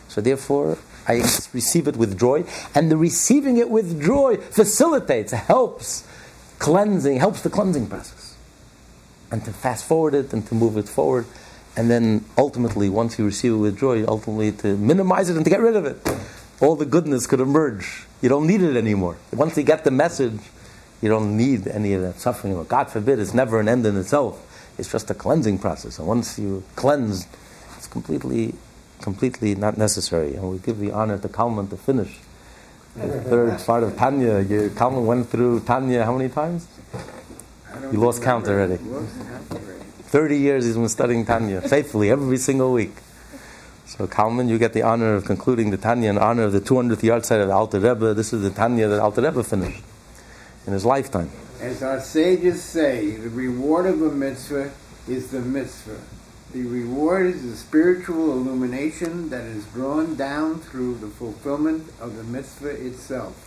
So 0.08 0.20
therefore, 0.20 0.78
I 1.06 1.16
receive 1.52 1.86
it 1.86 1.96
with 1.96 2.18
joy, 2.18 2.44
and 2.74 2.90
the 2.90 2.96
receiving 2.96 3.58
it 3.58 3.70
with 3.70 4.02
joy 4.02 4.38
facilitates, 4.38 5.32
helps 5.32 6.04
cleansing, 6.58 7.18
helps 7.18 7.42
the 7.42 7.50
cleansing 7.50 7.88
process, 7.88 8.34
and 9.30 9.44
to 9.44 9.52
fast 9.52 9.84
forward 9.84 10.14
it 10.14 10.32
and 10.32 10.46
to 10.48 10.54
move 10.54 10.76
it 10.76 10.88
forward, 10.88 11.26
and 11.76 11.90
then 11.90 12.24
ultimately, 12.38 12.88
once 12.88 13.18
you 13.18 13.26
receive 13.26 13.52
it 13.52 13.56
with 13.56 13.78
joy, 13.78 14.04
ultimately 14.06 14.50
to 14.50 14.76
minimize 14.76 15.28
it 15.28 15.36
and 15.36 15.44
to 15.44 15.50
get 15.50 15.60
rid 15.60 15.76
of 15.76 15.84
it. 15.84 15.98
All 16.60 16.74
the 16.74 16.86
goodness 16.86 17.26
could 17.26 17.40
emerge. 17.40 18.06
You 18.22 18.30
don't 18.30 18.46
need 18.46 18.62
it 18.62 18.76
anymore. 18.76 19.18
Once 19.32 19.58
you 19.58 19.62
get 19.62 19.84
the 19.84 19.90
message, 19.90 20.40
you 21.02 21.10
don't 21.10 21.36
need 21.36 21.68
any 21.68 21.92
of 21.92 22.00
that 22.00 22.18
suffering. 22.18 22.64
God 22.64 22.90
forbid, 22.90 23.18
it's 23.18 23.34
never 23.34 23.60
an 23.60 23.68
end 23.68 23.84
in 23.84 23.96
itself. 23.98 24.42
It's 24.78 24.90
just 24.90 25.10
a 25.10 25.14
cleansing 25.14 25.58
process. 25.58 25.98
And 25.98 26.06
once 26.06 26.38
you 26.38 26.62
cleanse, 26.74 27.26
it's 27.76 27.86
completely, 27.86 28.54
completely 29.00 29.54
not 29.54 29.78
necessary. 29.78 30.34
And 30.34 30.50
we 30.50 30.58
give 30.58 30.78
the 30.78 30.92
honor 30.92 31.18
to 31.18 31.28
Kalman 31.28 31.68
to 31.68 31.76
finish 31.76 32.18
the 32.94 33.20
third 33.20 33.58
part 33.60 33.82
of 33.82 33.96
Tanya. 33.96 34.40
You, 34.40 34.70
Kalman 34.76 35.06
went 35.06 35.28
through 35.28 35.60
Tanya 35.60 36.04
how 36.04 36.16
many 36.16 36.28
times? 36.28 36.66
You 37.92 37.98
lost 38.00 38.22
count 38.22 38.48
already. 38.48 38.76
30 38.76 40.36
years 40.36 40.64
he's 40.64 40.76
been 40.76 40.88
studying 40.88 41.24
Tanya 41.24 41.60
faithfully 41.60 42.10
every 42.10 42.38
single 42.38 42.72
week. 42.72 42.94
So 43.86 44.06
Kalman, 44.06 44.48
you 44.48 44.58
get 44.58 44.72
the 44.72 44.82
honor 44.82 45.14
of 45.14 45.24
concluding 45.24 45.70
the 45.70 45.76
Tanya 45.76 46.10
in 46.10 46.18
honor 46.18 46.44
of 46.44 46.52
the 46.52 46.60
200th 46.60 47.02
yahrzeit 47.02 47.40
of 47.40 47.48
the 47.48 47.54
Alter 47.54 47.80
Rebbe. 47.80 48.14
This 48.14 48.32
is 48.32 48.42
the 48.42 48.50
Tanya 48.50 48.88
that 48.88 49.00
Alter 49.00 49.22
Rebbe 49.22 49.42
finished 49.44 49.82
in 50.66 50.72
his 50.72 50.84
lifetime. 50.84 51.30
As 51.60 51.82
our 51.82 52.00
sages 52.00 52.62
say, 52.62 53.12
the 53.12 53.30
reward 53.30 53.86
of 53.86 54.02
a 54.02 54.10
mitzvah 54.10 54.72
is 55.08 55.30
the 55.30 55.40
mitzvah. 55.40 56.00
The 56.52 56.64
reward 56.64 57.26
is 57.26 57.42
the 57.42 57.56
spiritual 57.56 58.32
illumination 58.32 59.30
that 59.30 59.44
is 59.44 59.64
drawn 59.66 60.16
down 60.16 60.60
through 60.60 60.96
the 60.96 61.08
fulfillment 61.08 61.90
of 61.98 62.16
the 62.16 62.24
mitzvah 62.24 62.86
itself. 62.86 63.42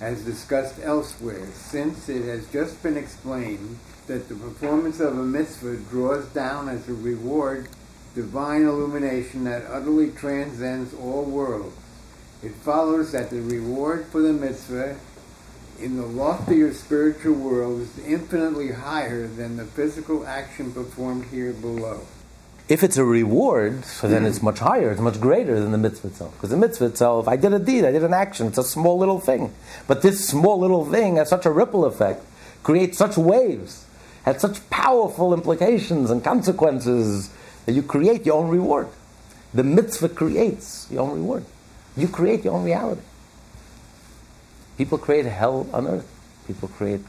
As 0.00 0.24
discussed 0.24 0.76
elsewhere, 0.82 1.48
since 1.52 2.08
it 2.08 2.24
has 2.26 2.46
just 2.52 2.80
been 2.80 2.96
explained 2.96 3.78
that 4.06 4.28
the 4.28 4.36
performance 4.36 5.00
of 5.00 5.18
a 5.18 5.24
mitzvah 5.24 5.78
draws 5.90 6.26
down 6.26 6.68
as 6.68 6.88
a 6.88 6.94
reward 6.94 7.68
divine 8.14 8.62
illumination 8.62 9.44
that 9.44 9.66
utterly 9.66 10.12
transcends 10.12 10.94
all 10.94 11.24
worlds, 11.24 11.76
it 12.42 12.52
follows 12.52 13.10
that 13.12 13.30
the 13.30 13.40
reward 13.40 14.06
for 14.06 14.22
the 14.22 14.32
mitzvah 14.32 14.96
in 15.80 15.96
the 15.96 16.06
loftier 16.06 16.72
spiritual 16.72 17.34
world 17.34 17.80
is 17.80 17.98
infinitely 18.06 18.72
higher 18.72 19.26
than 19.26 19.56
the 19.56 19.64
physical 19.64 20.26
action 20.26 20.72
performed 20.72 21.24
here 21.26 21.52
below. 21.52 22.06
If 22.68 22.84
it's 22.84 22.96
a 22.96 23.04
reward, 23.04 23.84
so 23.84 24.06
then 24.06 24.24
it's 24.24 24.42
much 24.42 24.60
higher, 24.60 24.92
it's 24.92 25.00
much 25.00 25.20
greater 25.20 25.58
than 25.58 25.72
the 25.72 25.78
mitzvah 25.78 26.08
itself. 26.08 26.34
Because 26.34 26.50
the 26.50 26.56
mitzvah 26.56 26.86
itself, 26.86 27.26
I 27.26 27.34
did 27.34 27.52
a 27.52 27.58
deed, 27.58 27.84
I 27.84 27.90
did 27.90 28.04
an 28.04 28.14
action, 28.14 28.46
it's 28.46 28.58
a 28.58 28.62
small 28.62 28.96
little 28.96 29.18
thing. 29.18 29.52
But 29.88 30.02
this 30.02 30.24
small 30.24 30.60
little 30.60 30.84
thing 30.84 31.16
has 31.16 31.28
such 31.28 31.46
a 31.46 31.50
ripple 31.50 31.84
effect 31.84 32.24
creates 32.62 32.96
such 32.98 33.16
waves, 33.16 33.86
has 34.24 34.40
such 34.40 34.68
powerful 34.70 35.34
implications 35.34 36.10
and 36.10 36.22
consequences 36.22 37.30
that 37.66 37.72
you 37.72 37.82
create 37.82 38.24
your 38.24 38.36
own 38.36 38.50
reward. 38.50 38.88
The 39.52 39.64
mitzvah 39.64 40.10
creates 40.10 40.86
your 40.90 41.02
own 41.02 41.16
reward. 41.16 41.44
You 41.96 42.06
create 42.06 42.44
your 42.44 42.54
own 42.54 42.64
reality. 42.64 43.02
People 44.80 44.96
create 44.96 45.26
hell 45.26 45.66
on 45.74 45.86
earth. 45.86 46.10
People 46.46 46.66
create 46.66 47.02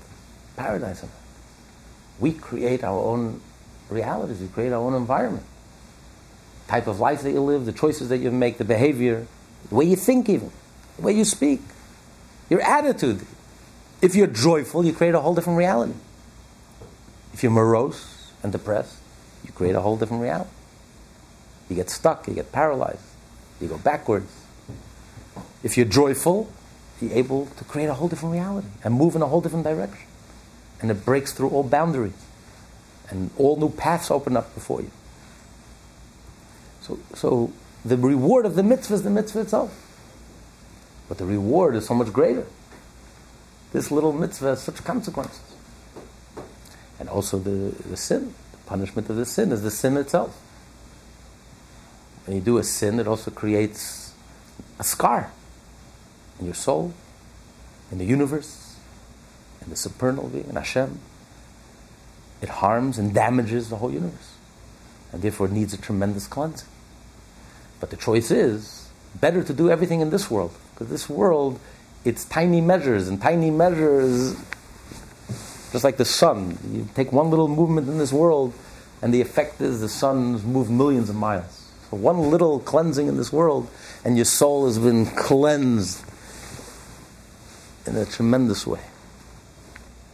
paradise 0.57 1.03
on 1.03 1.07
earth. 1.07 2.17
We 2.19 2.33
create 2.33 2.83
our 2.83 2.99
own 2.99 3.39
realities. 3.89 4.41
We 4.41 4.49
create 4.49 4.73
our 4.73 4.81
own 4.81 4.93
environment. 4.93 5.45
Type 6.67 6.87
of 6.87 6.99
life 6.99 7.21
that 7.21 7.31
you 7.31 7.39
live, 7.39 7.65
the 7.65 7.71
choices 7.71 8.09
that 8.09 8.17
you 8.17 8.29
make, 8.29 8.57
the 8.57 8.65
behavior, 8.65 9.25
the 9.69 9.75
way 9.75 9.85
you 9.85 9.95
think 9.95 10.27
even, 10.27 10.51
the 10.97 11.01
way 11.01 11.13
you 11.13 11.23
speak, 11.23 11.61
your 12.49 12.59
attitude. 12.59 13.25
If 14.01 14.15
you're 14.15 14.27
joyful, 14.27 14.83
you 14.83 14.91
create 14.91 15.15
a 15.15 15.21
whole 15.21 15.33
different 15.33 15.57
reality. 15.57 15.93
If 17.31 17.41
you're 17.41 17.53
morose 17.53 18.33
and 18.43 18.51
depressed, 18.51 18.97
you 19.45 19.53
create 19.53 19.75
a 19.75 19.79
whole 19.79 19.95
different 19.95 20.23
reality. 20.23 20.49
You 21.69 21.77
get 21.77 21.89
stuck, 21.89 22.27
you 22.27 22.33
get 22.33 22.51
paralyzed, 22.51 23.05
you 23.61 23.69
go 23.69 23.77
backwards. 23.77 24.29
If 25.63 25.77
you're 25.77 25.85
joyful, 25.85 26.51
you're 27.01 27.13
able 27.13 27.47
to 27.57 27.63
create 27.63 27.87
a 27.87 27.93
whole 27.93 28.07
different 28.07 28.33
reality 28.33 28.67
and 28.83 28.93
move 28.93 29.15
in 29.15 29.21
a 29.21 29.27
whole 29.27 29.41
different 29.41 29.65
direction. 29.65 30.07
And 30.81 30.91
it 30.91 31.05
breaks 31.05 31.33
through 31.33 31.49
all 31.49 31.63
boundaries. 31.63 32.13
And 33.09 33.29
all 33.37 33.57
new 33.57 33.69
paths 33.69 34.09
open 34.09 34.37
up 34.37 34.53
before 34.53 34.81
you. 34.81 34.91
So, 36.81 36.99
so 37.13 37.51
the 37.83 37.97
reward 37.97 38.45
of 38.45 38.55
the 38.55 38.63
mitzvah 38.63 38.93
is 38.95 39.03
the 39.03 39.09
mitzvah 39.09 39.41
itself. 39.41 39.77
But 41.09 41.17
the 41.17 41.25
reward 41.25 41.75
is 41.75 41.85
so 41.85 41.93
much 41.93 42.13
greater. 42.13 42.45
This 43.73 43.91
little 43.91 44.13
mitzvah 44.13 44.49
has 44.49 44.61
such 44.61 44.83
consequences. 44.83 45.41
And 46.99 47.09
also 47.09 47.37
the, 47.37 47.75
the 47.83 47.97
sin, 47.97 48.33
the 48.51 48.57
punishment 48.59 49.09
of 49.09 49.15
the 49.15 49.25
sin 49.25 49.51
is 49.51 49.63
the 49.63 49.71
sin 49.71 49.97
itself. 49.97 50.39
When 52.25 52.37
you 52.37 52.41
do 52.41 52.57
a 52.59 52.63
sin, 52.63 52.99
it 52.99 53.07
also 53.07 53.31
creates 53.31 54.13
a 54.79 54.83
scar 54.83 55.31
in 56.41 56.47
your 56.47 56.55
soul, 56.55 56.93
in 57.91 57.99
the 57.99 58.05
universe, 58.05 58.75
in 59.63 59.69
the 59.69 59.75
supernal 59.75 60.27
being, 60.27 60.49
in 60.49 60.55
Hashem. 60.55 60.99
It 62.41 62.49
harms 62.49 62.97
and 62.97 63.13
damages 63.13 63.69
the 63.69 63.77
whole 63.77 63.91
universe. 63.91 64.33
And 65.13 65.21
therefore 65.21 65.45
it 65.45 65.51
needs 65.51 65.73
a 65.73 65.77
tremendous 65.77 66.27
cleansing. 66.27 66.67
But 67.79 67.91
the 67.91 67.97
choice 67.97 68.31
is 68.31 68.89
better 69.19 69.43
to 69.43 69.53
do 69.53 69.69
everything 69.69 70.01
in 70.01 70.09
this 70.09 70.31
world. 70.31 70.53
Because 70.73 70.89
this 70.89 71.07
world, 71.07 71.59
it's 72.03 72.25
tiny 72.25 72.61
measures, 72.61 73.07
and 73.07 73.21
tiny 73.21 73.51
measures, 73.51 74.35
just 75.71 75.83
like 75.83 75.97
the 75.97 76.05
sun. 76.05 76.57
You 76.71 76.87
take 76.95 77.11
one 77.11 77.29
little 77.29 77.47
movement 77.47 77.87
in 77.87 77.99
this 77.99 78.11
world, 78.11 78.53
and 79.01 79.13
the 79.13 79.21
effect 79.21 79.61
is 79.61 79.81
the 79.81 79.89
sun's 79.89 80.43
moved 80.43 80.71
millions 80.71 81.09
of 81.09 81.15
miles. 81.15 81.69
So 81.91 81.97
one 81.97 82.31
little 82.31 82.59
cleansing 82.59 83.07
in 83.07 83.17
this 83.17 83.31
world, 83.31 83.69
and 84.03 84.15
your 84.15 84.25
soul 84.25 84.65
has 84.65 84.79
been 84.79 85.05
cleansed 85.05 86.03
in 87.85 87.95
a 87.95 88.05
tremendous 88.05 88.65
way. 88.65 88.81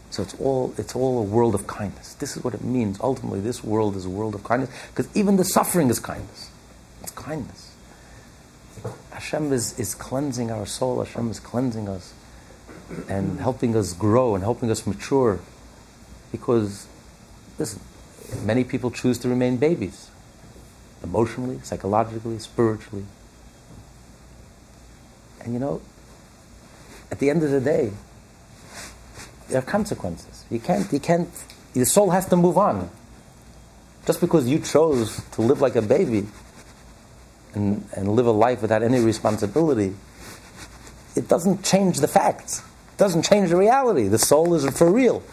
So 0.10 0.24
it's 0.24 0.36
all, 0.40 0.74
it's 0.78 0.96
all 0.96 1.20
a 1.20 1.24
world 1.24 1.54
of 1.54 1.68
kindness. 1.68 2.14
This 2.16 2.38
is 2.38 2.44
what 2.44 2.54
it 2.54 2.64
means. 2.64 2.98
Ultimately, 3.02 3.40
this 3.40 3.64
world 3.64 3.96
is 3.96 4.06
a 4.06 4.10
world 4.10 4.36
of 4.36 4.44
kindness 4.44 4.70
because 4.90 5.10
even 5.16 5.36
the 5.36 5.44
suffering 5.44 5.90
is 5.90 6.00
kindness. 6.00 6.50
It's 7.04 7.12
kindness. 7.12 7.76
Hashem 9.12 9.52
is, 9.52 9.78
is 9.80 9.96
cleansing 9.96 10.52
our 10.52 10.66
soul, 10.66 11.04
Hashem 11.04 11.30
is 11.32 11.40
cleansing 11.40 11.90
us 11.90 12.14
and 13.10 13.40
helping 13.40 13.76
us 13.76 13.94
grow 13.94 14.36
and 14.36 14.44
helping 14.44 14.72
us 14.72 14.88
mature 14.88 15.40
because, 16.32 16.88
listen, 17.58 17.82
many 18.44 18.64
people 18.64 18.92
choose 18.92 19.18
to 19.20 19.30
remain 19.30 19.58
babies 19.58 20.10
emotionally, 21.04 21.60
psychologically, 21.64 22.40
spiritually. 22.40 23.06
And 25.42 25.54
you 25.54 25.60
know, 25.60 25.82
at 27.12 27.20
the 27.20 27.30
end 27.30 27.44
of 27.44 27.52
the 27.52 27.62
day, 27.62 27.92
there 29.50 29.60
are 29.60 29.66
consequences. 29.66 30.46
You 30.50 30.60
can't, 30.60 30.92
you 30.92 31.00
can't, 31.00 31.30
the 31.74 31.86
soul 31.86 32.12
has 32.12 32.26
to 32.28 32.36
move 32.36 32.58
on. 32.58 32.90
Just 34.06 34.22
because 34.22 34.48
you 34.48 34.60
chose 34.60 35.22
to 35.32 35.42
live 35.42 35.62
like 35.62 35.76
a 35.76 35.82
baby 35.82 36.28
and, 37.54 37.88
and 37.94 38.10
live 38.10 38.26
a 38.26 38.32
life 38.32 38.62
without 38.62 38.84
any 38.84 39.00
responsibility, 39.00 39.96
it 41.16 41.28
doesn't 41.28 41.64
change 41.64 42.00
the 42.00 42.08
facts. 42.08 42.60
It 42.94 42.98
doesn't 42.98 43.24
change 43.24 43.50
the 43.50 43.58
reality. 43.58 44.08
The 44.08 44.20
soul 44.20 44.54
is 44.54 44.66
for 44.78 44.92
real. 44.92 45.24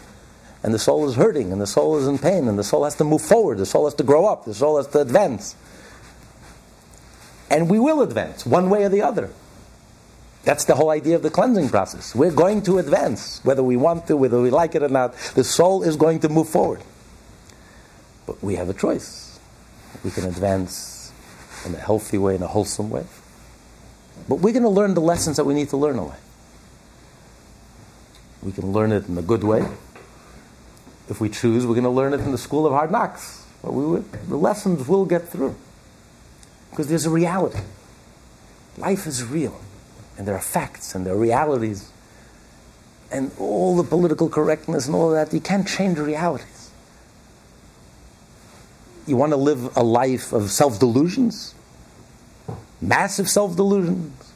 And 0.63 0.73
the 0.73 0.79
soul 0.79 1.07
is 1.07 1.15
hurting, 1.15 1.51
and 1.51 1.61
the 1.61 1.67
soul 1.67 1.97
is 1.97 2.07
in 2.07 2.17
pain, 2.17 2.47
and 2.47 2.57
the 2.57 2.63
soul 2.63 2.85
has 2.85 2.95
to 2.95 3.03
move 3.03 3.21
forward, 3.21 3.59
the 3.59 3.67
soul 3.67 3.85
has 3.85 3.93
to 3.95 4.03
grow 4.03 4.25
up, 4.25 4.45
the 4.45 4.53
soul 4.55 4.77
has 4.77 4.87
to 4.87 4.99
advance. 4.99 5.55
And 7.51 7.69
we 7.69 7.77
will 7.77 8.01
advance, 8.01 8.47
one 8.47 8.71
way 8.71 8.83
or 8.83 8.89
the 8.89 9.03
other. 9.03 9.29
That's 10.45 10.65
the 10.65 10.75
whole 10.75 10.91
idea 10.91 11.15
of 11.15 11.23
the 11.23 11.31
cleansing 11.31 11.69
process. 11.69 12.13
We're 12.13 12.31
going 12.31 12.61
to 12.63 12.77
advance, 12.77 13.43
whether 13.43 13.63
we 13.63 13.77
want 13.77 14.05
to, 14.07 14.15
whether 14.15 14.39
we 14.39 14.51
like 14.51 14.75
it 14.75 14.83
or 14.83 14.89
not. 14.89 15.15
The 15.33 15.43
soul 15.43 15.81
is 15.81 15.97
going 15.97 16.19
to 16.19 16.29
move 16.29 16.47
forward. 16.47 16.81
But 18.27 18.41
we 18.43 18.55
have 18.55 18.69
a 18.69 18.73
choice. 18.73 19.39
We 20.03 20.11
can 20.11 20.25
advance 20.25 21.11
in 21.65 21.73
a 21.73 21.79
healthy 21.79 22.19
way, 22.19 22.35
in 22.35 22.43
a 22.43 22.47
wholesome 22.47 22.91
way. 22.91 23.05
But 24.29 24.35
we're 24.35 24.53
going 24.53 24.63
to 24.63 24.69
learn 24.69 24.93
the 24.93 25.01
lessons 25.01 25.37
that 25.37 25.45
we 25.45 25.55
need 25.55 25.69
to 25.69 25.77
learn 25.77 25.97
away. 25.97 26.15
We 28.43 28.51
can 28.51 28.71
learn 28.71 28.91
it 28.91 29.07
in 29.07 29.17
a 29.17 29.23
good 29.23 29.43
way. 29.43 29.67
If 31.09 31.19
we 31.19 31.29
choose, 31.29 31.65
we're 31.65 31.73
going 31.73 31.85
to 31.85 31.89
learn 31.89 32.13
it 32.13 32.19
in 32.19 32.31
the 32.31 32.37
school 32.37 32.67
of 32.67 32.71
hard 32.71 32.91
knocks. 32.91 33.47
But 33.63 33.73
we 33.73 33.99
the 34.27 34.37
lessons 34.37 34.87
will 34.87 35.05
get 35.05 35.27
through. 35.27 35.55
Because 36.69 36.87
there's 36.87 37.07
a 37.07 37.09
reality. 37.09 37.61
Life 38.77 39.07
is 39.07 39.23
real 39.23 39.59
and 40.17 40.27
there 40.27 40.35
are 40.35 40.41
facts 40.41 40.95
and 40.95 41.05
there 41.05 41.13
are 41.13 41.17
realities 41.17 41.91
and 43.11 43.31
all 43.39 43.75
the 43.75 43.83
political 43.83 44.29
correctness 44.29 44.87
and 44.87 44.95
all 44.95 45.11
that, 45.11 45.33
you 45.33 45.39
can't 45.39 45.67
change 45.67 45.97
realities. 45.97 46.71
You 49.07 49.15
want 49.15 49.31
to 49.31 49.37
live 49.37 49.77
a 49.77 49.83
life 49.83 50.33
of 50.33 50.51
self 50.51 50.79
delusions, 50.79 51.53
massive 52.81 53.29
self 53.29 53.55
delusions, 53.55 54.33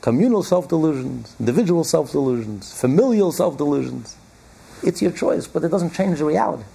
communal 0.00 0.42
self 0.42 0.68
delusions, 0.68 1.34
individual 1.40 1.84
self 1.84 2.12
delusions, 2.12 2.72
familial 2.72 3.32
self 3.32 3.58
delusions. 3.58 4.16
It's 4.82 5.02
your 5.02 5.12
choice, 5.12 5.46
but 5.46 5.64
it 5.64 5.68
doesn't 5.68 5.92
change 5.92 6.18
the 6.18 6.24
realities. 6.24 6.66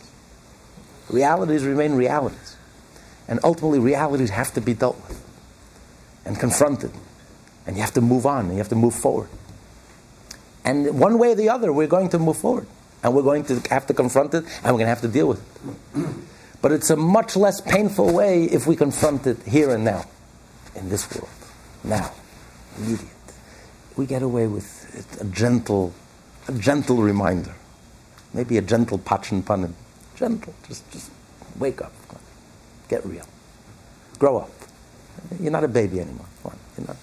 Realities 1.10 1.64
remain 1.64 1.94
realities. 1.94 2.56
And 3.30 3.40
ultimately, 3.44 3.80
realities 3.80 4.30
have 4.30 4.54
to 4.54 4.62
be 4.62 4.74
dealt 4.74 4.98
with 5.08 5.24
and 6.26 6.40
confronted 6.40 6.92
and 7.68 7.76
you 7.76 7.84
have 7.84 7.94
to 7.94 8.02
move 8.02 8.26
on, 8.26 8.46
and 8.46 8.54
you 8.54 8.58
have 8.58 8.70
to 8.70 8.76
move 8.76 8.96
forward. 8.96 9.30
And 10.66 11.00
one 11.00 11.20
way 11.20 11.34
or 11.34 11.36
the 11.36 11.50
other, 11.50 11.72
we're 11.72 11.88
going 11.88 12.10
to 12.10 12.20
move 12.20 12.38
forward. 12.38 12.66
And 13.04 13.14
we're 13.14 13.22
going 13.22 13.44
to 13.46 13.62
have 13.70 13.86
to 13.88 13.94
confront 13.94 14.34
it, 14.34 14.44
and 14.64 14.66
we're 14.66 14.80
going 14.80 14.86
to 14.86 14.96
have 14.96 15.02
to 15.02 15.08
deal 15.08 15.28
with 15.28 15.40
it. 15.40 16.08
But 16.62 16.72
it's 16.72 16.90
a 16.90 16.96
much 16.96 17.36
less 17.36 17.62
painful 17.62 18.12
way 18.12 18.46
if 18.46 18.66
we 18.66 18.76
confront 18.76 19.28
it 19.28 19.44
here 19.44 19.70
and 19.70 19.86
now, 19.86 20.06
in 20.76 20.90
this 20.90 21.08
world, 21.14 21.30
now, 21.84 22.12
immediate. 22.78 23.08
We 23.96 24.08
get 24.08 24.24
away 24.24 24.48
with 24.48 25.20
a 25.22 25.26
gentle, 25.26 25.94
a 26.48 26.54
gentle 26.54 26.98
reminder, 26.98 27.54
maybe 28.34 28.58
a 28.58 28.62
gentle 28.62 28.98
pachin 28.98 29.44
panim, 29.44 29.74
gentle. 30.16 30.56
Just, 30.68 30.90
just 30.92 31.12
wake 31.60 31.82
up, 31.82 31.94
get 32.90 33.06
real, 33.06 33.26
grow 34.18 34.38
up. 34.40 34.52
You're 35.40 35.52
not 35.52 35.64
a 35.64 35.68
baby 35.68 36.00
anymore. 36.00 36.26
You're 36.78 36.88
not. 36.88 36.98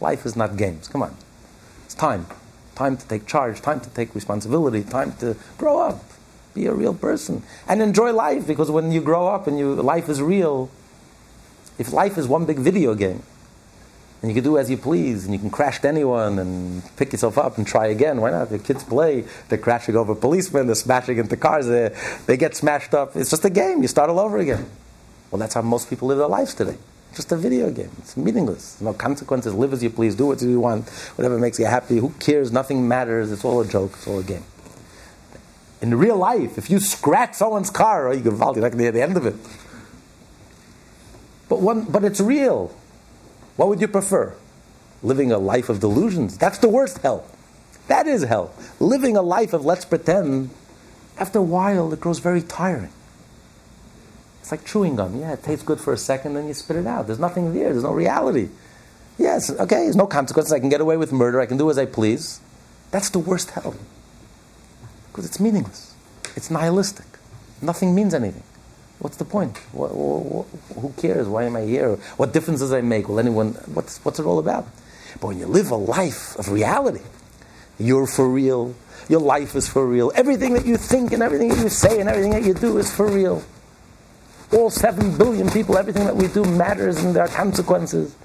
Life 0.00 0.24
is 0.24 0.36
not 0.36 0.56
games. 0.56 0.88
Come 0.88 1.02
on. 1.02 1.14
It's 1.84 1.94
time. 1.94 2.26
Time 2.74 2.96
to 2.96 3.08
take 3.08 3.26
charge, 3.26 3.60
time 3.60 3.80
to 3.80 3.90
take 3.90 4.14
responsibility, 4.14 4.82
time 4.82 5.12
to 5.18 5.36
grow 5.58 5.80
up, 5.80 6.02
be 6.54 6.66
a 6.66 6.72
real 6.72 6.94
person, 6.94 7.42
and 7.68 7.82
enjoy 7.82 8.12
life 8.12 8.46
because 8.46 8.70
when 8.70 8.90
you 8.90 9.02
grow 9.02 9.28
up 9.28 9.46
and 9.46 9.58
you, 9.58 9.74
life 9.74 10.08
is 10.08 10.22
real, 10.22 10.70
if 11.78 11.92
life 11.92 12.16
is 12.16 12.26
one 12.26 12.46
big 12.46 12.58
video 12.58 12.94
game, 12.94 13.22
and 14.22 14.30
you 14.30 14.34
can 14.34 14.44
do 14.44 14.56
as 14.56 14.70
you 14.70 14.78
please, 14.78 15.24
and 15.24 15.34
you 15.34 15.38
can 15.40 15.50
crash 15.50 15.84
anyone 15.84 16.38
and 16.38 16.82
pick 16.96 17.12
yourself 17.12 17.36
up 17.36 17.58
and 17.58 17.66
try 17.66 17.86
again. 17.86 18.20
Why 18.20 18.30
not? 18.30 18.50
The 18.50 18.58
kids 18.58 18.84
play, 18.84 19.24
they're 19.48 19.58
crashing 19.58 19.96
over 19.96 20.14
policemen, 20.14 20.66
they're 20.66 20.74
smashing 20.74 21.18
into 21.18 21.36
cars, 21.36 21.66
they, 21.66 21.94
they 22.26 22.36
get 22.36 22.54
smashed 22.54 22.94
up. 22.94 23.16
It's 23.16 23.30
just 23.30 23.44
a 23.44 23.50
game. 23.50 23.82
You 23.82 23.88
start 23.88 24.10
all 24.10 24.20
over 24.20 24.38
again. 24.38 24.66
Well, 25.30 25.38
that's 25.38 25.54
how 25.54 25.62
most 25.62 25.88
people 25.88 26.08
live 26.08 26.18
their 26.18 26.28
lives 26.28 26.54
today 26.54 26.76
just 27.14 27.32
a 27.32 27.36
video 27.36 27.70
game. 27.70 27.90
It's 27.98 28.16
meaningless. 28.16 28.80
No 28.80 28.92
consequences. 28.92 29.54
Live 29.54 29.72
as 29.72 29.82
you 29.82 29.90
please. 29.90 30.14
Do 30.14 30.26
what 30.26 30.40
you 30.42 30.60
want. 30.60 30.88
Whatever 31.16 31.38
makes 31.38 31.58
you 31.58 31.66
happy. 31.66 31.98
Who 31.98 32.10
cares? 32.20 32.52
Nothing 32.52 32.86
matters. 32.86 33.32
It's 33.32 33.44
all 33.44 33.60
a 33.60 33.66
joke. 33.66 33.92
It's 33.94 34.06
all 34.06 34.20
a 34.20 34.22
game. 34.22 34.44
In 35.82 35.96
real 35.96 36.16
life, 36.16 36.58
if 36.58 36.68
you 36.70 36.78
scratch 36.78 37.34
someone's 37.34 37.70
car, 37.70 38.06
or 38.06 38.08
oh, 38.10 38.12
you 38.12 38.22
can 38.22 38.36
you're 38.36 38.56
not 38.56 38.74
near 38.74 38.92
the 38.92 39.02
end 39.02 39.16
of 39.16 39.24
it. 39.24 39.34
But 41.48 41.60
one, 41.60 41.84
but 41.84 42.04
it's 42.04 42.20
real. 42.20 42.74
What 43.56 43.68
would 43.68 43.80
you 43.80 43.88
prefer? 43.88 44.34
Living 45.02 45.32
a 45.32 45.38
life 45.38 45.68
of 45.68 45.80
delusions. 45.80 46.36
That's 46.36 46.58
the 46.58 46.68
worst 46.68 46.98
hell. 46.98 47.26
That 47.88 48.06
is 48.06 48.22
hell. 48.22 48.54
Living 48.78 49.16
a 49.16 49.22
life 49.22 49.52
of 49.52 49.64
let's 49.64 49.84
pretend 49.84 50.50
After 51.18 51.38
a 51.38 51.42
while, 51.42 51.92
it 51.92 52.00
grows 52.00 52.18
very 52.18 52.40
tiring. 52.40 52.92
It's 54.40 54.50
like 54.50 54.64
chewing 54.64 54.96
gum. 54.96 55.20
Yeah, 55.20 55.32
it 55.32 55.42
tastes 55.42 55.64
good 55.64 55.80
for 55.80 55.92
a 55.92 55.98
second, 55.98 56.34
then 56.34 56.48
you 56.48 56.54
spit 56.54 56.76
it 56.76 56.86
out. 56.86 57.06
There's 57.06 57.18
nothing 57.18 57.54
there. 57.54 57.70
There's 57.70 57.84
no 57.84 57.92
reality. 57.92 58.48
Yes, 59.18 59.50
okay, 59.50 59.84
there's 59.84 59.96
no 59.96 60.06
consequences. 60.06 60.52
I 60.52 60.60
can 60.60 60.70
get 60.70 60.80
away 60.80 60.96
with 60.96 61.12
murder. 61.12 61.40
I 61.40 61.46
can 61.46 61.58
do 61.58 61.68
as 61.70 61.76
I 61.76 61.84
please. 61.84 62.40
That's 62.90 63.10
the 63.10 63.18
worst 63.18 63.50
hell. 63.50 63.74
Because 65.08 65.26
it's 65.26 65.38
meaningless. 65.38 65.94
It's 66.36 66.50
nihilistic. 66.50 67.06
Nothing 67.60 67.94
means 67.94 68.14
anything. 68.14 68.42
What's 69.00 69.16
the 69.16 69.24
point? 69.24 69.58
What, 69.72 69.94
what, 69.94 70.46
who 70.78 70.92
cares? 70.96 71.26
Why 71.26 71.44
am 71.44 71.56
I 71.56 71.62
here? 71.62 71.96
What 72.16 72.32
difference 72.32 72.60
does 72.60 72.72
I 72.72 72.80
make? 72.80 73.08
Will 73.08 73.18
anyone? 73.18 73.52
What's 73.74 74.02
what's 74.04 74.18
it 74.18 74.26
all 74.26 74.38
about? 74.38 74.66
But 75.20 75.28
when 75.28 75.38
you 75.38 75.46
live 75.46 75.70
a 75.70 75.76
life 75.76 76.38
of 76.38 76.50
reality, 76.50 77.04
you're 77.78 78.06
for 78.06 78.28
real. 78.28 78.74
Your 79.08 79.20
life 79.20 79.56
is 79.56 79.66
for 79.66 79.86
real. 79.86 80.12
Everything 80.14 80.54
that 80.54 80.66
you 80.66 80.76
think 80.76 81.12
and 81.12 81.22
everything 81.22 81.48
that 81.48 81.58
you 81.58 81.68
say 81.68 81.98
and 82.00 82.08
everything 82.08 82.32
that 82.32 82.44
you 82.44 82.54
do 82.54 82.78
is 82.78 82.94
for 82.94 83.06
real. 83.06 83.42
All 84.52 84.70
seven 84.70 85.16
billion 85.16 85.50
people, 85.50 85.78
everything 85.78 86.04
that 86.04 86.16
we 86.16 86.28
do 86.28 86.44
matters 86.44 87.02
and 87.02 87.14
there 87.14 87.22
are 87.22 87.28
consequences. 87.28 88.16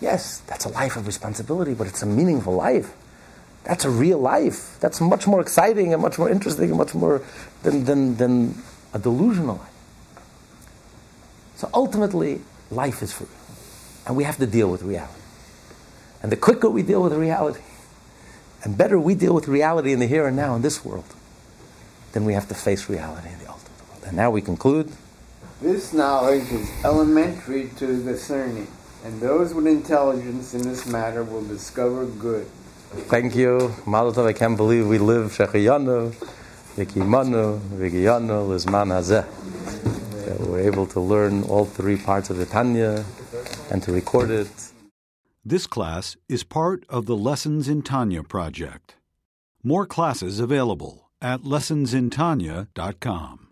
Yes, 0.00 0.38
that's 0.46 0.64
a 0.64 0.68
life 0.70 0.96
of 0.96 1.06
responsibility, 1.06 1.74
but 1.74 1.86
it's 1.86 2.02
a 2.02 2.06
meaningful 2.06 2.54
life. 2.54 2.94
That's 3.64 3.84
a 3.84 3.90
real 3.90 4.18
life. 4.18 4.78
That's 4.80 5.00
much 5.00 5.26
more 5.26 5.40
exciting 5.40 5.92
and 5.92 6.00
much 6.00 6.18
more 6.18 6.30
interesting 6.30 6.70
and 6.70 6.78
much 6.78 6.94
more 6.94 7.22
than, 7.62 7.84
than, 7.84 8.16
than 8.16 8.62
a 8.94 8.98
delusional 8.98 9.56
life. 9.56 9.70
So 11.56 11.68
ultimately, 11.74 12.40
life 12.70 13.02
is 13.02 13.12
free. 13.12 13.26
And 14.06 14.16
we 14.16 14.24
have 14.24 14.38
to 14.38 14.46
deal 14.46 14.70
with 14.70 14.82
reality. 14.82 15.20
And 16.22 16.32
the 16.32 16.36
quicker 16.36 16.68
we 16.70 16.82
deal 16.82 17.02
with 17.02 17.12
reality, 17.12 17.60
and 18.62 18.76
better 18.76 18.98
we 18.98 19.14
deal 19.14 19.34
with 19.34 19.48
reality 19.48 19.92
in 19.92 20.00
the 20.00 20.06
here 20.06 20.26
and 20.26 20.36
now 20.36 20.54
in 20.54 20.62
this 20.62 20.84
world, 20.84 21.04
then 22.12 22.24
we 22.24 22.32
have 22.34 22.48
to 22.48 22.54
face 22.54 22.88
reality 22.88 23.28
in 23.28 23.38
the 23.38 23.48
ultimate 23.48 23.88
world. 23.88 23.99
And 24.10 24.16
now 24.16 24.30
we 24.32 24.42
conclude. 24.42 24.90
This 25.62 25.92
knowledge 25.92 26.50
is 26.50 26.68
elementary 26.84 27.70
to 27.76 28.02
discerning, 28.02 28.66
and 29.04 29.20
those 29.20 29.54
with 29.54 29.68
intelligence 29.68 30.52
in 30.52 30.62
this 30.62 30.84
matter 30.84 31.22
will 31.22 31.44
discover 31.44 32.06
good. 32.06 32.48
Thank 33.06 33.36
you. 33.36 33.72
Mazel 33.86 34.24
tov, 34.24 34.26
I 34.26 34.32
can't 34.32 34.56
believe 34.56 34.88
we 34.88 34.98
live 34.98 35.30
Shechiyanu, 35.30 36.12
Vikimanu, 36.74 37.60
Vigiyanu, 37.78 38.48
Lizman 38.50 38.90
Hazeh. 38.90 39.24
That 40.24 40.40
we're 40.40 40.58
able 40.58 40.88
to 40.88 40.98
learn 40.98 41.44
all 41.44 41.64
three 41.64 41.96
parts 41.96 42.30
of 42.30 42.38
the 42.38 42.46
Tanya 42.46 43.04
and 43.70 43.80
to 43.84 43.92
record 43.92 44.32
it. 44.32 44.72
This 45.44 45.68
class 45.68 46.16
is 46.28 46.42
part 46.42 46.84
of 46.88 47.06
the 47.06 47.16
Lessons 47.16 47.68
in 47.68 47.82
Tanya 47.82 48.24
project. 48.24 48.96
More 49.62 49.86
classes 49.86 50.40
available 50.40 51.12
at 51.22 51.42
lessonsintanya.com. 51.42 53.49